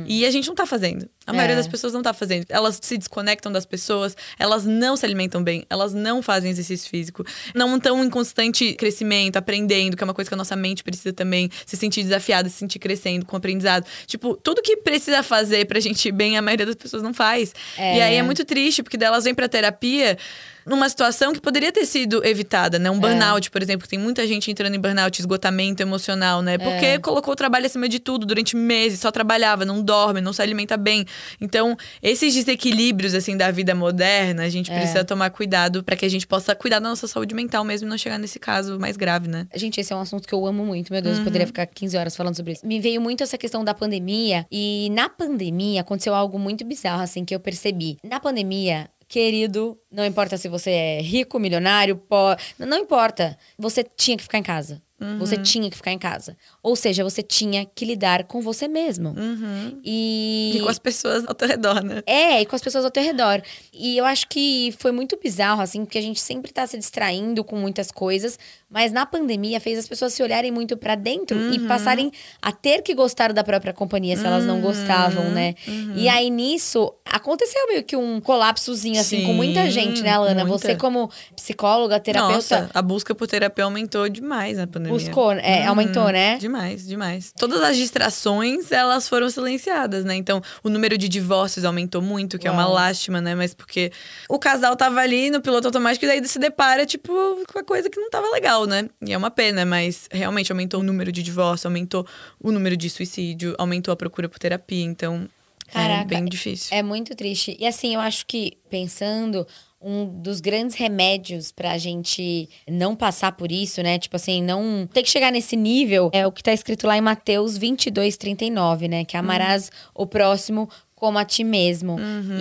E 0.05 0.25
a 0.25 0.31
gente 0.31 0.47
não 0.47 0.55
tá 0.55 0.65
fazendo. 0.65 1.09
A 1.25 1.33
maioria 1.33 1.53
É. 1.53 1.57
das 1.57 1.67
pessoas 1.67 1.93
não 1.93 2.01
tá 2.01 2.13
fazendo. 2.13 2.45
Elas 2.49 2.79
se 2.81 2.97
desconectam 2.97 3.51
das 3.51 3.65
pessoas, 3.65 4.17
elas 4.39 4.65
não 4.65 4.97
se 4.97 5.05
alimentam 5.05 5.43
bem, 5.43 5.63
elas 5.69 5.93
não 5.93 6.21
fazem 6.21 6.49
exercício 6.49 6.89
físico, 6.89 7.23
não 7.53 7.77
estão 7.77 8.03
em 8.03 8.09
constante 8.09 8.73
crescimento, 8.73 9.37
aprendendo, 9.37 9.95
que 9.95 10.03
é 10.03 10.05
uma 10.05 10.13
coisa 10.15 10.29
que 10.29 10.33
a 10.33 10.37
nossa 10.37 10.55
mente 10.55 10.83
precisa 10.83 11.13
também, 11.13 11.49
se 11.65 11.77
sentir 11.77 12.01
desafiada, 12.03 12.49
se 12.49 12.55
sentir 12.57 12.79
crescendo 12.79 13.25
com 13.25 13.35
aprendizado. 13.37 13.85
Tipo, 14.07 14.35
tudo 14.35 14.61
que 14.63 14.77
precisa 14.77 15.21
fazer 15.21 15.65
pra 15.67 15.79
gente 15.79 16.07
ir 16.07 16.11
bem, 16.11 16.37
a 16.37 16.41
maioria 16.41 16.65
das 16.65 16.75
pessoas 16.75 17.03
não 17.03 17.13
faz. 17.13 17.53
É. 17.77 17.97
E 17.97 18.01
aí 18.01 18.15
é 18.15 18.23
muito 18.23 18.43
triste, 18.43 18.81
porque 18.81 18.97
daí 18.97 19.07
elas 19.07 19.23
vêm 19.23 19.35
pra 19.35 19.47
terapia 19.47 20.17
numa 20.65 20.87
situação 20.89 21.33
que 21.33 21.41
poderia 21.41 21.71
ter 21.71 21.85
sido 21.85 22.25
evitada, 22.25 22.77
né? 22.79 22.89
Um 22.89 22.99
burnout, 22.99 23.49
por 23.51 23.61
exemplo, 23.61 23.83
que 23.83 23.89
tem 23.89 23.99
muita 23.99 24.25
gente 24.27 24.49
entrando 24.51 24.75
em 24.75 24.79
burnout, 24.79 25.19
esgotamento 25.19 25.81
emocional, 25.81 26.41
né? 26.41 26.57
Porque 26.57 26.99
colocou 26.99 27.33
o 27.33 27.35
trabalho 27.35 27.65
acima 27.65 27.87
de 27.89 27.99
tudo 27.99 28.25
durante 28.25 28.55
meses, 28.55 28.99
só 28.99 29.11
trabalhava, 29.11 29.65
não 29.65 29.81
dorme, 29.81 30.21
não 30.21 30.33
se 30.33 30.41
alimenta 30.41 30.77
bem. 30.77 31.05
Então, 31.39 31.75
esses 32.01 32.33
desequilíbrios 32.33 33.13
assim 33.13 33.35
da 33.35 33.49
vida 33.51 33.73
moderna, 33.75 34.43
a 34.43 34.49
gente 34.49 34.69
precisa 34.71 35.03
tomar 35.03 35.29
cuidado 35.31 35.83
para 35.83 35.95
que 35.95 36.05
a 36.05 36.09
gente 36.09 36.27
possa 36.27 36.55
cuidar 36.55 36.79
da 36.79 36.89
nossa 36.89 37.07
saúde 37.07 37.33
mental 37.33 37.63
mesmo 37.63 37.87
e 37.87 37.89
não 37.89 37.97
chegar 37.97 38.17
nesse 38.17 38.39
caso 38.39 38.79
mais 38.79 38.97
grave, 38.97 39.27
né? 39.27 39.47
Gente, 39.55 39.79
esse 39.81 39.91
é 39.91 39.95
um 39.95 40.01
assunto 40.01 40.27
que 40.27 40.33
eu 40.33 40.45
amo 40.45 40.65
muito. 40.65 40.91
Meu 40.91 41.01
Deus, 41.01 41.15
Uhum. 41.15 41.21
eu 41.21 41.25
poderia 41.25 41.47
ficar 41.47 41.65
15 41.65 41.97
horas 41.97 42.15
falando 42.15 42.35
sobre 42.35 42.53
isso. 42.53 42.65
Me 42.65 42.79
veio 42.79 43.01
muito 43.01 43.23
essa 43.23 43.37
questão 43.37 43.63
da 43.63 43.73
pandemia. 43.73 44.45
E 44.51 44.89
na 44.91 45.09
pandemia 45.09 45.81
aconteceu 45.81 46.13
algo 46.13 46.37
muito 46.39 46.63
bizarro, 46.65 47.01
assim, 47.01 47.25
que 47.25 47.33
eu 47.33 47.39
percebi. 47.39 47.97
Na 48.03 48.19
pandemia, 48.19 48.89
querido, 49.11 49.77
não 49.91 50.05
importa 50.05 50.37
se 50.37 50.47
você 50.47 50.71
é 50.71 51.01
rico, 51.01 51.37
milionário, 51.37 51.97
pobre. 51.97 52.41
Não 52.57 52.77
importa. 52.77 53.37
Você 53.59 53.83
tinha 53.83 54.15
que 54.15 54.23
ficar 54.23 54.37
em 54.37 54.43
casa. 54.43 54.81
Você 55.19 55.35
Uhum. 55.35 55.43
tinha 55.43 55.69
que 55.69 55.75
ficar 55.75 55.91
em 55.91 55.97
casa. 55.99 56.37
Ou 56.61 56.75
seja, 56.75 57.03
você 57.03 57.23
tinha 57.23 57.65
que 57.65 57.83
lidar 57.85 58.23
com 58.25 58.41
você 58.41 58.67
mesmo. 58.67 59.15
E... 59.17 59.21
Uhum. 59.21 59.79
E 59.83 60.59
com 60.63 60.69
as 60.69 60.79
pessoas 60.79 61.25
ao 61.27 61.33
teu 61.33 61.47
redor, 61.47 61.83
né? 61.83 62.01
É, 62.05 62.41
e 62.41 62.45
com 62.45 62.55
as 62.55 62.61
pessoas 62.61 62.85
ao 62.85 62.91
teu 62.91 63.03
redor. 63.03 63.41
E 63.73 63.97
eu 63.97 64.05
acho 64.05 64.27
que 64.27 64.73
foi 64.77 64.91
muito 64.91 65.17
bizarro, 65.21 65.61
assim, 65.61 65.83
porque 65.85 65.97
a 65.97 66.01
gente 66.01 66.19
sempre 66.21 66.51
tá 66.51 66.65
se 66.67 66.77
distraindo 66.77 67.43
com 67.43 67.55
muitas 67.57 67.91
coisas, 67.91 68.37
mas 68.69 68.91
na 68.91 69.05
pandemia 69.05 69.59
fez 69.59 69.79
as 69.79 69.87
pessoas 69.87 70.13
se 70.13 70.21
olharem 70.23 70.51
muito 70.51 70.77
pra 70.77 70.95
dentro 70.95 71.37
e 71.51 71.57
Uhum. 71.59 71.67
passarem 71.67 72.11
a 72.41 72.51
ter 72.51 72.81
que 72.81 72.93
gostar 72.93 73.33
da 73.33 73.43
própria 73.43 73.73
companhia 73.73 74.15
se 74.15 74.25
elas 74.25 74.45
não 74.45 74.55
Uhum. 74.55 74.61
gostavam, 74.61 75.29
né? 75.31 75.55
E 75.95 76.07
aí 76.07 76.29
nisso 76.29 76.93
aconteceu 77.05 77.67
meio 77.67 77.83
que 77.83 77.95
um 77.95 78.21
colapsozinho, 78.21 78.99
assim, 78.99 79.25
com 79.25 79.33
muita 79.33 79.63
Sim, 79.65 79.71
gente, 79.71 80.01
né, 80.01 80.11
Alana? 80.11 80.45
muita. 80.45 80.57
Você, 80.67 80.75
como 80.75 81.09
psicóloga, 81.35 81.99
terapeuta, 81.99 82.33
Nossa, 82.35 82.69
a 82.73 82.81
busca 82.81 83.13
por 83.15 83.27
terapia 83.27 83.63
aumentou 83.65 84.07
demais 84.07 84.57
na 84.57 84.67
pandemia. 84.67 84.90
Buscou, 84.91 85.31
é, 85.33 85.65
aumentou, 85.65 86.09
né? 86.09 86.37
Demais, 86.37 86.87
demais. 86.87 87.33
Todas 87.37 87.61
as 87.61 87.77
distrações, 87.77 88.71
elas 88.71 89.07
foram 89.07 89.29
silenciadas, 89.29 90.05
né? 90.05 90.15
Então, 90.15 90.41
o 90.63 90.69
número 90.69 90.97
de 90.97 91.07
divórcios 91.07 91.65
aumentou 91.65 92.01
muito, 92.01 92.37
que 92.37 92.47
é 92.47 92.51
uma 92.51 92.65
Uau. 92.65 92.73
lástima, 92.73 93.21
né? 93.21 93.35
Mas 93.35 93.53
porque 93.53 93.91
o 94.29 94.37
casal 94.37 94.75
tava 94.75 94.99
ali 94.99 95.29
no 95.29 95.41
piloto 95.41 95.67
automático 95.67 96.05
e 96.05 96.07
daí 96.07 96.27
se 96.27 96.39
depara, 96.39 96.85
tipo, 96.85 97.11
com 97.51 97.59
a 97.59 97.63
coisa 97.63 97.89
que 97.89 97.99
não 97.99 98.09
tava 98.09 98.29
legal, 98.31 98.65
né? 98.65 98.89
E 99.01 99.13
é 99.13 99.17
uma 99.17 99.31
pena, 99.31 99.65
mas 99.65 100.07
realmente 100.11 100.51
aumentou 100.51 100.79
o 100.79 100.83
número 100.83 101.11
de 101.11 101.23
divórcio, 101.23 101.67
aumentou 101.67 102.05
o 102.39 102.51
número 102.51 102.77
de 102.77 102.89
suicídio, 102.89 103.55
aumentou 103.57 103.91
a 103.91 103.95
procura 103.95 104.27
por 104.27 104.39
terapia. 104.39 104.83
Então, 104.83 105.27
é 105.69 105.73
Caraca, 105.73 106.05
bem 106.05 106.25
difícil. 106.25 106.75
É 106.75 106.83
muito 106.83 107.15
triste. 107.15 107.55
E 107.59 107.65
assim, 107.65 107.95
eu 107.95 108.01
acho 108.01 108.25
que, 108.25 108.57
pensando, 108.69 109.47
um 109.81 110.05
dos 110.05 110.39
grandes 110.39 110.75
remédios 110.75 111.51
pra 111.51 111.77
gente 111.77 112.47
não 112.69 112.95
passar 112.95 113.31
por 113.31 113.51
isso, 113.51 113.81
né? 113.81 113.97
Tipo 113.97 114.15
assim, 114.15 114.41
não 114.41 114.87
ter 114.91 115.03
que 115.03 115.09
chegar 115.09 115.31
nesse 115.31 115.55
nível, 115.55 116.09
é 116.13 116.25
o 116.25 116.31
que 116.31 116.43
tá 116.43 116.53
escrito 116.53 116.85
lá 116.85 116.97
em 116.97 117.01
Mateus 117.01 117.57
22, 117.57 118.15
39, 118.17 118.87
né? 118.87 119.05
Que 119.05 119.17
amarás 119.17 119.71
o 119.93 120.05
próximo 120.05 120.69
como 120.95 121.17
a 121.17 121.25
ti 121.25 121.43
mesmo. 121.43 121.97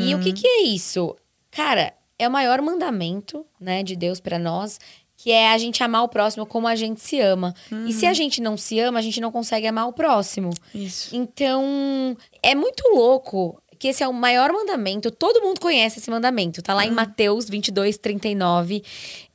E 0.07 0.15
o 0.15 0.21
que 0.21 0.33
que 0.33 0.47
é 0.47 0.63
isso? 0.63 1.17
Cara, 1.51 1.95
é 2.19 2.29
o 2.29 2.31
maior 2.31 2.61
mandamento, 2.61 3.47
né, 3.59 3.83
de 3.83 3.97
Deus 3.97 4.21
pra 4.21 4.39
nós. 4.39 4.79
Que 5.23 5.33
é 5.33 5.51
a 5.51 5.59
gente 5.59 5.83
amar 5.83 6.03
o 6.03 6.09
próximo 6.09 6.47
como 6.47 6.67
a 6.67 6.75
gente 6.75 7.03
se 7.03 7.21
ama. 7.21 7.55
E 7.87 7.93
se 7.93 8.07
a 8.07 8.15
gente 8.15 8.41
não 8.41 8.57
se 8.57 8.81
ama, 8.81 8.99
a 8.99 9.03
gente 9.03 9.21
não 9.21 9.31
consegue 9.31 9.67
amar 9.67 9.87
o 9.87 9.93
próximo. 9.93 10.49
Isso. 10.75 11.15
Então, 11.15 12.17
é 12.43 12.55
muito 12.55 12.83
louco 12.95 13.60
que 13.81 13.89
esse 13.89 14.05
é 14.05 14.07
o 14.07 14.13
maior 14.13 14.53
mandamento. 14.53 15.11
Todo 15.11 15.41
mundo 15.41 15.59
conhece 15.59 15.99
esse 15.99 16.11
mandamento. 16.11 16.61
Tá 16.63 16.75
lá 16.75 16.85
em 16.85 16.91
Mateus 16.91 17.49
22, 17.49 17.97
39. 17.97 18.85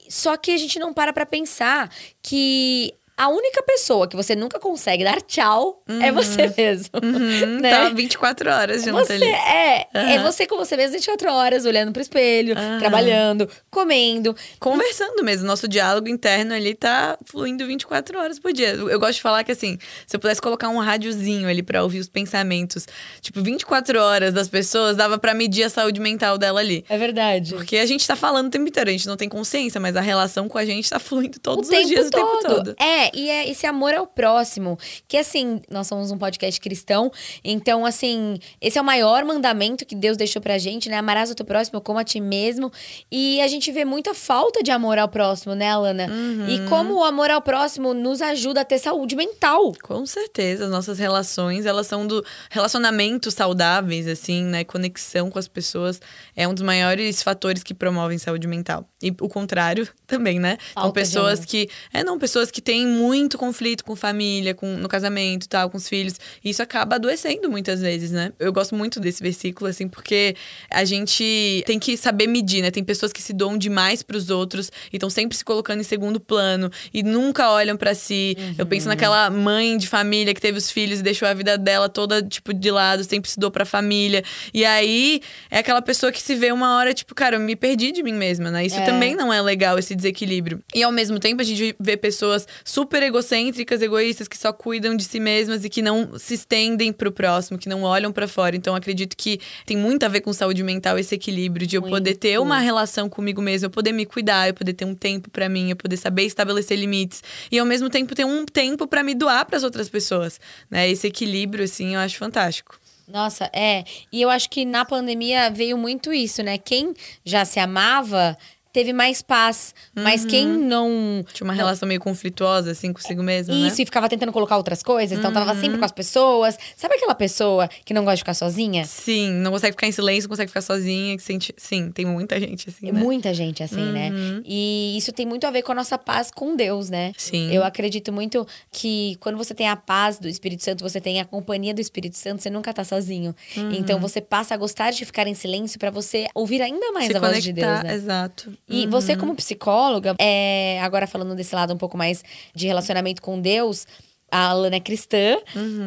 Só 0.07 0.37
que 0.37 0.51
a 0.51 0.57
gente 0.57 0.77
não 0.77 0.93
para 0.93 1.11
pra 1.11 1.25
pensar 1.25 1.91
que 2.21 2.93
a 3.17 3.27
única 3.29 3.63
pessoa 3.63 4.07
que 4.07 4.15
você 4.15 4.35
nunca 4.35 4.59
consegue 4.59 5.03
dar 5.03 5.21
tchau 5.21 5.83
é 6.01 6.11
você 6.11 6.53
mesmo. 6.57 6.89
Uhum, 7.01 7.59
né? 7.61 7.69
Tá 7.69 7.89
24 7.89 8.49
horas 8.51 8.83
junto 8.83 9.05
Você 9.05 9.13
ali. 9.13 9.23
é, 9.25 9.87
é 9.93 10.17
Aham. 10.17 10.23
você 10.31 10.45
com 10.45 10.57
você 10.57 10.75
mesmo 10.75 10.93
24 10.93 11.31
horas, 11.31 11.65
olhando 11.65 11.91
pro 11.91 12.01
espelho, 12.01 12.55
trabalhando, 12.79 13.49
comendo. 13.71 14.35
conversando 14.59 15.23
mesmo. 15.23 15.47
Nosso 15.47 15.67
diálogo 15.67 16.07
interno 16.07 16.53
ali 16.53 16.73
tá 16.75 17.17
fluindo 17.25 17.65
24 17.65 18.19
horas 18.19 18.39
por 18.39 18.51
dia. 18.51 18.69
Eu 18.73 18.99
gosto 18.99 19.15
de 19.15 19.21
falar 19.21 19.43
que 19.43 19.51
assim, 19.51 19.77
se 20.05 20.15
eu 20.15 20.19
pudesse 20.19 20.41
colocar 20.41 20.69
um 20.69 20.77
rádiozinho 20.79 21.47
ali 21.47 21.63
pra 21.63 21.83
ouvir 21.83 21.99
os 21.99 22.09
pensamentos, 22.09 22.87
tipo, 23.21 23.41
24 23.41 23.99
horas 23.99 24.33
das 24.33 24.47
pessoas, 24.47 24.97
dava 24.97 25.17
pra 25.17 25.33
medir 25.33 25.63
a 25.63 25.69
saúde 25.69 25.99
mental 25.99 26.37
dela 26.37 26.59
ali. 26.59 26.83
É 26.89 26.97
verdade. 26.97 27.53
Porque 27.53 27.77
a 27.77 27.85
gente 27.85 28.05
tá 28.07 28.15
falando 28.15 28.47
o 28.47 28.49
tempo 28.49 28.67
inteiro, 28.67 28.89
a 28.89 28.93
gente 28.93 29.07
não 29.07 29.17
tem 29.17 29.29
consciência, 29.29 29.79
mas 29.79 29.95
a 29.95 30.01
relação 30.01 30.47
com 30.49 30.57
a 30.57 30.65
gente 30.65 30.89
tá 30.89 30.99
fluindo 30.99 31.39
todos 31.39 31.69
o 31.69 31.73
os 31.75 31.87
dias, 31.87 32.09
todo. 32.09 32.23
o 32.23 32.39
tempo 32.39 32.55
todo. 32.55 32.75
É, 32.79 33.04
e 33.13 33.29
é 33.29 33.49
esse 33.49 33.65
amor 33.65 33.93
ao 33.93 34.07
próximo. 34.07 34.77
Que 35.07 35.17
assim, 35.17 35.61
nós 35.69 35.87
somos 35.87 36.11
um 36.11 36.17
podcast 36.17 36.59
cristão, 36.59 37.11
então, 37.43 37.85
assim, 37.85 38.37
esse 38.59 38.77
é 38.77 38.81
o 38.81 38.85
maior 38.85 39.23
mandamento 39.23 39.85
que 39.85 39.95
Deus 39.95 40.17
deixou 40.17 40.41
pra 40.41 40.57
gente, 40.57 40.89
né? 40.89 40.97
Amarás 40.97 41.29
o 41.31 41.35
teu 41.35 41.45
próximo 41.45 41.81
como 41.81 41.99
a 41.99 42.03
ti 42.03 42.19
mesmo. 42.19 42.71
E 43.11 43.41
a 43.41 43.47
gente 43.47 43.71
vê 43.71 43.85
muita 43.85 44.13
falta 44.13 44.63
de 44.63 44.71
amor 44.71 44.97
ao 44.97 45.07
próximo, 45.07 45.55
né, 45.55 45.69
Alana? 45.69 46.07
Uhum. 46.07 46.47
E 46.49 46.69
como 46.69 46.95
o 46.95 47.03
amor 47.03 47.29
ao 47.29 47.41
próximo 47.41 47.93
nos 47.93 48.21
ajuda 48.21 48.61
a 48.61 48.65
ter 48.65 48.79
saúde 48.79 49.15
mental. 49.15 49.73
Com 49.81 50.05
certeza, 50.05 50.65
as 50.65 50.71
nossas 50.71 50.99
relações, 50.99 51.65
elas 51.65 51.87
são 51.87 52.05
do 52.05 52.23
relacionamentos 52.49 53.33
saudáveis, 53.33 54.07
assim, 54.07 54.43
né? 54.43 54.63
Conexão 54.63 55.29
com 55.29 55.39
as 55.39 55.47
pessoas 55.47 55.99
é 56.35 56.47
um 56.47 56.53
dos 56.53 56.63
maiores 56.63 57.21
fatores 57.21 57.63
que 57.63 57.73
promovem 57.73 58.17
saúde 58.17 58.47
mental. 58.47 58.87
E 59.01 59.09
o 59.21 59.29
contrário 59.29 59.87
também, 60.07 60.39
né? 60.39 60.57
Então, 60.71 60.83
Falta 60.83 60.87
de 60.87 60.93
pessoas 60.93 61.45
que. 61.45 61.69
É, 61.93 62.03
não, 62.03 62.17
pessoas 62.17 62.51
que 62.51 62.61
têm 62.61 62.87
muito 62.95 63.37
conflito 63.37 63.83
com 63.83 63.95
família, 63.95 64.53
com, 64.53 64.75
no 64.77 64.87
casamento 64.87 65.45
e 65.45 65.49
tal, 65.49 65.69
com 65.69 65.77
os 65.77 65.87
filhos. 65.87 66.15
E 66.43 66.49
isso 66.49 66.61
acaba 66.63 66.95
adoecendo 66.95 67.49
muitas 67.49 67.81
vezes, 67.81 68.11
né? 68.11 68.31
Eu 68.39 68.51
gosto 68.53 68.73
muito 68.75 68.99
desse 68.99 69.21
versículo, 69.21 69.69
assim, 69.69 69.87
porque 69.87 70.35
a 70.69 70.83
gente 70.85 71.63
tem 71.65 71.77
que 71.79 71.97
saber 71.97 72.27
medir, 72.27 72.61
né? 72.61 72.71
Tem 72.71 72.83
pessoas 72.83 73.11
que 73.11 73.21
se 73.21 73.33
doam 73.33 73.57
demais 73.57 74.01
pros 74.01 74.29
outros 74.29 74.71
e 74.91 74.95
estão 74.97 75.09
sempre 75.09 75.37
se 75.37 75.43
colocando 75.43 75.79
em 75.81 75.83
segundo 75.83 76.19
plano 76.19 76.71
e 76.93 77.03
nunca 77.03 77.49
olham 77.51 77.75
pra 77.77 77.93
si. 77.93 78.37
Eu 78.57 78.65
penso 78.65 78.87
naquela 78.87 79.29
mãe 79.29 79.77
de 79.77 79.87
família 79.87 80.33
que 80.33 80.41
teve 80.41 80.57
os 80.57 80.71
filhos 80.71 80.99
e 80.99 81.03
deixou 81.03 81.27
a 81.27 81.33
vida 81.33 81.57
dela 81.57 81.89
toda, 81.89 82.21
tipo, 82.21 82.53
de 82.53 82.71
lado, 82.71 83.03
sempre 83.03 83.29
se 83.29 83.39
doou 83.39 83.51
pra 83.51 83.65
família. 83.65 84.23
E 84.53 84.63
aí 84.63 85.21
é 85.51 85.59
aquela 85.59 85.81
pessoa 85.81 86.11
que 86.11 86.21
se 86.21 86.35
vê 86.35 86.51
uma 86.51 86.77
hora, 86.77 86.93
tipo, 86.93 87.13
cara, 87.13 87.35
eu 87.35 87.39
me 87.39 87.55
perdi 87.55 87.91
de 87.91 88.01
mim 88.03 88.13
mesma, 88.13 88.49
né? 88.51 88.65
Isso 88.65 88.77
É. 88.77 88.85
também 88.85 89.15
não 89.15 89.31
é 89.33 89.41
legal, 89.41 89.77
esse 89.77 89.95
desequilíbrio. 89.95 90.61
E 90.73 90.83
ao 90.83 90.91
mesmo 90.91 91.19
tempo, 91.19 91.41
a 91.41 91.45
gente 91.45 91.75
vê 91.79 91.97
pessoas 91.97 92.47
super 92.63 92.84
egocêntricas, 92.93 93.81
egoístas, 93.81 94.27
que 94.27 94.37
só 94.37 94.51
cuidam 94.51 94.95
de 94.95 95.03
si 95.03 95.19
mesmas 95.19 95.63
e 95.63 95.69
que 95.69 95.81
não 95.81 96.17
se 96.17 96.33
estendem 96.33 96.91
pro 96.91 97.11
próximo, 97.11 97.57
que 97.57 97.69
não 97.69 97.83
olham 97.83 98.11
pra 98.11 98.27
fora. 98.27 98.55
Então, 98.55 98.75
acredito 98.75 99.15
que 99.15 99.39
tem 99.65 99.77
muito 99.77 100.03
a 100.03 100.07
ver 100.07 100.21
com 100.21 100.31
saúde 100.33 100.63
mental 100.63 100.97
esse 100.97 101.15
equilíbrio 101.15 101.67
de 101.67 101.75
eu 101.75 101.81
poder 101.81 102.15
ter 102.15 102.37
Muito. 102.37 102.43
uma 102.43 102.59
relação 102.59 103.09
comigo 103.09 103.41
mesma, 103.41 103.67
eu 103.67 103.69
poder 103.69 103.91
me 103.91 104.05
cuidar, 104.05 104.47
eu 104.47 104.53
poder 104.53 104.73
ter 104.73 104.85
um 104.85 104.95
tempo 104.95 105.29
pra 105.29 105.47
mim, 105.49 105.69
eu 105.69 105.75
poder 105.75 105.97
saber 105.97 106.23
estabelecer 106.23 106.77
limites 106.77 107.23
e 107.51 107.59
ao 107.59 107.65
mesmo 107.65 107.89
tempo 107.89 108.15
ter 108.15 108.25
um 108.25 108.45
tempo 108.45 108.87
pra 108.87 109.03
me 109.03 109.13
doar 109.13 109.45
pras 109.45 109.63
outras 109.63 109.89
pessoas, 109.89 110.39
né? 110.69 110.89
Esse 110.89 111.07
equilíbrio 111.07 111.65
assim, 111.65 111.95
eu 111.95 111.99
acho 111.99 112.17
fantástico. 112.17 112.79
Nossa, 113.07 113.49
é. 113.53 113.83
E 114.11 114.21
eu 114.21 114.29
acho 114.29 114.49
que 114.49 114.65
na 114.65 114.83
pandemia 114.83 115.51
veio 115.51 115.77
muito 115.77 116.11
isso, 116.11 116.41
né? 116.41 116.57
Quem 116.57 116.93
já 117.23 117.45
se 117.45 117.59
amava 117.59 118.35
teve 118.75 118.91
mais 118.91 119.21
paz. 119.21 119.73
Mas 119.95 120.25
quem 120.25 120.45
não. 120.45 121.23
Tinha 121.33 121.45
uma 121.45 121.53
relação 121.53 121.87
meio 121.87 122.01
conflituosa, 122.01 122.71
assim, 122.71 122.91
consigo 122.91 123.23
mesmo, 123.23 123.55
né? 123.55 123.69
Isso, 123.69 123.81
e 123.81 123.85
ficava 123.85 124.09
tentando 124.09 124.33
colocar 124.33 124.57
outras 124.57 124.83
coisas, 124.83 125.17
então 125.17 125.31
tava 125.31 125.55
sempre 125.55 125.77
com 125.79 125.85
as 125.85 125.93
pessoas. 125.93 126.57
Sabe 126.75 126.95
aquela 126.95 127.15
pessoa 127.15 127.69
que 127.85 127.93
não 127.93 128.03
gosta 128.03 128.17
de 128.17 128.21
ficar 128.21 128.33
sozinha? 128.33 128.83
Sim, 128.83 129.31
não 129.31 129.51
consegue 129.51 129.71
ficar 129.71 129.87
em 129.87 129.93
silêncio, 129.93 130.23
não 130.23 130.33
consegue 130.33 130.49
ficar 130.49 130.61
sozinha, 130.61 131.15
que 131.15 131.23
sente... 131.23 131.55
Sim, 131.55 131.89
tem 131.89 132.05
muita 132.05 132.37
gente 132.37 132.67
assim, 132.67 132.91
né? 132.91 132.99
Muita 132.99 133.33
gente 133.33 133.63
assim, 133.63 133.91
né? 133.93 134.11
E 134.43 134.95
isso 134.97 135.13
tem 135.13 135.25
muito 135.25 135.47
a 135.47 135.51
ver 135.51 135.61
com 135.61 135.71
a 135.71 135.75
nossa 135.75 135.97
paz 135.97 136.29
com 136.29 136.55
Deus, 136.57 136.89
né? 136.89 137.13
Sim. 137.17 137.49
Eu 137.53 137.63
acredito 137.63 138.11
muito 138.11 138.45
que 138.69 139.15
quando 139.21 139.37
você 139.37 139.53
tem 139.53 139.69
a 139.69 139.77
paz 139.77 140.19
do 140.19 140.27
Espírito 140.27 140.63
Santo, 140.63 140.83
você 140.83 140.99
tem 140.99 141.21
a 141.21 141.25
companhia 141.25 141.73
do 141.73 141.79
Espírito 141.79 142.17
Santo, 142.17 142.41
você 142.41 142.49
nunca 142.49 142.73
tá 142.73 142.83
sozinho. 142.83 143.33
Então 143.55 143.99
você 143.99 144.19
passa 144.19 144.53
a 144.53 144.57
gostar 144.57 144.91
de 144.91 145.05
ficar 145.05 145.27
em 145.27 145.33
silêncio 145.33 145.79
pra 145.79 145.89
você 145.89 146.27
ouvir 146.35 146.61
ainda 146.61 146.91
mais 146.91 147.07
Se 147.07 147.15
a 147.15 147.19
voz 147.21 147.41
de 147.41 147.53
Deus, 147.53 147.67
conectar, 147.67 147.87
né? 147.87 147.95
exato. 147.95 148.51
E 148.67 148.87
você, 148.87 149.15
como 149.15 149.35
psicóloga, 149.35 150.15
é, 150.19 150.79
agora 150.81 151.05
falando 151.05 151.35
desse 151.35 151.53
lado 151.53 151.73
um 151.73 151.77
pouco 151.77 151.97
mais 151.97 152.23
de 152.53 152.65
relacionamento 152.65 153.21
com 153.21 153.39
Deus, 153.39 153.85
a 154.31 154.49
Alana 154.49 154.75
é 154.75 154.79
cristã, 154.79 155.37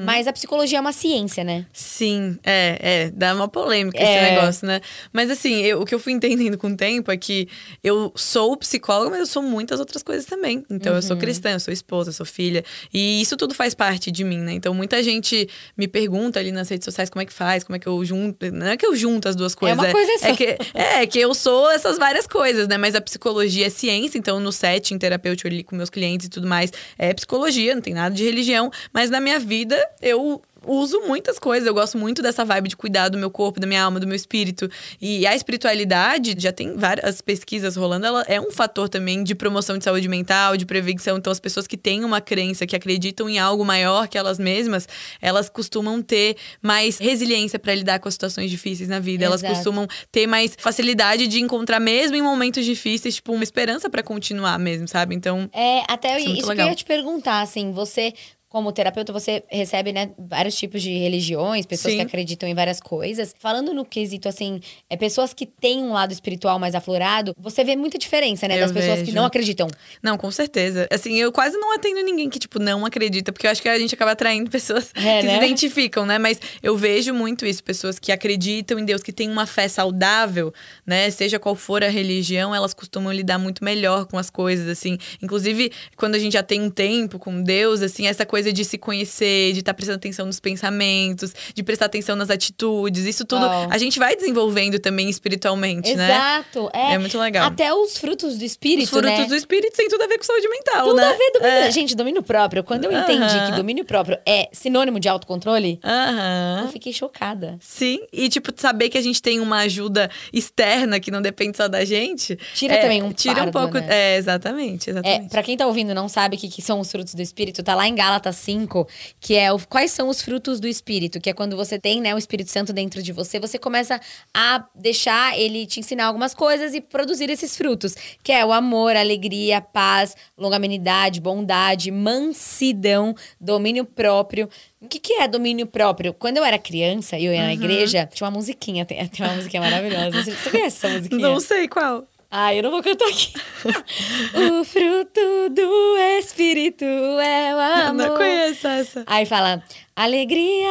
mas 0.05 0.27
a 0.27 0.33
psicologia 0.33 0.79
é 0.79 0.81
uma 0.81 0.92
ciência, 0.92 1.44
né? 1.44 1.66
Sim, 1.72 2.38
é, 2.44 2.79
é, 2.81 3.11
dá 3.11 3.35
uma 3.35 3.48
polêmica 3.48 3.98
É. 3.98 4.03
esse 4.03 4.20
negócio, 4.35 4.66
né? 4.66 4.81
Mas 5.12 5.31
assim, 5.31 5.61
eu- 5.62 5.83
o 5.83 5.85
que 5.85 5.94
eu 5.94 5.98
fui 5.98 6.12
entendendo 6.12 6.57
com 6.57 6.68
o 6.68 6.77
tempo 6.77 7.11
é 7.12 7.16
que 7.16 7.48
eu 7.85 8.12
sou 8.16 8.57
psicóloga, 8.57 9.11
mas 9.11 9.20
eu 9.20 9.27
sou 9.27 9.42
muitas 9.42 9.81
outras 9.81 10.03
coisas 10.03 10.24
também. 10.24 10.64
Então, 10.70 10.94
eu 10.94 11.03
sou 11.03 11.14
Uhum. 11.16 11.20
cristã, 11.20 11.51
eu 11.51 11.61
sou 11.61 11.72
esposa, 11.74 12.11
eu 12.11 12.14
sou 12.14 12.24
filha. 12.24 12.64
E 12.94 13.20
isso 13.20 13.37
tudo 13.37 13.55
faz 13.55 13.74
parte 13.74 14.11
de 14.11 14.24
mim, 14.24 14.38
né? 14.38 14.53
Então, 14.53 14.72
muita 14.72 15.03
gente 15.03 15.48
me 15.77 15.87
pergunta 15.88 16.38
ali 16.38 16.53
nas 16.53 16.68
redes 16.68 16.85
sociais 16.85 17.11
como 17.11 17.20
é 17.22 17.27
que 17.27 17.33
faz, 17.33 17.64
como 17.64 17.77
é 17.77 17.79
que 17.79 17.87
eu 17.87 18.03
junto. 18.05 18.51
Não 18.53 18.66
é 18.68 18.77
que 18.77 18.87
eu 18.87 18.94
junto 18.96 19.29
as 19.29 19.37
duas 19.37 19.55
coisas. 19.55 19.79
uma 19.79 19.90
coisa 19.92 20.18
só. 20.18 20.27
É 20.29 20.37
que, 20.37 20.57
é 20.74 21.07
que 21.07 21.18
eu 21.18 21.35
sou 21.35 21.70
essas 21.70 21.98
várias 21.98 22.27
coisas, 22.27 22.66
né? 22.68 22.79
Mas 22.79 22.94
a 22.94 23.01
psicologia 23.01 23.66
é 23.66 23.70
ciência, 23.70 24.16
então 24.16 24.40
no 24.40 24.53
setting 24.53 24.96
terapêutico 24.96 25.48
ali 25.48 25.62
com 25.62 25.77
meus 25.77 25.90
clientes 25.90 26.27
e 26.27 26.31
tudo 26.31 26.46
mais, 26.46 26.72
é 26.96 27.12
psicologia, 27.12 27.74
não 27.74 27.83
tem 27.83 27.92
nada 27.94 28.14
de 28.14 28.27
religião. 28.28 28.70
Mas 28.92 29.10
na 29.10 29.20
minha 29.20 29.38
vida, 29.38 29.78
eu 30.00 30.42
uso 30.68 31.00
muitas 31.07 31.38
coisas. 31.38 31.66
Eu 31.66 31.74
gosto 31.74 31.96
muito 31.96 32.22
dessa 32.22 32.44
vibe 32.44 32.68
de 32.68 32.76
cuidar 32.76 33.09
do 33.09 33.18
meu 33.18 33.31
corpo, 33.31 33.59
da 33.59 33.66
minha 33.66 33.83
alma, 33.83 33.98
do 33.98 34.07
meu 34.07 34.16
espírito. 34.16 34.70
E 35.00 35.26
a 35.26 35.35
espiritualidade, 35.35 36.35
já 36.38 36.52
tem 36.52 36.76
várias 36.76 37.20
pesquisas 37.20 37.76
rolando, 37.76 38.07
ela 38.07 38.22
é 38.28 38.40
um 38.40 38.50
fator 38.50 38.88
também 38.88 39.24
de 39.24 39.35
promoção 39.35 39.78
de 39.78 39.85
saúde 39.85 40.09
mental, 40.09 40.57
de 40.57 40.66
prevenção. 40.66 41.18
Então, 41.18 41.31
as 41.31 41.40
pessoas 41.40 41.66
que 41.66 41.76
têm 41.76 42.04
uma 42.04 42.20
crença, 42.20 42.66
que 42.66 42.76
acreditam 42.76 43.28
em 43.28 43.38
algo 43.38 43.64
maior 43.64 44.09
que 44.09 44.18
elas 44.18 44.38
mesmas, 44.38 44.87
elas 45.20 45.48
costumam 45.48 46.02
ter 46.02 46.37
mais 46.62 46.98
resiliência 46.98 47.59
para 47.59 47.74
lidar 47.74 47.98
com 47.98 48.09
as 48.09 48.14
situações 48.14 48.50
difíceis 48.50 48.88
na 48.88 49.00
vida. 49.00 49.24
Elas 49.24 49.42
Exato. 49.42 49.54
costumam 49.54 49.87
ter 50.12 50.26
mais 50.26 50.57
facilidade 50.59 51.26
de 51.26 51.40
encontrar, 51.40 51.81
mesmo 51.81 52.16
em 52.16 52.22
momentos 52.22 52.64
difíceis, 52.64 53.16
tipo, 53.16 53.33
uma 53.33 53.44
esperança 53.44 53.88
para 53.88 54.02
continuar 54.02 54.59
mesmo, 54.59 54.87
sabe? 54.88 55.14
Então, 55.14 55.48
É, 55.52 55.83
até 55.88 56.18
Isso 56.18 56.28
é 56.28 56.33
isso 56.33 56.54
que 56.54 56.61
eu 56.61 56.66
ia 56.66 56.74
te 56.74 56.85
perguntar, 56.85 57.40
assim, 57.40 57.72
você. 57.72 58.12
Como 58.48 58.72
terapeuta, 58.72 59.12
você 59.12 59.42
recebe, 59.50 59.92
né, 59.92 60.11
vários 60.18 60.54
tipos 60.56 60.80
de 60.82 60.90
religiões, 60.96 61.66
pessoas 61.66 61.92
Sim. 61.92 61.98
que 62.00 62.06
acreditam 62.06 62.48
em 62.48 62.54
várias 62.54 62.80
coisas. 62.80 63.34
Falando 63.38 63.74
no 63.74 63.84
quesito, 63.84 64.26
assim, 64.26 64.58
é 64.88 64.96
pessoas 64.96 65.34
que 65.34 65.44
têm 65.44 65.82
um 65.82 65.92
lado 65.92 66.12
espiritual 66.12 66.58
mais 66.58 66.74
aflorado, 66.74 67.34
você 67.38 67.62
vê 67.62 67.76
muita 67.76 67.98
diferença, 67.98 68.48
né? 68.48 68.56
Eu 68.56 68.61
das 68.61 68.72
pessoas 68.72 69.00
que 69.00 69.04
vejo. 69.06 69.16
não 69.16 69.26
acreditam. 69.26 69.68
Não, 70.02 70.16
com 70.16 70.30
certeza. 70.30 70.88
Assim, 70.90 71.16
eu 71.16 71.30
quase 71.30 71.58
não 71.58 71.74
atendo 71.74 72.00
ninguém 72.02 72.30
que, 72.30 72.38
tipo, 72.38 72.58
não 72.58 72.87
acredita, 72.87 73.32
porque 73.32 73.46
eu 73.46 73.50
acho 73.50 73.61
que 73.61 73.68
a 73.68 73.78
gente 73.78 73.94
acaba 73.94 74.12
atraindo 74.12 74.48
pessoas 74.50 74.92
É, 74.94 75.20
que 75.20 75.26
né? 75.26 75.38
se 75.38 75.44
identificam, 75.44 76.06
né? 76.06 76.18
Mas 76.18 76.40
eu 76.62 76.74
vejo 76.74 77.12
muito 77.12 77.44
isso, 77.44 77.62
pessoas 77.62 77.98
que 77.98 78.11
acreditam 78.11 78.78
em 78.78 78.84
Deus, 78.87 79.02
que 79.02 79.12
têm 79.12 79.28
uma 79.30 79.44
fé 79.44 79.68
saudável, 79.68 80.54
né? 80.87 81.11
Seja 81.11 81.38
qual 81.38 81.54
for 81.54 81.84
a 81.84 81.88
religião, 81.88 82.54
elas 82.54 82.72
costumam 82.72 83.12
lidar 83.12 83.38
muito 83.38 83.62
melhor 83.62 84.06
com 84.06 84.16
as 84.16 84.30
coisas, 84.30 84.66
assim. 84.68 84.96
Inclusive, 85.22 85.70
quando 85.96 86.14
a 86.14 86.18
gente 86.18 86.32
já 86.32 86.42
tem 86.42 86.62
um 86.62 86.70
tempo 86.70 87.18
com 87.18 87.42
Deus, 87.42 87.82
assim, 87.82 88.06
essa 88.06 88.24
coisa 88.24 88.38
de 88.44 88.64
se 88.64 88.79
conhecer, 88.79 89.53
de 89.53 89.61
estar 89.61 89.74
prestando 89.74 89.96
atenção 89.96 90.27
nos 90.27 90.40
pensamentos, 90.40 91.33
de 91.55 91.62
prestar 91.62 91.87
atenção 91.87 92.16
nas 92.16 92.31
atitudes, 92.31 93.05
isso 93.05 93.24
tudo 93.24 93.44
Uau. 93.46 93.68
a 93.70 93.79
gente 93.79 93.98
vai 93.98 94.14
desenvolvendo 94.16 94.79
também 94.79 95.09
espiritualmente, 95.09 95.94
né? 95.94 96.09
Exato. 96.14 96.70
É, 96.72 96.94
É 96.94 96.98
muito 96.98 97.18
legal. 97.18 97.46
Até 97.46 97.72
os 97.72 97.96
frutos 97.98 98.37
do 98.38 98.44
espírito, 98.44 98.85
Os 98.85 98.90
frutos 98.90 99.11
né? 99.11 99.24
do 99.27 99.35
espírito 99.35 99.77
têm 99.77 99.88
tudo 99.88 100.03
a 100.03 100.07
ver 100.07 100.18
com 100.18 100.24
saúde 100.24 100.48
mental, 100.48 100.85
Tudo 100.88 100.96
né? 100.96 101.05
a 101.05 101.12
ver 101.12 101.31
domínio. 101.35 101.59
É. 101.59 101.70
Gente, 101.70 101.94
domínio 101.94 102.22
próprio. 102.22 102.62
Quando 102.64 102.85
eu 102.85 102.92
entendi 102.92 103.22
Aham. 103.22 103.51
que 103.51 103.57
domínio 103.57 103.85
próprio 103.85 104.18
é 104.27 104.48
sinônimo 104.53 104.98
de 105.01 105.09
autocontrole, 105.09 105.79
Aham. 105.85 106.62
eu 106.64 106.68
fiquei 106.72 106.92
chocada. 106.92 107.57
Sim, 107.61 108.01
e 108.12 108.29
tipo, 108.29 108.53
saber 108.57 108.88
que 108.88 108.98
a 108.98 109.03
gente 109.03 109.20
tem 109.22 109.40
uma 109.40 109.59
ajuda 109.61 110.11
externa 110.33 111.01
que 111.01 111.11
não 111.11 111.20
depende 111.22 111.57
só 111.57 111.68
da 111.68 111.85
gente. 111.85 112.38
Tira 112.55 112.74
é, 112.74 112.79
também 112.81 113.03
um 113.03 113.12
Tira 113.12 113.35
um 113.35 113.53
fardo, 113.53 113.53
pouco. 113.53 113.74
né? 113.79 113.87
É, 113.88 114.16
exatamente, 114.16 114.88
É, 114.88 114.92
exatamente. 114.92 115.31
pra 115.31 115.42
quem 115.42 115.57
tá 115.57 115.66
ouvindo 115.66 115.90
e 115.90 115.94
não 115.94 116.09
sabe 116.09 116.37
o 116.37 116.38
que, 116.38 116.48
que 116.48 116.62
são 116.62 116.81
os 116.81 116.90
frutos 116.90 117.14
do 117.14 117.22
Espírito, 117.22 117.62
tá 117.62 117.74
lá 117.74 117.87
em 117.88 117.94
Gálatas 117.94 118.27
5, 118.32 118.86
que 119.20 119.34
é 119.34 119.52
o, 119.52 119.58
quais 119.58 119.90
são 119.90 120.08
os 120.08 120.22
frutos 120.22 120.60
do 120.60 120.68
Espírito, 120.68 121.20
que 121.20 121.30
é 121.30 121.32
quando 121.32 121.56
você 121.56 121.78
tem 121.78 122.00
né, 122.00 122.14
o 122.14 122.18
Espírito 122.18 122.50
Santo 122.50 122.72
dentro 122.72 123.02
de 123.02 123.12
você, 123.12 123.38
você 123.38 123.58
começa 123.58 124.00
a 124.32 124.64
deixar 124.74 125.38
ele 125.38 125.66
te 125.66 125.80
ensinar 125.80 126.06
algumas 126.06 126.34
coisas 126.34 126.74
e 126.74 126.80
produzir 126.80 127.30
esses 127.30 127.56
frutos, 127.56 127.94
que 128.22 128.32
é 128.32 128.44
o 128.44 128.52
amor, 128.52 128.96
alegria, 128.96 129.60
paz, 129.60 130.16
longanimidade, 130.36 131.20
bondade, 131.20 131.90
mansidão, 131.90 133.14
domínio 133.40 133.84
próprio. 133.84 134.48
O 134.80 134.86
que, 134.86 135.00
que 135.00 135.14
é 135.14 135.26
domínio 135.26 135.66
próprio? 135.66 136.14
Quando 136.14 136.36
eu 136.36 136.44
era 136.44 136.58
criança 136.58 137.18
e 137.18 137.24
eu 137.24 137.32
ia 137.32 137.42
na 137.42 137.52
igreja, 137.52 138.08
tinha 138.12 138.26
uma 138.28 138.36
musiquinha, 138.36 138.84
tem, 138.84 139.06
tem 139.08 139.26
uma 139.26 139.34
musiquinha 139.34 139.62
maravilhosa. 139.62 140.22
Você, 140.22 140.30
você 140.32 140.50
conhece 140.50 140.76
essa 140.76 140.88
musiquinha? 140.96 141.20
Não 141.20 141.40
sei 141.40 141.66
qual. 141.68 142.06
Ah, 142.30 142.54
eu 142.54 142.62
não 142.62 142.70
vou 142.70 142.82
cantar 142.82 143.08
aqui. 143.08 143.32
o 144.60 144.62
fruto 144.64 145.48
do 145.50 145.96
Espírito 146.18 146.84
é 146.84 147.54
o 147.54 147.58
amor. 147.88 147.94
Não 148.08 148.16
conheço 148.16 148.66
essa. 148.68 149.02
Aí 149.06 149.24
fala: 149.24 149.62
alegria, 149.96 150.68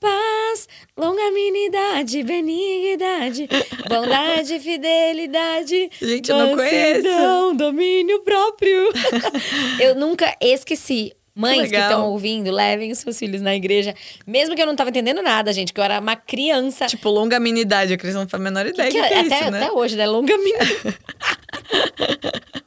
paz, 0.00 0.68
longanimidade, 0.96 2.24
benignidade, 2.24 3.48
bondade, 3.88 4.58
fidelidade. 4.58 5.90
Gente, 6.02 6.28
eu 6.28 6.38
não 6.38 6.56
conheço. 6.56 7.02
mansidão, 7.04 7.56
domínio 7.56 8.20
próprio. 8.22 8.90
eu 9.78 9.94
nunca 9.94 10.36
esqueci. 10.40 11.12
Mães 11.36 11.70
que 11.70 11.76
estão 11.76 12.06
ouvindo, 12.06 12.50
levem 12.50 12.90
os 12.90 12.98
seus 12.98 13.18
filhos 13.18 13.42
na 13.42 13.54
igreja. 13.54 13.94
Mesmo 14.26 14.56
que 14.56 14.62
eu 14.62 14.66
não 14.66 14.74
tava 14.74 14.88
entendendo 14.88 15.20
nada, 15.20 15.52
gente, 15.52 15.70
que 15.70 15.78
eu 15.78 15.84
era 15.84 16.00
uma 16.00 16.16
criança. 16.16 16.86
Tipo, 16.86 17.10
longanimidade, 17.10 17.92
a 17.92 17.98
criança 17.98 18.20
não 18.20 18.28
faz 18.28 18.40
a 18.40 18.44
menor 18.44 18.66
ideia 18.66 18.88
do 18.88 18.92
que, 18.94 18.98
Que 18.98 19.14
é 19.14 19.20
até, 19.20 19.40
isso, 19.40 19.50
né? 19.50 19.58
até 19.58 19.70
hoje, 19.70 19.96
né? 19.96 20.06
Longanimidade. 20.06 20.76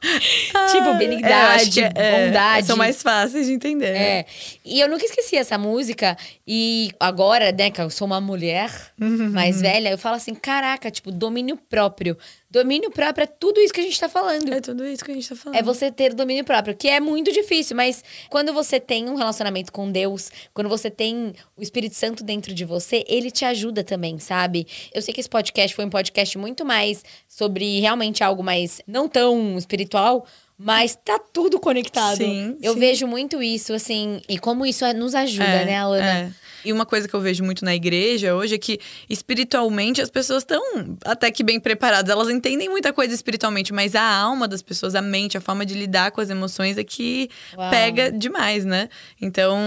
tipo, 0.00 0.88
É, 0.88 0.88
eu 0.88 0.94
benignidade, 0.94 1.70
que 1.70 1.80
é, 1.80 2.26
bondade. 2.26 2.66
São 2.66 2.76
mais 2.76 3.02
fáceis 3.02 3.46
de 3.46 3.52
entender. 3.52 3.94
É. 3.96 4.26
E 4.64 4.80
eu 4.80 4.88
nunca 4.88 5.04
esqueci 5.04 5.36
essa 5.36 5.58
música. 5.58 6.16
E 6.52 6.90
agora, 6.98 7.52
né, 7.52 7.70
que 7.70 7.80
eu 7.80 7.88
sou 7.88 8.06
uma 8.08 8.20
mulher 8.20 8.68
Uhum. 9.00 9.30
mais 9.30 9.60
velha, 9.60 9.88
eu 9.88 9.96
falo 9.96 10.16
assim: 10.16 10.34
caraca, 10.34 10.90
tipo, 10.90 11.12
domínio 11.12 11.56
próprio. 11.56 12.18
Domínio 12.50 12.90
próprio 12.90 13.22
é 13.22 13.26
tudo 13.28 13.60
isso 13.60 13.72
que 13.72 13.78
a 13.78 13.84
gente 13.84 14.00
tá 14.00 14.08
falando. 14.08 14.52
É 14.52 14.60
tudo 14.60 14.84
isso 14.84 15.04
que 15.04 15.12
a 15.12 15.14
gente 15.14 15.28
tá 15.28 15.36
falando. 15.36 15.56
É 15.56 15.62
você 15.62 15.92
ter 15.92 16.12
domínio 16.12 16.42
próprio, 16.42 16.74
que 16.76 16.88
é 16.88 16.98
muito 16.98 17.30
difícil, 17.30 17.76
mas 17.76 18.02
quando 18.28 18.52
você 18.52 18.80
tem 18.80 19.08
um 19.08 19.14
relacionamento 19.14 19.70
com 19.70 19.92
Deus, 19.92 20.28
quando 20.52 20.68
você 20.68 20.90
tem 20.90 21.34
o 21.56 21.62
Espírito 21.62 21.94
Santo 21.94 22.24
dentro 22.24 22.52
de 22.52 22.64
você, 22.64 23.04
ele 23.06 23.30
te 23.30 23.44
ajuda 23.44 23.84
também, 23.84 24.18
sabe? 24.18 24.66
Eu 24.92 25.00
sei 25.02 25.14
que 25.14 25.20
esse 25.20 25.28
podcast 25.30 25.72
foi 25.76 25.84
um 25.84 25.90
podcast 25.90 26.36
muito 26.36 26.64
mais 26.64 27.04
sobre 27.28 27.78
realmente 27.78 28.24
algo 28.24 28.42
mais 28.42 28.80
não 28.88 29.08
tão 29.08 29.56
espiritual, 29.56 30.26
mas 30.62 30.94
tá 31.02 31.18
tudo 31.18 31.58
conectado. 31.58 32.18
Sim, 32.18 32.56
Eu 32.62 32.74
sim. 32.74 32.80
vejo 32.80 33.06
muito 33.06 33.42
isso, 33.42 33.72
assim, 33.72 34.20
e 34.28 34.38
como 34.38 34.66
isso 34.66 34.84
nos 34.94 35.14
ajuda, 35.14 35.44
É, 35.44 35.64
né, 35.64 35.76
Alana? 35.78 36.06
é. 36.06 36.30
E 36.64 36.72
uma 36.72 36.84
coisa 36.86 37.06
que 37.08 37.14
eu 37.14 37.20
vejo 37.20 37.42
muito 37.44 37.64
na 37.64 37.74
igreja 37.74 38.34
hoje 38.34 38.54
é 38.54 38.58
que, 38.58 38.78
espiritualmente, 39.08 40.00
as 40.00 40.10
pessoas 40.10 40.42
estão 40.42 40.60
até 41.04 41.30
que 41.30 41.42
bem 41.42 41.60
preparadas. 41.60 42.10
Elas 42.10 42.28
entendem 42.30 42.68
muita 42.68 42.92
coisa 42.92 43.14
espiritualmente, 43.14 43.72
mas 43.72 43.94
a 43.94 44.02
alma 44.02 44.48
das 44.48 44.62
pessoas, 44.62 44.94
a 44.94 45.02
mente, 45.02 45.36
a 45.36 45.40
forma 45.40 45.64
de 45.64 45.74
lidar 45.74 46.10
com 46.10 46.20
as 46.20 46.30
emoções 46.30 46.76
é 46.78 46.84
que 46.84 47.28
Uau. 47.56 47.70
pega 47.70 48.10
demais, 48.10 48.64
né? 48.64 48.88
Então, 49.20 49.58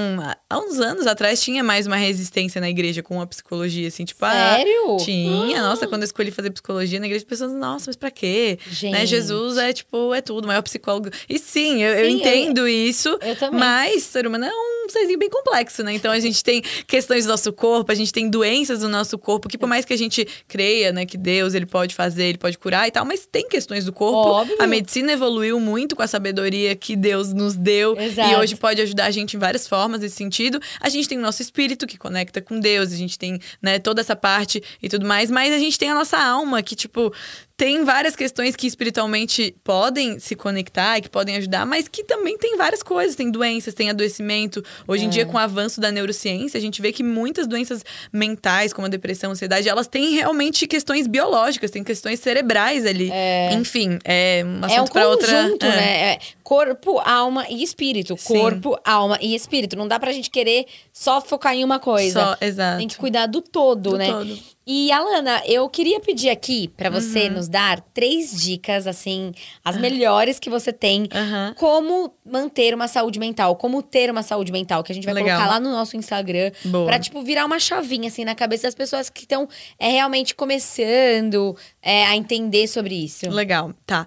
há- 0.50 0.60
uns 0.60 0.80
anos 0.80 1.08
atrás 1.08 1.42
tinha 1.42 1.64
mais 1.64 1.88
uma 1.88 1.96
resistência 1.96 2.60
na 2.60 2.70
igreja 2.70 3.02
com 3.04 3.22
a 3.22 3.28
psicologia, 3.28 3.88
assim, 3.88 4.04
tipo, 4.06 4.24
ah, 4.26 4.56
Sério? 4.58 4.98
tinha. 5.04 5.62
Nossa, 5.62 5.88
quando 5.88 6.02
eu 6.02 6.06
escolhi 6.06 6.32
fazer 6.32 6.50
psicologia 6.52 7.00
na 7.00 7.06
igreja, 7.06 7.24
as 7.24 7.30
pessoas, 7.30 7.52
nossa, 7.54 7.86
mas 7.88 7.96
pra 7.96 8.12
quê? 8.12 8.58
Gente. 8.70 8.92
Né? 8.92 9.06
Jesus 9.06 9.58
é, 9.58 9.72
tipo, 9.74 10.14
é 10.14 10.22
tudo, 10.22 10.46
o 10.46 10.48
maior 10.48 10.62
psicólogo. 10.62 11.10
E 11.30 11.38
sim, 11.40 11.82
eu, 11.84 11.94
eu 11.94 12.06
Sim, 12.06 12.12
eu- 12.12 12.18
entendo 12.18 12.68
isso. 12.68 13.10
eu 13.22 13.36
também. 13.36 13.60
Mas 13.60 14.04
ser 14.04 14.26
humano 14.28 14.46
é 14.46 14.50
um 14.52 14.90
serzinho 14.90 15.18
bem 15.20 15.30
complexo, 15.30 15.84
né? 15.84 15.94
Então 15.94 16.12
a 16.12 16.20
gente 16.20 16.44
tem 16.44 16.62
questões 16.88 17.26
do 17.26 17.30
nosso 17.30 17.52
corpo, 17.54 17.92
a 17.92 17.96
gente 17.96 18.12
tem 18.12 18.30
doenças 18.30 18.80
do 18.80 18.90
nosso 18.90 19.18
corpo, 19.18 19.48
que 19.48 19.58
por 19.58 19.68
mais 19.68 19.86
que 19.86 19.94
a 19.94 19.98
gente 19.98 20.28
creia, 20.48 20.92
né, 20.92 21.06
que 21.06 21.18
Deus 21.18 21.54
ele 21.54 21.66
pode 21.66 21.96
fazer, 21.96 22.26
ele 22.26 22.38
pode 22.38 22.58
curar 22.58 22.88
e 22.88 22.92
tal, 22.92 23.06
mas 23.06 23.26
tem 23.26 23.48
questões 23.48 23.86
do 23.86 23.94
corpo. 23.94 24.18
Óbvio. 24.18 24.56
A 24.60 24.68
medicina 24.68 25.12
evoluiu 25.12 25.60
muito 25.60 25.96
com 25.96 26.02
a 26.02 26.08
sabedoria 26.08 26.76
que 26.76 26.96
Deus 26.96 27.34
nos 27.34 27.56
deu 27.56 27.98
Exato. 27.98 28.30
e 28.30 28.36
hoje 28.36 28.56
pode 28.56 28.82
ajudar 28.82 29.06
a 29.06 29.12
gente 29.12 29.36
em 29.36 29.40
várias 29.40 29.68
formas 29.68 30.02
nesse 30.02 30.16
sentido. 30.16 30.60
A 30.80 30.90
gente 30.90 31.08
tem 31.08 31.18
o 31.18 31.22
nosso 31.22 31.42
espírito 31.42 31.88
que 31.88 31.98
conecta 31.98 32.42
com 32.42 32.60
Deus, 32.60 32.92
a 32.92 32.96
gente 32.96 33.18
tem, 33.18 33.40
né, 33.62 33.80
toda 33.80 34.02
essa 34.02 34.16
parte 34.16 34.62
e 34.82 34.90
tudo 34.90 35.06
mais, 35.06 35.30
mas 35.32 35.54
a 35.54 35.58
gente 35.58 35.78
tem 35.78 35.90
a 35.90 35.96
nossa 35.96 36.18
alma 36.18 36.62
que 36.62 36.76
tipo 36.76 37.14
tem 37.56 37.84
várias 37.86 38.16
questões 38.16 38.56
que 38.56 38.66
espiritualmente 38.66 39.56
podem 39.64 40.18
se 40.20 40.36
conectar 40.36 40.98
e 40.98 41.02
que 41.02 41.10
podem 41.10 41.36
ajudar, 41.38 41.66
mas 41.66 41.88
que 41.88 42.04
também 42.04 42.38
tem 42.38 42.58
várias 42.58 42.82
coisas. 42.82 43.16
Tem 43.16 43.30
doenças, 43.30 43.74
tem 43.74 43.90
adoecimento. 43.90 44.64
Hoje 44.88 45.06
em 45.06 45.10
dia, 45.10 45.26
com 45.26 45.36
o 45.36 45.40
avanço 45.40 45.80
da 45.80 45.92
neurociência, 45.92 46.58
a 46.58 46.62
gente 46.62 46.82
vê 46.82 46.92
que 46.92 47.04
muitas 47.04 47.46
doenças 47.46 47.84
mentais, 48.12 48.74
como 48.74 48.88
a 48.88 48.90
depressão, 48.90 49.30
a 49.30 49.34
ansiedade, 49.34 49.70
elas 49.70 49.88
têm 49.88 50.16
realmente 50.16 50.66
questões 50.66 51.06
biológicas, 51.06 51.70
tem 51.70 51.84
questões 51.84 52.20
cerebrais 52.20 52.86
ali. 52.86 53.12
Enfim, 53.54 54.00
é 54.04 54.44
um 54.46 54.66
assunto 54.66 54.78
É 54.78 54.82
um 54.82 54.88
pra 54.88 55.08
outra. 55.08 55.32
é. 55.32 55.58
né? 55.60 56.14
É 56.14 56.20
corpo, 56.44 57.00
alma 57.00 57.46
e 57.50 57.64
espírito. 57.64 58.16
Sim. 58.18 58.34
Corpo, 58.34 58.78
alma 58.84 59.18
e 59.22 59.34
espírito. 59.36 59.76
Não 59.76 59.88
dá 59.88 60.00
pra 60.00 60.12
gente 60.12 60.30
querer 60.30 60.66
só 60.92 61.22
focar 61.22 61.54
em 61.56 61.64
uma 61.64 61.80
coisa. 61.80 62.20
Só, 62.20 62.38
exato. 62.46 62.78
Tem 62.80 62.88
que 62.88 62.98
cuidar 62.98 63.28
do 63.28 63.42
todo, 63.42 63.92
Do 63.92 63.98
né? 63.98 64.08
todo. 64.12 64.40
E, 64.66 64.92
Alana, 64.94 65.42
eu 65.46 65.68
queria 65.68 66.00
pedir 66.00 66.30
aqui 66.30 66.70
pra 66.70 66.90
você 66.90 67.24
Uhum. 67.28 67.34
nos 67.34 67.50
dar 67.50 67.82
três 67.94 68.32
dicas, 68.42 68.88
assim, 68.88 69.34
as 69.64 69.76
melhores 69.78 70.40
que 70.40 70.50
você 70.50 70.72
tem. 70.72 71.08
Aham. 71.14 71.54
Como 71.58 72.14
manter 72.26 72.74
uma 72.74 72.88
saúde 72.88 73.20
mental, 73.20 73.58
como 73.58 73.82
ter 73.84 74.10
uma 74.10 74.24
saúde 74.24 74.52
mental, 74.54 74.82
que 74.84 74.92
a 74.92 74.96
gente 74.96 75.04
vai 75.04 75.14
Legal. 75.14 75.38
colocar 75.38 75.54
lá 75.54 75.60
no 75.60 75.70
nosso 75.70 75.98
Instagram. 75.98 76.52
Boa. 76.64 76.86
Pra, 76.86 76.98
tipo, 77.00 77.22
virar 77.24 77.46
uma 77.46 77.60
chavinha, 77.60 78.08
assim, 78.08 78.24
na 78.24 78.36
cabeça 78.36 78.64
das 78.64 78.76
pessoas 78.76 79.10
que 79.10 79.22
estão 79.24 79.50
é, 79.78 79.90
realmente 79.90 80.34
começando 80.34 81.58
é, 81.82 82.06
a 82.06 82.16
entender 82.16 82.68
sobre 82.68 82.96
isso. 82.96 83.30
Legal, 83.30 83.74
tá. 83.86 84.06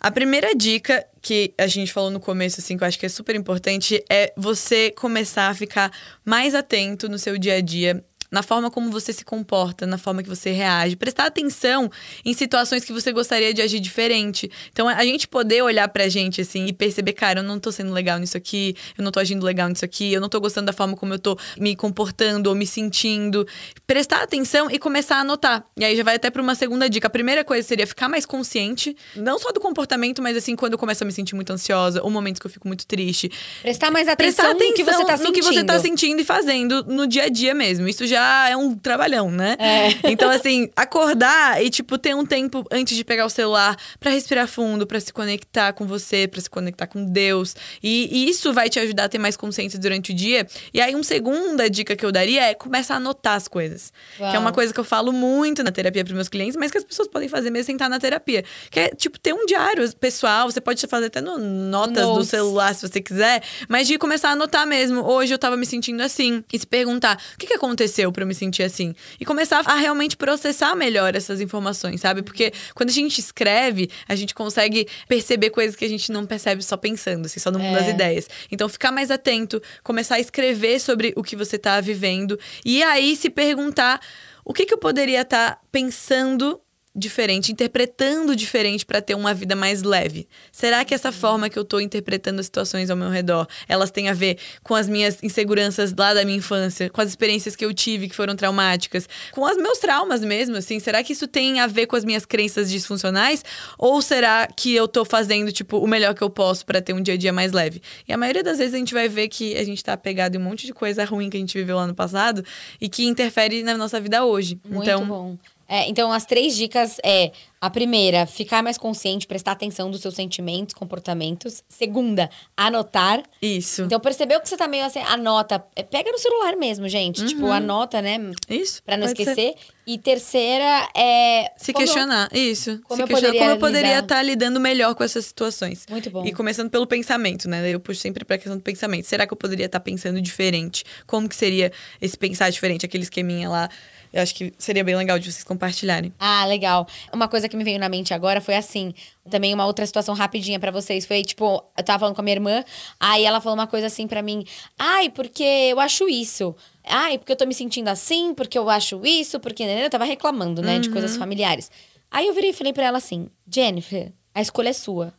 A 0.00 0.10
primeira 0.10 0.54
dica 0.54 1.06
que 1.20 1.52
a 1.58 1.66
gente 1.66 1.92
falou 1.92 2.10
no 2.10 2.18
começo, 2.18 2.58
assim, 2.58 2.74
que 2.78 2.82
eu 2.82 2.88
acho 2.88 2.98
que 2.98 3.04
é 3.04 3.08
super 3.10 3.36
importante, 3.36 4.02
é 4.08 4.32
você 4.34 4.90
começar 4.92 5.48
a 5.48 5.54
ficar 5.54 5.92
mais 6.24 6.54
atento 6.54 7.06
no 7.06 7.18
seu 7.18 7.36
dia 7.36 7.56
a 7.56 7.60
dia. 7.60 8.02
Na 8.30 8.42
forma 8.42 8.70
como 8.70 8.90
você 8.90 9.12
se 9.12 9.24
comporta, 9.24 9.86
na 9.86 9.98
forma 9.98 10.22
que 10.22 10.28
você 10.28 10.50
reage. 10.50 10.96
Prestar 10.96 11.26
atenção 11.26 11.90
em 12.24 12.32
situações 12.32 12.84
que 12.84 12.92
você 12.92 13.12
gostaria 13.12 13.52
de 13.52 13.60
agir 13.60 13.80
diferente. 13.80 14.50
Então, 14.72 14.88
a 14.88 15.04
gente 15.04 15.26
poder 15.26 15.62
olhar 15.62 15.88
pra 15.88 16.08
gente, 16.08 16.40
assim, 16.40 16.66
e 16.66 16.72
perceber, 16.72 17.12
cara, 17.12 17.40
eu 17.40 17.44
não 17.44 17.58
tô 17.58 17.72
sendo 17.72 17.92
legal 17.92 18.18
nisso 18.18 18.36
aqui, 18.36 18.74
eu 18.96 19.02
não 19.02 19.10
tô 19.10 19.18
agindo 19.20 19.44
legal 19.44 19.68
nisso 19.68 19.84
aqui, 19.84 20.12
eu 20.12 20.20
não 20.20 20.28
tô 20.28 20.40
gostando 20.40 20.66
da 20.66 20.72
forma 20.72 20.96
como 20.96 21.12
eu 21.14 21.18
tô 21.18 21.36
me 21.58 21.74
comportando 21.74 22.48
ou 22.48 22.54
me 22.54 22.66
sentindo. 22.66 23.46
Prestar 23.86 24.22
atenção 24.22 24.70
e 24.70 24.78
começar 24.78 25.16
a 25.16 25.20
anotar. 25.20 25.64
E 25.76 25.84
aí 25.84 25.96
já 25.96 26.04
vai 26.04 26.14
até 26.16 26.30
pra 26.30 26.40
uma 26.40 26.54
segunda 26.54 26.88
dica. 26.88 27.08
A 27.08 27.10
primeira 27.10 27.44
coisa 27.44 27.66
seria 27.66 27.86
ficar 27.86 28.08
mais 28.08 28.24
consciente, 28.24 28.96
não 29.16 29.38
só 29.38 29.50
do 29.50 29.58
comportamento, 29.60 30.22
mas 30.22 30.36
assim, 30.36 30.54
quando 30.54 30.74
eu 30.74 30.78
começo 30.78 31.02
a 31.02 31.06
me 31.06 31.12
sentir 31.12 31.34
muito 31.34 31.52
ansiosa, 31.52 32.00
ou 32.02 32.10
momentos 32.10 32.38
que 32.38 32.46
eu 32.46 32.50
fico 32.50 32.68
muito 32.68 32.86
triste. 32.86 33.30
Prestar 33.62 33.90
mais 33.90 34.06
atenção, 34.06 34.44
Prestar 34.44 34.50
atenção 34.50 34.68
no 34.68 34.74
que 34.74 34.84
você 34.84 35.04
tá 35.04 35.16
sentindo. 35.16 35.26
no 35.26 35.32
que 35.32 35.42
você 35.42 35.64
tá 35.64 35.78
sentindo 35.80 36.20
e 36.20 36.24
fazendo 36.24 36.84
no 36.84 37.06
dia 37.06 37.24
a 37.24 37.28
dia 37.28 37.54
mesmo. 37.54 37.88
Isso 37.88 38.06
já 38.06 38.19
é 38.48 38.56
um 38.56 38.74
trabalhão, 38.74 39.30
né? 39.30 39.56
É. 39.58 39.90
Então, 40.10 40.28
assim, 40.30 40.68
acordar 40.76 41.64
e, 41.64 41.70
tipo, 41.70 41.96
ter 41.96 42.14
um 42.14 42.26
tempo 42.26 42.64
antes 42.70 42.96
de 42.96 43.04
pegar 43.04 43.24
o 43.24 43.30
celular 43.30 43.76
pra 43.98 44.10
respirar 44.10 44.46
fundo, 44.48 44.86
pra 44.86 44.98
se 45.00 45.12
conectar 45.12 45.72
com 45.72 45.86
você, 45.86 46.26
pra 46.26 46.40
se 46.40 46.50
conectar 46.50 46.86
com 46.86 47.04
Deus. 47.04 47.54
E, 47.82 48.08
e 48.10 48.28
isso 48.28 48.52
vai 48.52 48.68
te 48.68 48.78
ajudar 48.80 49.04
a 49.04 49.08
ter 49.08 49.18
mais 49.18 49.36
consciência 49.36 49.78
durante 49.78 50.12
o 50.12 50.14
dia. 50.14 50.46
E 50.74 50.80
aí, 50.80 50.94
uma 50.94 51.04
segunda 51.04 51.70
dica 51.70 51.94
que 51.96 52.04
eu 52.04 52.10
daria 52.12 52.42
é 52.50 52.54
começar 52.54 52.94
a 52.94 52.96
anotar 52.96 53.34
as 53.34 53.46
coisas. 53.48 53.92
Que 54.16 54.22
é 54.24 54.26
Uau. 54.32 54.40
uma 54.40 54.52
coisa 54.52 54.72
que 54.74 54.80
eu 54.80 54.84
falo 54.84 55.12
muito 55.12 55.62
na 55.62 55.70
terapia 55.70 56.04
para 56.04 56.14
meus 56.14 56.28
clientes, 56.28 56.56
mas 56.56 56.70
que 56.70 56.78
as 56.78 56.84
pessoas 56.84 57.08
podem 57.08 57.28
fazer 57.28 57.50
mesmo 57.50 57.66
sem 57.66 57.74
estar 57.76 57.88
na 57.88 57.98
terapia. 58.00 58.44
Que 58.70 58.80
é, 58.80 58.88
tipo, 58.88 59.18
ter 59.18 59.32
um 59.32 59.46
diário 59.46 59.90
pessoal. 59.96 60.50
Você 60.50 60.60
pode 60.60 60.84
fazer 60.86 61.06
até 61.06 61.20
no 61.20 61.38
notas 61.38 62.04
do 62.04 62.14
Notes. 62.14 62.28
celular, 62.28 62.74
se 62.74 62.86
você 62.86 63.00
quiser. 63.00 63.42
Mas 63.68 63.86
de 63.86 63.96
começar 63.98 64.30
a 64.30 64.32
anotar 64.32 64.66
mesmo. 64.66 65.02
Hoje 65.02 65.32
eu 65.32 65.38
tava 65.38 65.56
me 65.56 65.66
sentindo 65.66 66.02
assim. 66.02 66.42
E 66.52 66.58
se 66.58 66.66
perguntar, 66.66 67.20
o 67.34 67.38
que, 67.38 67.46
que 67.46 67.54
aconteceu 67.54 68.09
para 68.12 68.22
eu 68.22 68.26
me 68.26 68.34
sentir 68.34 68.62
assim? 68.62 68.94
E 69.18 69.24
começar 69.24 69.62
a 69.66 69.74
realmente 69.76 70.16
processar 70.16 70.74
melhor 70.74 71.14
essas 71.14 71.40
informações, 71.40 72.00
sabe? 72.00 72.22
Porque 72.22 72.52
quando 72.74 72.88
a 72.90 72.92
gente 72.92 73.18
escreve, 73.18 73.90
a 74.08 74.14
gente 74.14 74.34
consegue 74.34 74.86
perceber 75.08 75.50
coisas 75.50 75.76
que 75.76 75.84
a 75.84 75.88
gente 75.88 76.10
não 76.12 76.26
percebe 76.26 76.62
só 76.62 76.76
pensando, 76.76 77.26
assim, 77.26 77.40
só 77.40 77.50
no 77.50 77.58
mundo 77.58 77.76
É. 77.76 77.80
das 77.80 77.88
ideias. 77.88 78.28
Então, 78.50 78.68
ficar 78.68 78.90
mais 78.92 79.10
atento, 79.10 79.60
começar 79.82 80.16
a 80.16 80.20
escrever 80.20 80.80
sobre 80.80 81.12
o 81.16 81.22
que 81.22 81.36
você 81.36 81.58
tá 81.58 81.80
vivendo. 81.80 82.38
E 82.64 82.82
aí 82.82 83.16
se 83.16 83.30
perguntar 83.30 84.00
o 84.44 84.52
que, 84.52 84.66
que 84.66 84.74
eu 84.74 84.78
poderia 84.78 85.20
estar 85.22 85.60
pensando 85.70 86.60
diferente, 86.94 87.52
interpretando 87.52 88.34
diferente 88.34 88.84
para 88.84 89.00
ter 89.00 89.14
uma 89.14 89.32
vida 89.32 89.54
mais 89.54 89.82
leve. 89.82 90.26
Será 90.50 90.84
que 90.84 90.92
essa 90.92 91.12
forma 91.12 91.48
que 91.48 91.58
eu 91.58 91.64
tô 91.64 91.78
interpretando 91.78 92.40
as 92.40 92.46
situações 92.46 92.90
ao 92.90 92.96
meu 92.96 93.08
redor, 93.08 93.46
elas 93.68 93.90
têm 93.92 94.08
a 94.08 94.12
ver 94.12 94.38
com 94.64 94.74
as 94.74 94.88
minhas 94.88 95.22
inseguranças 95.22 95.94
lá 95.96 96.12
da 96.12 96.24
minha 96.24 96.38
infância, 96.38 96.90
com 96.90 97.00
as 97.00 97.08
experiências 97.08 97.54
que 97.54 97.64
eu 97.64 97.72
tive 97.72 98.08
que 98.08 98.16
foram 98.16 98.34
traumáticas, 98.34 99.08
com 99.30 99.42
os 99.42 99.56
meus 99.56 99.78
traumas 99.78 100.22
mesmo, 100.24 100.56
assim? 100.56 100.80
Será 100.80 101.02
que 101.04 101.12
isso 101.12 101.28
tem 101.28 101.60
a 101.60 101.66
ver 101.68 101.86
com 101.86 101.94
as 101.94 102.04
minhas 102.04 102.26
crenças 102.26 102.68
disfuncionais 102.68 103.44
ou 103.78 104.02
será 104.02 104.48
que 104.48 104.74
eu 104.74 104.88
tô 104.88 105.04
fazendo 105.04 105.52
tipo 105.52 105.78
o 105.78 105.86
melhor 105.86 106.12
que 106.14 106.22
eu 106.22 106.30
posso 106.30 106.66
para 106.66 106.82
ter 106.82 106.92
um 106.92 107.00
dia 107.00 107.14
a 107.14 107.16
dia 107.16 107.32
mais 107.32 107.52
leve? 107.52 107.80
E 108.08 108.12
a 108.12 108.16
maioria 108.16 108.42
das 108.42 108.58
vezes 108.58 108.74
a 108.74 108.78
gente 108.78 108.94
vai 108.94 109.08
ver 109.08 109.28
que 109.28 109.56
a 109.56 109.64
gente 109.64 109.82
tá 109.84 109.92
apegado 109.92 110.34
em 110.34 110.38
um 110.38 110.42
monte 110.42 110.66
de 110.66 110.72
coisa 110.72 111.04
ruim 111.04 111.30
que 111.30 111.36
a 111.36 111.40
gente 111.40 111.56
viveu 111.56 111.76
lá 111.76 111.86
no 111.86 111.94
passado 111.94 112.44
e 112.80 112.88
que 112.88 113.04
interfere 113.06 113.62
na 113.62 113.76
nossa 113.76 114.00
vida 114.00 114.24
hoje. 114.24 114.58
Muito 114.68 114.82
então, 114.82 115.06
bom. 115.06 115.38
É, 115.72 115.88
então, 115.88 116.10
as 116.10 116.26
três 116.26 116.56
dicas 116.56 116.96
é: 117.04 117.30
a 117.60 117.70
primeira, 117.70 118.26
ficar 118.26 118.60
mais 118.60 118.76
consciente, 118.76 119.24
prestar 119.24 119.52
atenção 119.52 119.88
dos 119.88 120.00
seus 120.00 120.14
sentimentos, 120.14 120.74
comportamentos. 120.74 121.62
Segunda, 121.68 122.28
anotar. 122.56 123.22
isso. 123.40 123.82
Então, 123.82 124.00
percebeu 124.00 124.40
que 124.40 124.48
você 124.48 124.56
tá 124.56 124.66
meio 124.66 124.84
assim, 124.84 124.98
anota. 124.98 125.64
É, 125.76 125.84
Pega 125.84 126.10
no 126.10 126.18
celular 126.18 126.56
mesmo, 126.56 126.88
gente. 126.88 127.24
Tipo, 127.24 127.46
anota, 127.46 128.02
né? 128.02 128.18
isso. 128.48 128.82
Pra 128.82 128.96
não 128.96 129.06
Uhum. 129.06 129.14
pode 129.14 129.24
ser. 129.24 129.30
esquecer. 129.30 129.54
E 129.86 129.96
terceira 129.98 130.88
é. 130.96 131.52
Se 131.56 131.72
como- 131.72 131.84
questionar, 131.84 132.28
isso. 132.32 132.80
como 132.84 132.96
se 132.96 133.02
eu 133.02 133.06
questionar 133.06 133.28
poderia 133.32 133.40
como 133.40 133.50
eu 133.52 133.58
poderia 133.58 133.98
estar 134.00 134.22
lidando 134.22 134.58
melhor 134.60 134.94
com 134.96 135.04
essas 135.04 135.24
situações. 135.26 135.86
Muito 135.88 136.10
bom. 136.10 136.24
E 136.26 136.32
começando 136.32 136.68
pelo 136.70 136.86
pensamento, 136.86 137.48
né? 137.48 137.68
Eu 137.72 137.78
puxo 137.78 138.00
sempre 138.00 138.24
pra 138.24 138.36
questão 138.38 138.56
do 138.56 138.62
pensamento. 138.62 139.06
Será 139.06 139.26
que 139.26 139.32
eu 139.32 139.36
poderia 139.36 139.66
estar 139.66 139.78
pensando 139.80 140.20
diferente? 140.20 140.84
Como 141.06 141.28
que 141.28 141.36
seria 141.36 141.70
esse 142.00 142.16
pensar 142.18 142.50
diferente, 142.50 142.84
aquele 142.84 143.04
esqueminha 143.04 143.48
lá? 143.48 143.68
Eu 144.12 144.22
acho 144.22 144.34
que 144.34 144.52
seria 144.58 144.82
bem 144.82 144.96
legal 144.96 145.18
de 145.18 145.30
vocês 145.30 145.44
compartilharem. 145.44 146.12
Ah, 146.18 146.44
legal. 146.46 146.86
Uma 147.12 147.28
coisa 147.28 147.48
que 147.48 147.56
me 147.56 147.62
veio 147.62 147.78
na 147.78 147.88
mente 147.88 148.12
agora 148.12 148.40
foi 148.40 148.56
assim. 148.56 148.92
Também 149.30 149.54
uma 149.54 149.66
outra 149.66 149.86
situação 149.86 150.14
rapidinha 150.14 150.58
pra 150.58 150.70
vocês. 150.70 151.06
Foi, 151.06 151.22
tipo, 151.22 151.62
eu 151.76 151.84
tava 151.84 152.00
falando 152.00 152.14
com 152.14 152.20
a 152.20 152.24
minha 152.24 152.34
irmã, 152.36 152.64
aí 152.98 153.24
ela 153.24 153.40
falou 153.40 153.56
uma 153.56 153.66
coisa 153.66 153.86
assim 153.86 154.06
pra 154.08 154.20
mim. 154.22 154.44
Ai, 154.78 155.08
porque 155.10 155.44
eu 155.44 155.78
acho 155.78 156.08
isso. 156.08 156.54
Ai, 156.84 157.18
porque 157.18 157.32
eu 157.32 157.36
tô 157.36 157.46
me 157.46 157.54
sentindo 157.54 157.88
assim, 157.88 158.34
porque 158.34 158.58
eu 158.58 158.68
acho 158.68 159.00
isso, 159.04 159.38
porque... 159.38 159.64
né, 159.64 159.84
Eu 159.84 159.90
tava 159.90 160.04
reclamando, 160.04 160.60
né, 160.62 160.78
de 160.78 160.90
coisas 160.90 161.16
familiares. 161.16 161.70
Aí 162.10 162.26
eu 162.26 162.34
virei 162.34 162.50
e 162.50 162.52
falei 162.52 162.72
pra 162.72 162.84
ela 162.86 162.98
assim, 162.98 163.28
Jennifer, 163.48 164.12
a 164.34 164.40
escolha 164.40 164.70
é 164.70 164.72
sua. 164.72 165.14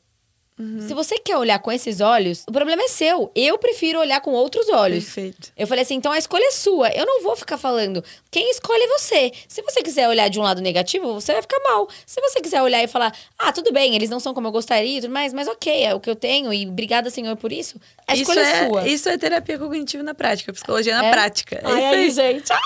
Se 0.87 0.93
você 0.93 1.17
quer 1.19 1.37
olhar 1.37 1.59
com 1.59 1.71
esses 1.71 2.01
olhos, 2.01 2.43
o 2.47 2.51
problema 2.51 2.81
é 2.83 2.87
seu. 2.87 3.31
Eu 3.35 3.57
prefiro 3.57 3.99
olhar 3.99 4.21
com 4.21 4.31
outros 4.31 4.67
olhos. 4.69 5.03
Perfeito. 5.03 5.51
Eu 5.57 5.65
falei 5.67 5.83
assim, 5.83 5.95
então 5.95 6.11
a 6.11 6.17
escolha 6.17 6.45
é 6.45 6.51
sua. 6.51 6.89
Eu 6.89 7.05
não 7.05 7.23
vou 7.23 7.35
ficar 7.35 7.57
falando. 7.57 8.03
Quem 8.29 8.49
escolhe 8.51 8.83
é 8.83 8.87
você. 8.99 9.31
Se 9.47 9.61
você 9.61 9.81
quiser 9.81 10.07
olhar 10.07 10.29
de 10.29 10.39
um 10.39 10.43
lado 10.43 10.61
negativo, 10.61 11.13
você 11.13 11.33
vai 11.33 11.41
ficar 11.41 11.59
mal. 11.63 11.87
Se 12.05 12.19
você 12.21 12.41
quiser 12.41 12.61
olhar 12.61 12.83
e 12.83 12.87
falar, 12.87 13.13
ah, 13.37 13.51
tudo 13.51 13.71
bem, 13.71 13.95
eles 13.95 14.09
não 14.09 14.19
são 14.19 14.33
como 14.33 14.47
eu 14.47 14.51
gostaria, 14.51 14.97
e 14.97 15.01
tudo 15.01 15.11
mais, 15.13 15.33
mas 15.33 15.47
ok, 15.47 15.83
é 15.83 15.93
o 15.95 15.99
que 15.99 16.09
eu 16.09 16.15
tenho 16.15 16.53
e 16.53 16.67
obrigada, 16.67 17.09
Senhor, 17.09 17.35
por 17.35 17.51
isso. 17.51 17.79
A 18.07 18.13
isso 18.13 18.23
escolha 18.23 18.41
é, 18.41 18.67
sua. 18.67 18.87
Isso 18.87 19.09
é 19.09 19.17
terapia 19.17 19.57
cognitiva 19.57 20.03
na 20.03 20.13
prática, 20.13 20.51
psicologia 20.53 20.95
na 20.97 21.05
É? 21.07 21.11
prática. 21.11 21.55
É 21.57 21.61
Ai, 21.65 22.05
isso 22.05 22.19
aí. 22.21 22.33
gente. 22.33 22.51
Ai. 22.51 22.59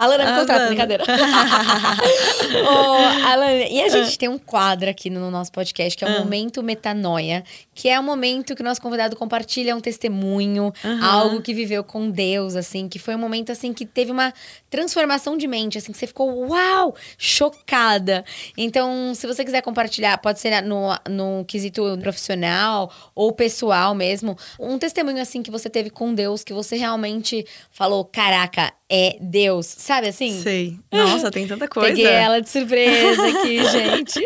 Alana, 0.00 0.24
me 0.24 0.30
Ah, 0.30 0.38
contrata, 0.40 0.66
brincadeira. 0.66 1.04
Ô, 2.64 3.26
Alana, 3.28 3.52
e 3.68 3.82
a 3.82 3.88
gente 3.90 4.18
tem 4.18 4.30
um 4.30 4.38
quadro 4.38 4.88
aqui 4.88 5.10
no 5.10 5.30
nosso 5.30 5.52
podcast 5.52 5.94
que 5.96 6.02
é 6.02 6.08
o 6.08 6.10
Ah. 6.10 6.20
Momento 6.20 6.62
Metanoia, 6.62 7.44
que 7.74 7.86
é 7.86 8.00
o 8.00 8.02
momento 8.02 8.54
que 8.54 8.62
o 8.62 8.64
nosso 8.64 8.80
convidado 8.80 9.14
compartilha 9.14 9.76
um 9.76 9.80
testemunho, 9.80 10.72
Aham. 10.82 11.06
algo 11.06 11.42
que 11.42 11.52
viveu 11.52 11.84
com 11.84 12.10
Deus, 12.10 12.56
assim, 12.56 12.88
que 12.88 12.98
foi 12.98 13.14
um 13.14 13.18
momento, 13.18 13.52
assim, 13.52 13.74
que 13.74 13.84
teve 13.84 14.10
uma 14.10 14.32
transformação 14.70 15.36
de 15.36 15.46
mente, 15.46 15.76
assim, 15.76 15.92
que 15.92 15.98
você 15.98 16.06
ficou, 16.06 16.48
uau, 16.48 16.94
chocada. 17.18 18.24
Então, 18.56 19.12
se 19.14 19.26
você 19.26 19.44
quiser 19.44 19.60
compartilhar, 19.60 20.16
pode 20.16 20.40
ser 20.40 20.62
no, 20.62 20.88
no 21.10 21.44
quesito 21.44 21.82
profissional 22.00 22.90
ou 23.14 23.32
pessoal 23.32 23.94
mesmo, 23.94 24.34
um 24.58 24.78
testemunho, 24.78 25.20
assim, 25.20 25.42
que 25.42 25.50
você 25.50 25.68
teve 25.68 25.90
com 25.90 26.14
Deus, 26.14 26.42
que 26.42 26.54
você 26.54 26.76
realmente 26.78 27.44
falou, 27.70 28.02
caraca, 28.04 28.72
é 28.90 29.16
Deus, 29.20 29.66
sabe 29.66 30.08
assim? 30.08 30.42
Sei. 30.42 30.76
Nossa, 30.92 31.30
tem 31.30 31.46
tanta 31.46 31.66
coisa. 31.68 31.88
Peguei 31.88 32.06
ela 32.06 32.40
de 32.40 32.48
surpresa 32.50 33.24
aqui, 33.28 33.64
gente. 33.70 34.20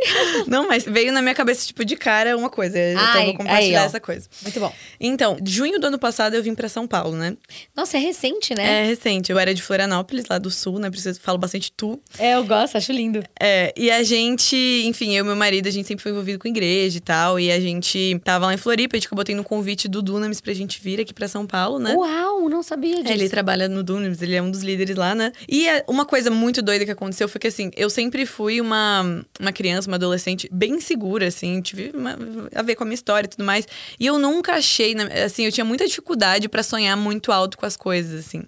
Não, 0.46 0.66
mas 0.66 0.84
veio 0.84 1.12
na 1.12 1.20
minha 1.20 1.34
cabeça, 1.34 1.66
tipo, 1.66 1.84
de 1.84 1.96
cara 1.96 2.34
uma 2.34 2.48
coisa. 2.48 2.78
Então 2.78 3.04
Ai, 3.04 3.20
eu 3.20 3.26
vou 3.26 3.36
compartilhar 3.36 3.80
aí, 3.80 3.86
essa 3.86 4.00
coisa. 4.00 4.26
Muito 4.42 4.58
bom. 4.58 4.72
Então, 4.98 5.36
junho 5.44 5.78
do 5.78 5.86
ano 5.88 5.98
passado 5.98 6.34
eu 6.34 6.42
vim 6.42 6.54
pra 6.54 6.68
São 6.68 6.86
Paulo, 6.86 7.14
né? 7.14 7.36
Nossa, 7.76 7.98
é 7.98 8.00
recente, 8.00 8.54
né? 8.54 8.82
É 8.82 8.86
recente. 8.86 9.30
Eu 9.30 9.38
era 9.38 9.52
de 9.52 9.60
Florianópolis, 9.62 10.24
lá 10.30 10.38
do 10.38 10.50
sul, 10.50 10.78
né? 10.78 10.88
Preciso 10.88 11.20
falo 11.20 11.36
bastante 11.36 11.70
tu. 11.70 12.00
É, 12.18 12.34
eu 12.34 12.44
gosto, 12.44 12.76
acho 12.76 12.90
lindo. 12.90 13.22
É, 13.38 13.72
e 13.76 13.90
a 13.90 14.02
gente, 14.02 14.56
enfim, 14.86 15.14
eu 15.14 15.24
e 15.24 15.26
meu 15.26 15.36
marido, 15.36 15.66
a 15.68 15.70
gente 15.70 15.86
sempre 15.86 16.02
foi 16.02 16.12
envolvido 16.12 16.38
com 16.38 16.48
igreja 16.48 16.96
e 16.96 17.00
tal. 17.00 17.38
E 17.38 17.52
a 17.52 17.60
gente 17.60 18.18
tava 18.24 18.46
lá 18.46 18.54
em 18.54 18.56
Floripa, 18.56 18.96
a 18.96 18.98
gente 18.98 19.06
acabou 19.06 19.24
tendo 19.24 19.40
um 19.40 19.44
convite 19.44 19.88
do 19.88 20.00
Dunamis 20.00 20.40
pra 20.40 20.54
gente 20.54 20.80
vir 20.80 21.00
aqui 21.00 21.12
pra 21.12 21.28
São 21.28 21.46
Paulo, 21.46 21.78
né? 21.78 21.94
Uau, 21.94 22.48
não 22.48 22.62
sabia 22.62 22.96
disso. 22.96 23.08
É, 23.08 23.12
ele 23.12 23.28
trabalha 23.28 23.68
no 23.68 23.82
Dunamis, 23.82 24.22
ele 24.22 24.34
é 24.34 24.42
um 24.42 24.53
dos 24.55 24.62
líderes 24.62 24.96
lá, 24.96 25.14
né? 25.14 25.32
E 25.48 25.68
é, 25.68 25.84
uma 25.86 26.05
coisa 26.05 26.30
muito 26.30 26.62
doida 26.62 26.84
que 26.84 26.90
aconteceu 26.90 27.28
foi 27.28 27.40
que, 27.40 27.48
assim, 27.48 27.70
eu 27.76 27.90
sempre 27.90 28.24
fui 28.24 28.61
uma, 28.61 29.24
uma 29.38 29.52
criança, 29.52 29.88
uma 29.88 29.96
adolescente 29.96 30.48
bem 30.52 30.80
segura, 30.80 31.26
assim, 31.26 31.61
tive 31.61 31.90
uma, 31.94 32.16
a 32.55 32.62
ver 32.62 32.76
com 32.76 32.84
a 32.84 32.86
minha 32.86 32.94
história 32.94 33.26
e 33.26 33.30
tudo 33.30 33.44
mais. 33.44 33.66
E 33.98 34.07
eu 34.07 34.18
nunca 34.18 34.55
achei, 34.55 34.94
assim, 35.24 35.44
eu 35.44 35.52
tinha 35.52 35.64
muita 35.64 35.86
dificuldade 35.86 36.48
para 36.48 36.62
sonhar 36.62 36.96
muito 36.96 37.32
alto 37.32 37.59
com 37.59 37.66
as 37.66 37.76
coisas, 37.76 38.24
assim. 38.24 38.42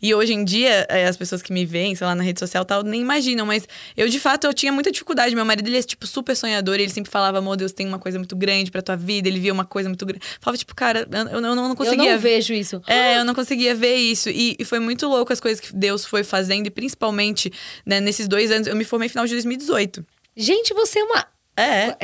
E 0.00 0.14
hoje 0.14 0.32
em 0.32 0.44
dia, 0.44 0.86
é, 0.88 1.06
as 1.06 1.16
pessoas 1.16 1.40
que 1.40 1.52
me 1.52 1.64
veem, 1.64 1.94
sei 1.94 2.06
lá, 2.06 2.14
na 2.14 2.24
rede 2.24 2.40
social 2.40 2.64
tal, 2.64 2.82
nem 2.82 3.00
imaginam, 3.00 3.46
mas 3.46 3.68
eu, 3.96 4.08
de 4.08 4.18
fato, 4.18 4.46
eu 4.46 4.52
tinha 4.52 4.72
muita 4.72 4.90
dificuldade. 4.90 5.34
Meu 5.34 5.44
marido, 5.44 5.68
ele 5.68 5.78
é, 5.78 5.82
tipo, 5.82 6.06
super 6.06 6.36
sonhador, 6.36 6.74
ele 6.74 6.90
sempre 6.90 7.10
falava, 7.10 7.38
amor, 7.38 7.56
Deus 7.56 7.72
tem 7.72 7.86
uma 7.86 7.98
coisa 7.98 8.18
muito 8.18 8.34
grande 8.34 8.70
pra 8.70 8.82
tua 8.82 8.96
vida, 8.96 9.28
ele 9.28 9.38
via 9.38 9.52
uma 9.52 9.64
coisa 9.64 9.88
muito 9.88 10.04
grande. 10.04 10.24
Falava, 10.40 10.58
tipo, 10.58 10.74
cara, 10.74 11.06
eu, 11.10 11.28
eu, 11.28 11.40
eu 11.40 11.54
não 11.54 11.76
conseguia. 11.76 12.10
Eu 12.10 12.14
não 12.14 12.18
vejo 12.18 12.52
isso. 12.52 12.82
É, 12.86 13.18
eu 13.18 13.24
não 13.24 13.34
conseguia 13.34 13.74
ver 13.74 13.94
isso. 13.96 14.28
E, 14.28 14.56
e, 14.58 14.64
foi 14.64 14.78
muito 14.78 15.06
louco 15.06 15.32
as 15.32 15.40
coisas 15.40 15.51
que 15.60 15.74
Deus 15.74 16.04
foi 16.04 16.24
fazendo, 16.24 16.66
e 16.66 16.70
principalmente, 16.70 17.52
né, 17.84 18.00
nesses 18.00 18.28
dois 18.28 18.50
anos, 18.50 18.66
eu 18.68 18.76
me 18.76 18.84
formei 18.84 19.06
no 19.06 19.10
final 19.10 19.26
de 19.26 19.32
2018. 19.32 20.04
Gente, 20.36 20.72
você 20.74 20.98
é 20.98 21.04
uma. 21.04 21.26
É. 21.56 21.96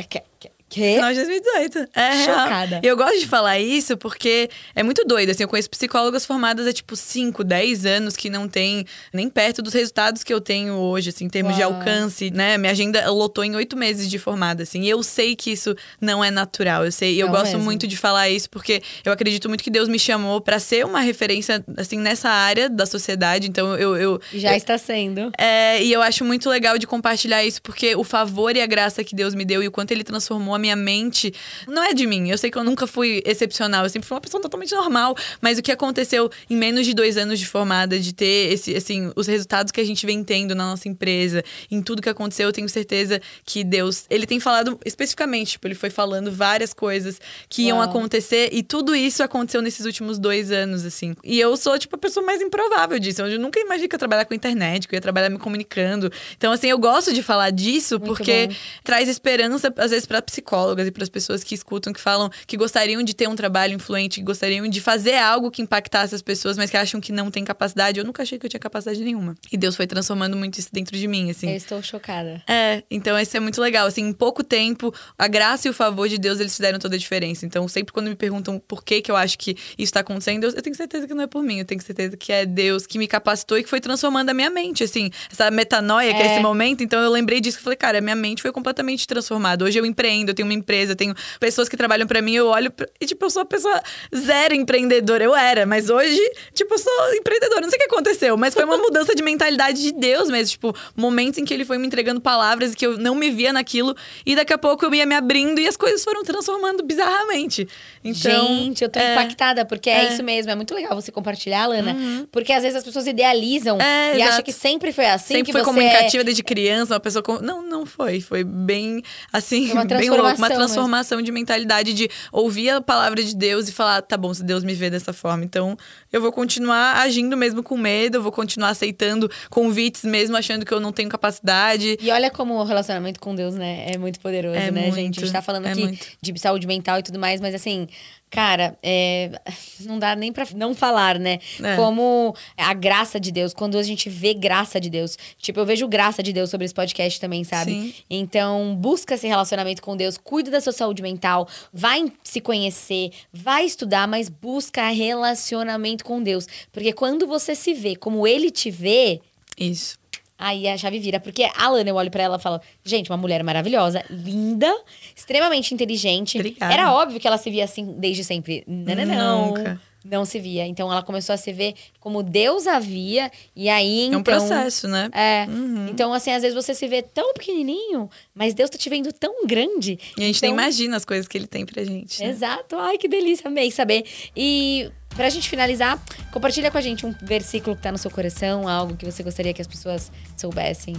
Quê? 0.69 0.93
Final 0.95 1.09
de 1.09 1.15
2018. 1.15 1.89
É 1.95 2.25
Chocada. 2.25 2.79
E 2.83 2.87
eu 2.87 2.95
gosto 2.95 3.19
de 3.19 3.27
falar 3.27 3.59
isso 3.59 3.97
porque 3.97 4.49
é 4.75 4.83
muito 4.83 5.03
doido. 5.03 5.31
Assim, 5.31 5.43
eu 5.43 5.49
conheço 5.49 5.69
psicólogas 5.69 6.25
formadas 6.25 6.67
há 6.67 6.71
tipo 6.71 6.95
5, 6.95 7.43
10 7.43 7.85
anos 7.85 8.15
que 8.15 8.29
não 8.29 8.47
tem 8.47 8.85
nem 9.11 9.29
perto 9.29 9.63
dos 9.63 9.73
resultados 9.73 10.23
que 10.23 10.31
eu 10.31 10.39
tenho 10.39 10.75
hoje, 10.75 11.09
assim, 11.09 11.25
em 11.25 11.29
termos 11.29 11.57
Uau. 11.57 11.57
de 11.57 11.63
alcance, 11.63 12.29
né? 12.29 12.57
Minha 12.57 12.71
agenda 12.71 13.09
lotou 13.09 13.43
em 13.43 13.55
oito 13.55 13.75
meses 13.75 14.07
de 14.07 14.19
formada, 14.19 14.61
assim. 14.61 14.81
E 14.83 14.89
eu 14.89 15.01
sei 15.01 15.35
que 15.35 15.51
isso 15.51 15.75
não 15.99 16.23
é 16.23 16.29
natural. 16.29 16.85
Eu 16.85 16.91
sei, 16.91 17.19
eu 17.19 17.25
não 17.25 17.33
gosto 17.33 17.53
mesmo. 17.53 17.63
muito 17.63 17.87
de 17.87 17.97
falar 17.97 18.29
isso 18.29 18.47
porque 18.49 18.81
eu 19.03 19.11
acredito 19.11 19.49
muito 19.49 19.63
que 19.63 19.71
Deus 19.71 19.89
me 19.89 19.97
chamou 19.97 20.39
para 20.39 20.59
ser 20.59 20.85
uma 20.85 20.99
referência, 20.99 21.63
assim, 21.77 21.97
nessa 21.97 22.29
área 22.29 22.69
da 22.69 22.85
sociedade. 22.85 23.47
Então 23.49 23.75
eu. 23.75 23.97
eu 23.97 24.21
Já 24.31 24.51
eu, 24.51 24.57
está 24.57 24.77
sendo. 24.77 25.31
É, 25.35 25.81
e 25.83 25.91
eu 25.91 26.01
acho 26.03 26.23
muito 26.23 26.47
legal 26.47 26.77
de 26.77 26.85
compartilhar 26.85 27.43
isso 27.43 27.59
porque 27.59 27.95
o 27.95 28.03
favor 28.03 28.55
e 28.55 28.61
a 28.61 28.67
graça 28.67 29.03
que 29.03 29.15
Deus 29.15 29.33
me 29.33 29.43
deu 29.43 29.63
e 29.63 29.67
o 29.67 29.71
quanto 29.71 29.91
ele 29.91 30.03
transformou 30.03 30.58
minha 30.59 30.75
mente 30.75 31.33
não 31.67 31.83
é 31.83 31.93
de 31.93 32.05
mim. 32.05 32.29
Eu 32.29 32.37
sei 32.37 32.51
que 32.51 32.57
eu 32.57 32.63
nunca 32.63 32.85
fui 32.85 33.21
excepcional, 33.25 33.83
eu 33.83 33.89
sempre 33.89 34.07
fui 34.07 34.15
uma 34.15 34.21
pessoa 34.21 34.41
totalmente 34.41 34.73
normal. 34.75 35.15
Mas 35.41 35.57
o 35.57 35.61
que 35.61 35.71
aconteceu 35.71 36.29
em 36.49 36.55
menos 36.55 36.85
de 36.85 36.93
dois 36.93 37.17
anos 37.17 37.39
de 37.39 37.47
formada, 37.47 37.99
de 37.99 38.13
ter 38.13 38.53
esse, 38.53 38.75
assim, 38.75 39.11
os 39.15 39.27
resultados 39.27 39.71
que 39.71 39.81
a 39.81 39.85
gente 39.85 40.05
vem 40.05 40.23
tendo 40.23 40.53
na 40.53 40.65
nossa 40.65 40.87
empresa, 40.87 41.43
em 41.71 41.81
tudo 41.81 42.01
que 42.01 42.09
aconteceu, 42.09 42.47
eu 42.47 42.53
tenho 42.53 42.69
certeza 42.69 43.21
que 43.45 43.63
Deus, 43.63 44.05
ele 44.09 44.25
tem 44.25 44.39
falado 44.39 44.79
especificamente, 44.85 45.51
tipo, 45.51 45.67
ele 45.67 45.75
foi 45.75 45.89
falando 45.89 46.31
várias 46.31 46.73
coisas 46.73 47.19
que 47.47 47.63
iam 47.63 47.77
Uau. 47.77 47.89
acontecer 47.89 48.49
e 48.51 48.61
tudo 48.61 48.95
isso 48.95 49.23
aconteceu 49.23 49.61
nesses 49.61 49.85
últimos 49.85 50.19
dois 50.19 50.51
anos, 50.51 50.85
assim. 50.85 51.15
E 51.23 51.39
eu 51.39 51.55
sou, 51.57 51.77
tipo, 51.79 51.95
a 51.95 51.99
pessoa 51.99 52.25
mais 52.25 52.41
improvável 52.41 52.99
disso. 52.99 53.21
Eu 53.21 53.39
nunca 53.39 53.59
imaginei 53.59 53.87
que 53.87 53.95
eu 53.95 53.97
ia 53.97 53.99
trabalhar 53.99 54.25
com 54.25 54.33
internet, 54.33 54.87
que 54.87 54.95
eu 54.95 54.97
ia 54.97 55.01
trabalhar 55.01 55.29
me 55.29 55.39
comunicando. 55.39 56.11
Então, 56.37 56.51
assim, 56.51 56.67
eu 56.67 56.77
gosto 56.77 57.13
de 57.13 57.21
falar 57.23 57.49
disso 57.51 57.99
Muito 57.99 58.07
porque 58.07 58.47
bom. 58.47 58.55
traz 58.83 59.07
esperança, 59.09 59.73
às 59.77 59.91
vezes, 59.91 60.05
para 60.05 60.21
psicólogas 60.49 60.87
e 60.87 60.91
para 60.91 61.03
as 61.03 61.09
pessoas 61.09 61.43
que 61.43 61.53
escutam, 61.53 61.93
que 61.93 61.99
falam 61.99 62.29
que 62.47 62.57
gostariam 62.57 63.03
de 63.03 63.13
ter 63.13 63.29
um 63.29 63.35
trabalho 63.35 63.75
influente, 63.75 64.19
que 64.19 64.25
gostariam 64.25 64.67
de 64.67 64.81
fazer 64.81 65.17
algo 65.17 65.51
que 65.51 65.61
impactasse 65.61 66.15
as 66.15 66.21
pessoas, 66.21 66.57
mas 66.57 66.71
que 66.71 66.77
acham 66.77 66.99
que 66.99 67.11
não 67.11 67.29
tem 67.29 67.43
capacidade. 67.43 67.99
Eu 67.99 68.05
nunca 68.05 68.23
achei 68.23 68.39
que 68.39 68.45
eu 68.45 68.49
tinha 68.49 68.59
capacidade 68.59 68.99
nenhuma. 69.03 69.35
E 69.51 69.57
Deus 69.57 69.75
foi 69.75 69.85
transformando 69.85 70.35
muito 70.35 70.57
isso 70.59 70.69
dentro 70.71 70.97
de 70.97 71.07
mim, 71.07 71.29
assim. 71.29 71.49
Eu 71.49 71.55
estou 71.55 71.81
chocada. 71.83 72.41
É, 72.47 72.83
então 72.89 73.19
isso 73.19 73.35
é 73.37 73.39
muito 73.39 73.61
legal. 73.61 73.85
Assim, 73.87 74.01
em 74.01 74.13
pouco 74.13 74.43
tempo, 74.43 74.93
a 75.17 75.27
graça 75.27 75.67
e 75.67 75.71
o 75.71 75.73
favor 75.73 76.09
de 76.09 76.17
Deus, 76.17 76.39
eles 76.39 76.55
fizeram 76.55 76.79
toda 76.79 76.95
a 76.95 76.99
diferença. 76.99 77.45
Então, 77.45 77.67
sempre 77.67 77.93
quando 77.93 78.07
me 78.07 78.15
perguntam 78.15 78.59
por 78.59 78.83
que 78.83 79.01
que 79.01 79.11
eu 79.11 79.15
acho 79.15 79.37
que 79.37 79.51
isso 79.51 79.89
está 79.89 79.99
acontecendo, 79.99 80.45
eu, 80.45 80.61
tenho 80.61 80.75
certeza 80.75 81.07
que 81.07 81.13
não 81.13 81.23
é 81.23 81.27
por 81.27 81.43
mim. 81.43 81.59
Eu 81.59 81.65
tenho 81.65 81.81
certeza 81.81 82.17
que 82.17 82.31
é 82.31 82.45
Deus 82.45 82.87
que 82.87 82.97
me 82.97 83.07
capacitou 83.07 83.57
e 83.57 83.63
que 83.63 83.69
foi 83.69 83.79
transformando 83.79 84.29
a 84.29 84.33
minha 84.33 84.49
mente, 84.49 84.83
assim. 84.83 85.11
Essa 85.31 85.51
metanoia, 85.51 86.13
que 86.13 86.21
é, 86.21 86.27
é 86.27 86.33
esse 86.33 86.41
momento. 86.41 86.83
Então, 86.83 86.99
eu 87.01 87.11
lembrei 87.11 87.39
disso 87.39 87.59
e 87.59 87.61
falei, 87.61 87.77
cara, 87.77 88.01
minha 88.01 88.15
mente 88.15 88.41
foi 88.41 88.51
completamente 88.51 89.07
transformada. 89.07 89.63
Hoje 89.65 89.77
eu 89.77 89.85
empreendo, 89.85 90.31
eu 90.31 90.35
tenho 90.39 90.47
uma 90.47 90.53
empresa, 90.53 90.95
tenho 90.95 91.13
pessoas 91.39 91.67
que 91.67 91.75
trabalham 91.75 92.07
para 92.07 92.21
mim, 92.21 92.35
eu 92.35 92.47
olho 92.47 92.71
pra, 92.71 92.87
e, 92.99 93.05
tipo, 93.05 93.25
eu 93.25 93.29
sou 93.29 93.41
uma 93.41 93.45
pessoa 93.45 93.81
zero 94.15 94.55
empreendedora. 94.55 95.23
Eu 95.23 95.35
era, 95.35 95.65
mas 95.65 95.89
hoje, 95.89 96.19
tipo, 96.53 96.73
eu 96.73 96.79
sou 96.79 97.13
empreendedora. 97.13 97.61
Não 97.61 97.69
sei 97.69 97.77
o 97.77 97.81
que 97.81 97.93
aconteceu, 97.93 98.37
mas 98.37 98.53
foi 98.53 98.63
uma 98.63 98.77
mudança 98.79 99.13
de 99.13 99.21
mentalidade 99.21 99.81
de 99.81 99.91
Deus 99.91 100.29
mesmo. 100.29 100.51
Tipo, 100.51 100.75
momentos 100.95 101.39
em 101.39 101.45
que 101.45 101.53
ele 101.53 101.65
foi 101.65 101.77
me 101.77 101.85
entregando 101.85 102.21
palavras 102.21 102.73
que 102.73 102.85
eu 102.85 102.97
não 102.97 103.15
me 103.15 103.29
via 103.29 103.51
naquilo. 103.51 103.95
E 104.25 104.35
daqui 104.35 104.53
a 104.53 104.57
pouco 104.57 104.85
eu 104.85 104.93
ia 104.93 105.05
me 105.05 105.15
abrindo 105.15 105.59
e 105.59 105.67
as 105.67 105.75
coisas 105.75 106.03
foram 106.03 106.23
transformando 106.23 106.83
bizarramente. 106.83 107.67
Então, 108.03 108.47
Gente, 108.47 108.83
eu 108.83 108.89
tô 108.89 108.99
é, 108.99 109.13
impactada, 109.13 109.65
porque 109.65 109.89
é, 109.89 110.05
é, 110.05 110.13
isso 110.13 110.23
mesmo. 110.23 110.51
É 110.51 110.55
muito 110.55 110.73
legal 110.73 110.95
você 110.95 111.11
compartilhar, 111.11 111.67
Lana. 111.67 111.93
Uhum. 111.93 112.27
Porque 112.31 112.53
às 112.53 112.63
vezes 112.63 112.77
as 112.77 112.83
pessoas 112.83 113.07
idealizam 113.07 113.79
é, 113.81 114.17
e 114.17 114.21
acham 114.21 114.43
que 114.43 114.53
sempre 114.53 114.91
foi 114.91 115.05
assim. 115.05 115.35
Sempre 115.35 115.51
foi 115.51 115.63
comunicativa 115.63 116.23
desde 116.23 116.43
criança, 116.43 116.93
uma 116.93 116.99
pessoa. 116.99 117.21
Com... 117.21 117.39
Não, 117.39 117.61
não 117.61 117.85
foi. 117.85 118.21
Foi 118.21 118.43
bem, 118.43 119.03
assim, 119.33 119.73
bem 119.85 120.09
louco. 120.09 120.28
Uma 120.37 120.49
transformação 120.49 121.21
de 121.21 121.31
mentalidade 121.31 121.93
de 121.93 122.09
ouvir 122.31 122.69
a 122.69 122.81
palavra 122.81 123.23
de 123.23 123.35
Deus 123.35 123.67
e 123.67 123.71
falar: 123.71 124.01
tá 124.01 124.17
bom, 124.17 124.33
se 124.33 124.43
Deus 124.43 124.63
me 124.63 124.73
vê 124.73 124.89
dessa 124.89 125.13
forma, 125.13 125.43
então 125.43 125.77
eu 126.11 126.21
vou 126.21 126.31
continuar 126.31 126.97
agindo 126.97 127.35
mesmo 127.37 127.63
com 127.63 127.77
medo, 127.77 128.17
eu 128.17 128.21
vou 128.21 128.31
continuar 128.31 128.69
aceitando 128.69 129.29
convites 129.49 130.03
mesmo 130.03 130.35
achando 130.35 130.65
que 130.65 130.73
eu 130.73 130.79
não 130.79 130.91
tenho 130.91 131.09
capacidade. 131.09 131.97
E 132.01 132.11
olha 132.11 132.29
como 132.29 132.55
o 132.55 132.63
relacionamento 132.63 133.19
com 133.19 133.35
Deus, 133.35 133.55
né, 133.55 133.85
é 133.87 133.97
muito 133.97 134.19
poderoso, 134.19 134.55
é 134.55 134.71
né, 134.71 134.81
muito, 134.81 134.95
gente? 134.95 135.19
A 135.19 135.21
gente 135.23 135.33
tá 135.33 135.41
falando 135.41 135.67
é 135.67 135.71
aqui 135.71 135.81
muito. 135.81 136.07
de 136.21 136.39
saúde 136.39 136.67
mental 136.67 136.99
e 136.99 137.03
tudo 137.03 137.19
mais, 137.19 137.41
mas 137.41 137.53
assim, 137.53 137.87
Cara, 138.29 138.77
é, 138.83 139.31
não 139.81 139.97
dá 139.97 140.15
nem 140.15 140.31
pra 140.31 140.45
não 140.55 140.75
falar, 140.75 141.17
né? 141.17 141.39
É. 141.61 141.75
Como 141.75 142.35
a 142.57 142.73
graça 142.73 143.19
de 143.19 143.31
Deus, 143.31 143.53
quando 143.53 143.77
a 143.77 143.83
gente 143.83 144.09
vê 144.09 144.33
graça 144.33 144.79
de 144.79 144.89
Deus. 144.89 145.17
Tipo, 145.37 145.59
eu 145.59 145.65
vejo 145.65 145.87
graça 145.87 146.21
de 146.21 146.31
Deus 146.31 146.49
sobre 146.49 146.65
esse 146.65 146.73
podcast 146.73 147.19
também, 147.19 147.43
sabe? 147.43 147.71
Sim. 147.71 147.93
Então, 148.09 148.75
busca 148.75 149.15
esse 149.15 149.27
relacionamento 149.27 149.81
com 149.81 149.97
Deus, 149.97 150.17
cuida 150.17 150.51
da 150.51 150.61
sua 150.61 150.73
saúde 150.73 151.01
mental, 151.01 151.47
vai 151.73 152.11
se 152.23 152.39
conhecer, 152.39 153.11
vai 153.33 153.65
estudar, 153.65 154.07
mas 154.07 154.29
busca 154.29 154.87
relacionamento 154.89 156.03
com 156.03 156.21
Deus. 156.21 156.47
Porque 156.71 156.93
quando 156.93 157.25
você 157.25 157.55
se 157.55 157.73
vê 157.73 157.95
como 157.95 158.27
ele 158.27 158.51
te 158.51 158.69
vê. 158.69 159.21
Isso. 159.57 159.97
Aí 160.39 160.67
a 160.69 160.77
chave 160.77 160.99
vira. 160.99 161.19
Porque 161.19 161.43
a 161.53 161.69
Lana, 161.69 161.89
eu 161.89 161.95
olho 161.95 162.09
pra 162.09 162.23
ela 162.23 162.37
e 162.37 162.39
falo, 162.39 162.61
gente, 162.83 163.11
uma 163.11 163.17
mulher 163.17 163.43
maravilhosa, 163.43 164.03
linda, 164.09 164.73
extremamente 165.13 165.73
inteligente. 165.73 166.37
Obrigada. 166.37 166.73
Era 166.73 166.93
óbvio 166.93 167.19
que 167.19 167.27
ela 167.27 167.37
se 167.37 167.51
via 167.51 167.65
assim 167.65 167.93
desde 167.97 168.23
sempre. 168.23 168.63
Não, 168.65 169.05
não. 169.05 169.47
Nunca. 169.47 169.81
Não 170.05 170.23
se 170.23 170.39
via. 170.39 170.65
Então 170.65 170.89
ela 170.89 171.03
começou 171.03 171.33
a 171.33 171.37
se 171.37 171.51
ver 171.51 171.75
como 171.99 172.23
Deus 172.23 172.67
a 172.67 172.79
via. 172.79 173.29
E 173.53 173.67
aí, 173.67 174.05
então. 174.05 174.13
É 174.13 174.17
um 174.17 174.21
então 174.21 174.23
processo, 174.23 174.87
né? 174.87 175.09
É. 175.11 175.45
Uhum. 175.49 175.89
Então, 175.89 176.13
assim, 176.13 176.31
às 176.31 176.41
vezes 176.41 176.55
você 176.55 176.73
se 176.73 176.87
vê 176.87 177.01
tão 177.01 177.33
pequenininho, 177.33 178.09
mas 178.33 178.53
Deus 178.53 178.69
tá 178.69 178.77
te 178.77 178.89
vendo 178.89 179.11
tão 179.11 179.45
grande. 179.45 179.99
E 180.17 180.23
a 180.23 180.25
gente 180.25 180.37
então... 180.37 180.49
nem 180.49 180.53
imagina 180.53 180.95
as 180.95 181.03
coisas 181.03 181.27
que 181.27 181.37
ele 181.37 181.47
tem 181.47 181.65
pra 181.65 181.83
gente. 181.83 182.21
Né? 182.23 182.29
Exato. 182.29 182.77
Ai, 182.77 182.97
que 182.97 183.09
delícia, 183.09 183.47
amei 183.47 183.71
saber. 183.71 184.05
E 184.35 184.89
Pra 185.15 185.29
gente 185.29 185.49
finalizar, 185.49 186.01
compartilha 186.31 186.71
com 186.71 186.77
a 186.77 186.81
gente 186.81 187.05
um 187.05 187.13
versículo 187.21 187.75
que 187.75 187.81
tá 187.81 187.91
no 187.91 187.97
seu 187.97 188.09
coração, 188.09 188.67
algo 188.67 188.95
que 188.95 189.05
você 189.05 189.21
gostaria 189.21 189.53
que 189.53 189.61
as 189.61 189.67
pessoas 189.67 190.11
soubessem. 190.37 190.95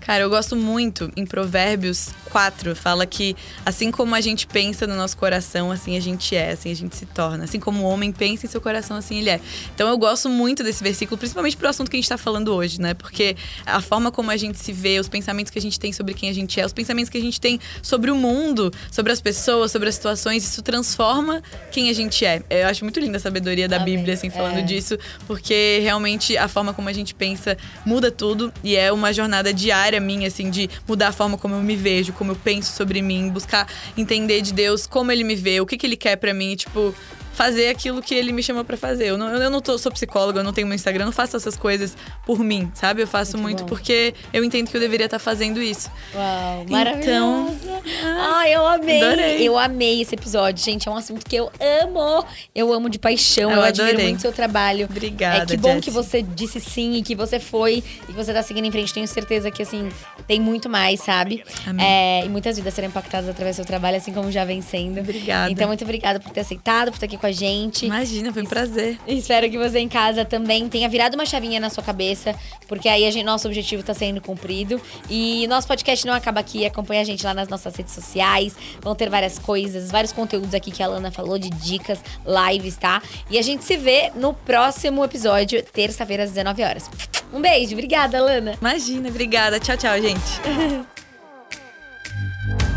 Cara, 0.00 0.22
eu 0.22 0.30
gosto 0.30 0.56
muito 0.56 1.12
em 1.14 1.26
Provérbios 1.26 2.08
4, 2.32 2.74
fala 2.74 3.04
que 3.04 3.36
assim 3.64 3.90
como 3.90 4.14
a 4.14 4.20
gente 4.20 4.46
pensa 4.46 4.86
no 4.86 4.96
nosso 4.96 5.16
coração, 5.16 5.70
assim 5.70 5.96
a 5.96 6.00
gente 6.00 6.34
é, 6.34 6.52
assim 6.52 6.70
a 6.70 6.74
gente 6.74 6.96
se 6.96 7.04
torna. 7.04 7.44
Assim 7.44 7.60
como 7.60 7.84
o 7.84 7.86
homem 7.86 8.10
pensa 8.10 8.46
em 8.46 8.48
seu 8.48 8.60
coração, 8.60 8.96
assim 8.96 9.18
ele 9.18 9.28
é. 9.28 9.40
Então 9.74 9.88
eu 9.88 9.98
gosto 9.98 10.28
muito 10.28 10.64
desse 10.64 10.82
versículo, 10.82 11.18
principalmente 11.18 11.56
pro 11.56 11.68
assunto 11.68 11.90
que 11.90 11.96
a 11.96 12.00
gente 12.00 12.08
tá 12.08 12.16
falando 12.16 12.54
hoje, 12.54 12.80
né? 12.80 12.94
Porque 12.94 13.36
a 13.66 13.80
forma 13.80 14.10
como 14.10 14.30
a 14.30 14.36
gente 14.36 14.58
se 14.58 14.72
vê, 14.72 14.98
os 14.98 15.08
pensamentos 15.08 15.50
que 15.50 15.58
a 15.58 15.62
gente 15.62 15.78
tem 15.78 15.92
sobre 15.92 16.14
quem 16.14 16.30
a 16.30 16.32
gente 16.32 16.58
é, 16.58 16.64
os 16.64 16.72
pensamentos 16.72 17.10
que 17.10 17.18
a 17.18 17.22
gente 17.22 17.40
tem 17.40 17.60
sobre 17.82 18.10
o 18.10 18.16
mundo, 18.16 18.72
sobre 18.90 19.12
as 19.12 19.20
pessoas, 19.20 19.70
sobre 19.70 19.88
as 19.90 19.94
situações, 19.94 20.44
isso 20.44 20.62
transforma 20.62 21.42
quem 21.70 21.90
a 21.90 21.92
gente 21.92 22.24
é. 22.24 22.42
Eu 22.48 22.68
acho 22.68 22.84
muito 22.84 22.98
linda 22.98 23.18
a 23.18 23.20
sabedoria 23.20 23.68
da 23.68 23.76
Amém. 23.76 23.96
Bíblia, 23.96 24.14
assim, 24.14 24.30
falando 24.30 24.58
é. 24.58 24.62
disso, 24.62 24.98
porque 25.26 25.80
realmente 25.82 26.38
a 26.38 26.48
forma 26.48 26.72
como 26.72 26.88
a 26.88 26.92
gente 26.92 27.14
pensa 27.14 27.56
muda 27.84 28.10
tudo 28.10 28.52
e 28.64 28.76
é 28.76 28.90
uma 28.90 29.12
jornada 29.12 29.52
diária 29.52 29.89
diária 29.90 30.00
minha, 30.00 30.28
assim, 30.28 30.50
de 30.50 30.70
mudar 30.86 31.08
a 31.08 31.12
forma 31.12 31.36
como 31.36 31.54
eu 31.54 31.62
me 31.62 31.76
vejo, 31.76 32.12
como 32.12 32.32
eu 32.32 32.36
penso 32.36 32.72
sobre 32.72 33.02
mim, 33.02 33.28
buscar 33.28 33.66
entender 33.96 34.40
de 34.40 34.52
Deus 34.52 34.86
como 34.86 35.10
ele 35.10 35.24
me 35.24 35.34
vê, 35.34 35.60
o 35.60 35.66
que, 35.66 35.76
que 35.76 35.86
ele 35.86 35.96
quer 35.96 36.16
para 36.16 36.32
mim, 36.32 36.54
tipo, 36.54 36.94
fazer 37.40 37.68
aquilo 37.68 38.02
que 38.02 38.14
ele 38.14 38.32
me 38.32 38.42
chamou 38.42 38.62
para 38.62 38.76
fazer. 38.76 39.06
Eu 39.06 39.16
não, 39.16 39.28
eu 39.28 39.48
não 39.48 39.62
tô, 39.62 39.78
sou 39.78 39.90
psicóloga, 39.90 40.40
eu 40.40 40.44
não 40.44 40.52
tenho 40.52 40.66
meu 40.66 40.74
Instagram, 40.74 41.04
eu 41.04 41.06
não 41.06 41.12
faço 41.12 41.38
essas 41.38 41.56
coisas 41.56 41.96
por 42.26 42.40
mim, 42.40 42.70
sabe? 42.74 43.00
Eu 43.00 43.06
faço 43.06 43.38
muito, 43.38 43.60
muito 43.60 43.64
porque 43.64 44.12
eu 44.30 44.44
entendo 44.44 44.68
que 44.68 44.76
eu 44.76 44.80
deveria 44.80 45.06
estar 45.06 45.18
tá 45.18 45.24
fazendo 45.24 45.58
isso. 45.62 45.90
Uau, 46.14 46.66
maravilhosa! 46.68 47.00
Então, 47.00 47.56
ah, 48.04 48.46
eu 48.46 48.66
amei! 48.66 49.02
Adorei. 49.02 49.48
Eu 49.48 49.58
amei 49.58 50.02
esse 50.02 50.14
episódio, 50.14 50.62
gente. 50.62 50.86
É 50.86 50.90
um 50.90 50.96
assunto 50.98 51.24
que 51.24 51.34
eu 51.34 51.50
amo. 51.82 52.26
Eu 52.54 52.74
amo 52.74 52.90
de 52.90 52.98
paixão, 52.98 53.50
eu, 53.50 53.56
eu 53.56 53.62
admiro 53.62 54.02
muito 54.02 54.18
o 54.18 54.20
seu 54.20 54.32
trabalho. 54.32 54.84
Obrigada, 54.84 55.44
É 55.44 55.46
que 55.46 55.56
bom 55.56 55.80
que 55.80 55.90
você 55.90 56.20
disse 56.20 56.60
sim 56.60 56.96
e 56.96 57.02
que 57.02 57.14
você 57.14 57.40
foi 57.40 57.82
e 58.02 58.06
que 58.06 58.12
você 58.12 58.34
tá 58.34 58.42
seguindo 58.42 58.66
em 58.66 58.70
frente. 58.70 58.92
Tenho 58.92 59.08
certeza 59.08 59.50
que, 59.50 59.62
assim, 59.62 59.88
tem 60.26 60.38
muito 60.38 60.68
mais, 60.68 61.00
sabe? 61.00 61.42
Amém. 61.66 61.86
É, 61.86 62.26
e 62.26 62.28
muitas 62.28 62.58
vidas 62.58 62.74
serão 62.74 62.88
impactadas 62.88 63.30
através 63.30 63.56
do 63.56 63.60
seu 63.60 63.64
trabalho, 63.64 63.96
assim 63.96 64.12
como 64.12 64.30
já 64.30 64.44
vem 64.44 64.60
sendo. 64.60 65.00
Obrigada. 65.00 65.50
Então, 65.50 65.68
muito 65.68 65.84
obrigada 65.84 66.20
por 66.20 66.32
ter 66.32 66.40
aceitado, 66.40 66.88
por 66.88 66.96
estar 66.96 67.06
aqui 67.06 67.16
com 67.16 67.29
a 67.29 67.29
a 67.30 67.32
gente. 67.32 67.86
Imagina, 67.86 68.32
foi 68.32 68.42
um 68.42 68.46
prazer. 68.46 68.98
Espero 69.06 69.48
que 69.50 69.58
você 69.58 69.78
em 69.78 69.88
casa 69.88 70.24
também 70.24 70.68
tenha 70.68 70.88
virado 70.88 71.14
uma 71.14 71.24
chavinha 71.24 71.58
na 71.58 71.70
sua 71.70 71.82
cabeça, 71.82 72.34
porque 72.68 72.88
aí 72.88 73.10
gente, 73.10 73.24
nosso 73.24 73.48
objetivo 73.48 73.80
está 73.80 73.94
sendo 73.94 74.20
cumprido. 74.20 74.80
E 75.08 75.46
nosso 75.48 75.66
podcast 75.66 76.06
não 76.06 76.14
acaba 76.14 76.40
aqui. 76.40 76.66
Acompanha 76.66 77.00
a 77.00 77.04
gente 77.04 77.24
lá 77.24 77.32
nas 77.32 77.48
nossas 77.48 77.74
redes 77.74 77.94
sociais. 77.94 78.54
Vão 78.80 78.94
ter 78.94 79.08
várias 79.08 79.38
coisas, 79.38 79.90
vários 79.90 80.12
conteúdos 80.12 80.54
aqui 80.54 80.70
que 80.70 80.82
a 80.82 80.86
Lana 80.86 81.10
falou 81.10 81.38
de 81.38 81.50
dicas, 81.50 82.00
lives, 82.26 82.76
tá? 82.76 83.02
E 83.30 83.38
a 83.38 83.42
gente 83.42 83.64
se 83.64 83.76
vê 83.76 84.10
no 84.14 84.34
próximo 84.34 85.04
episódio, 85.04 85.62
terça-feira 85.62 86.24
às 86.24 86.30
19 86.30 86.62
horas. 86.62 86.90
Um 87.32 87.40
beijo, 87.40 87.72
obrigada, 87.72 88.20
Lana. 88.22 88.56
Imagina, 88.60 89.08
obrigada. 89.08 89.60
Tchau, 89.60 89.76
tchau, 89.76 90.00
gente. 90.00 90.90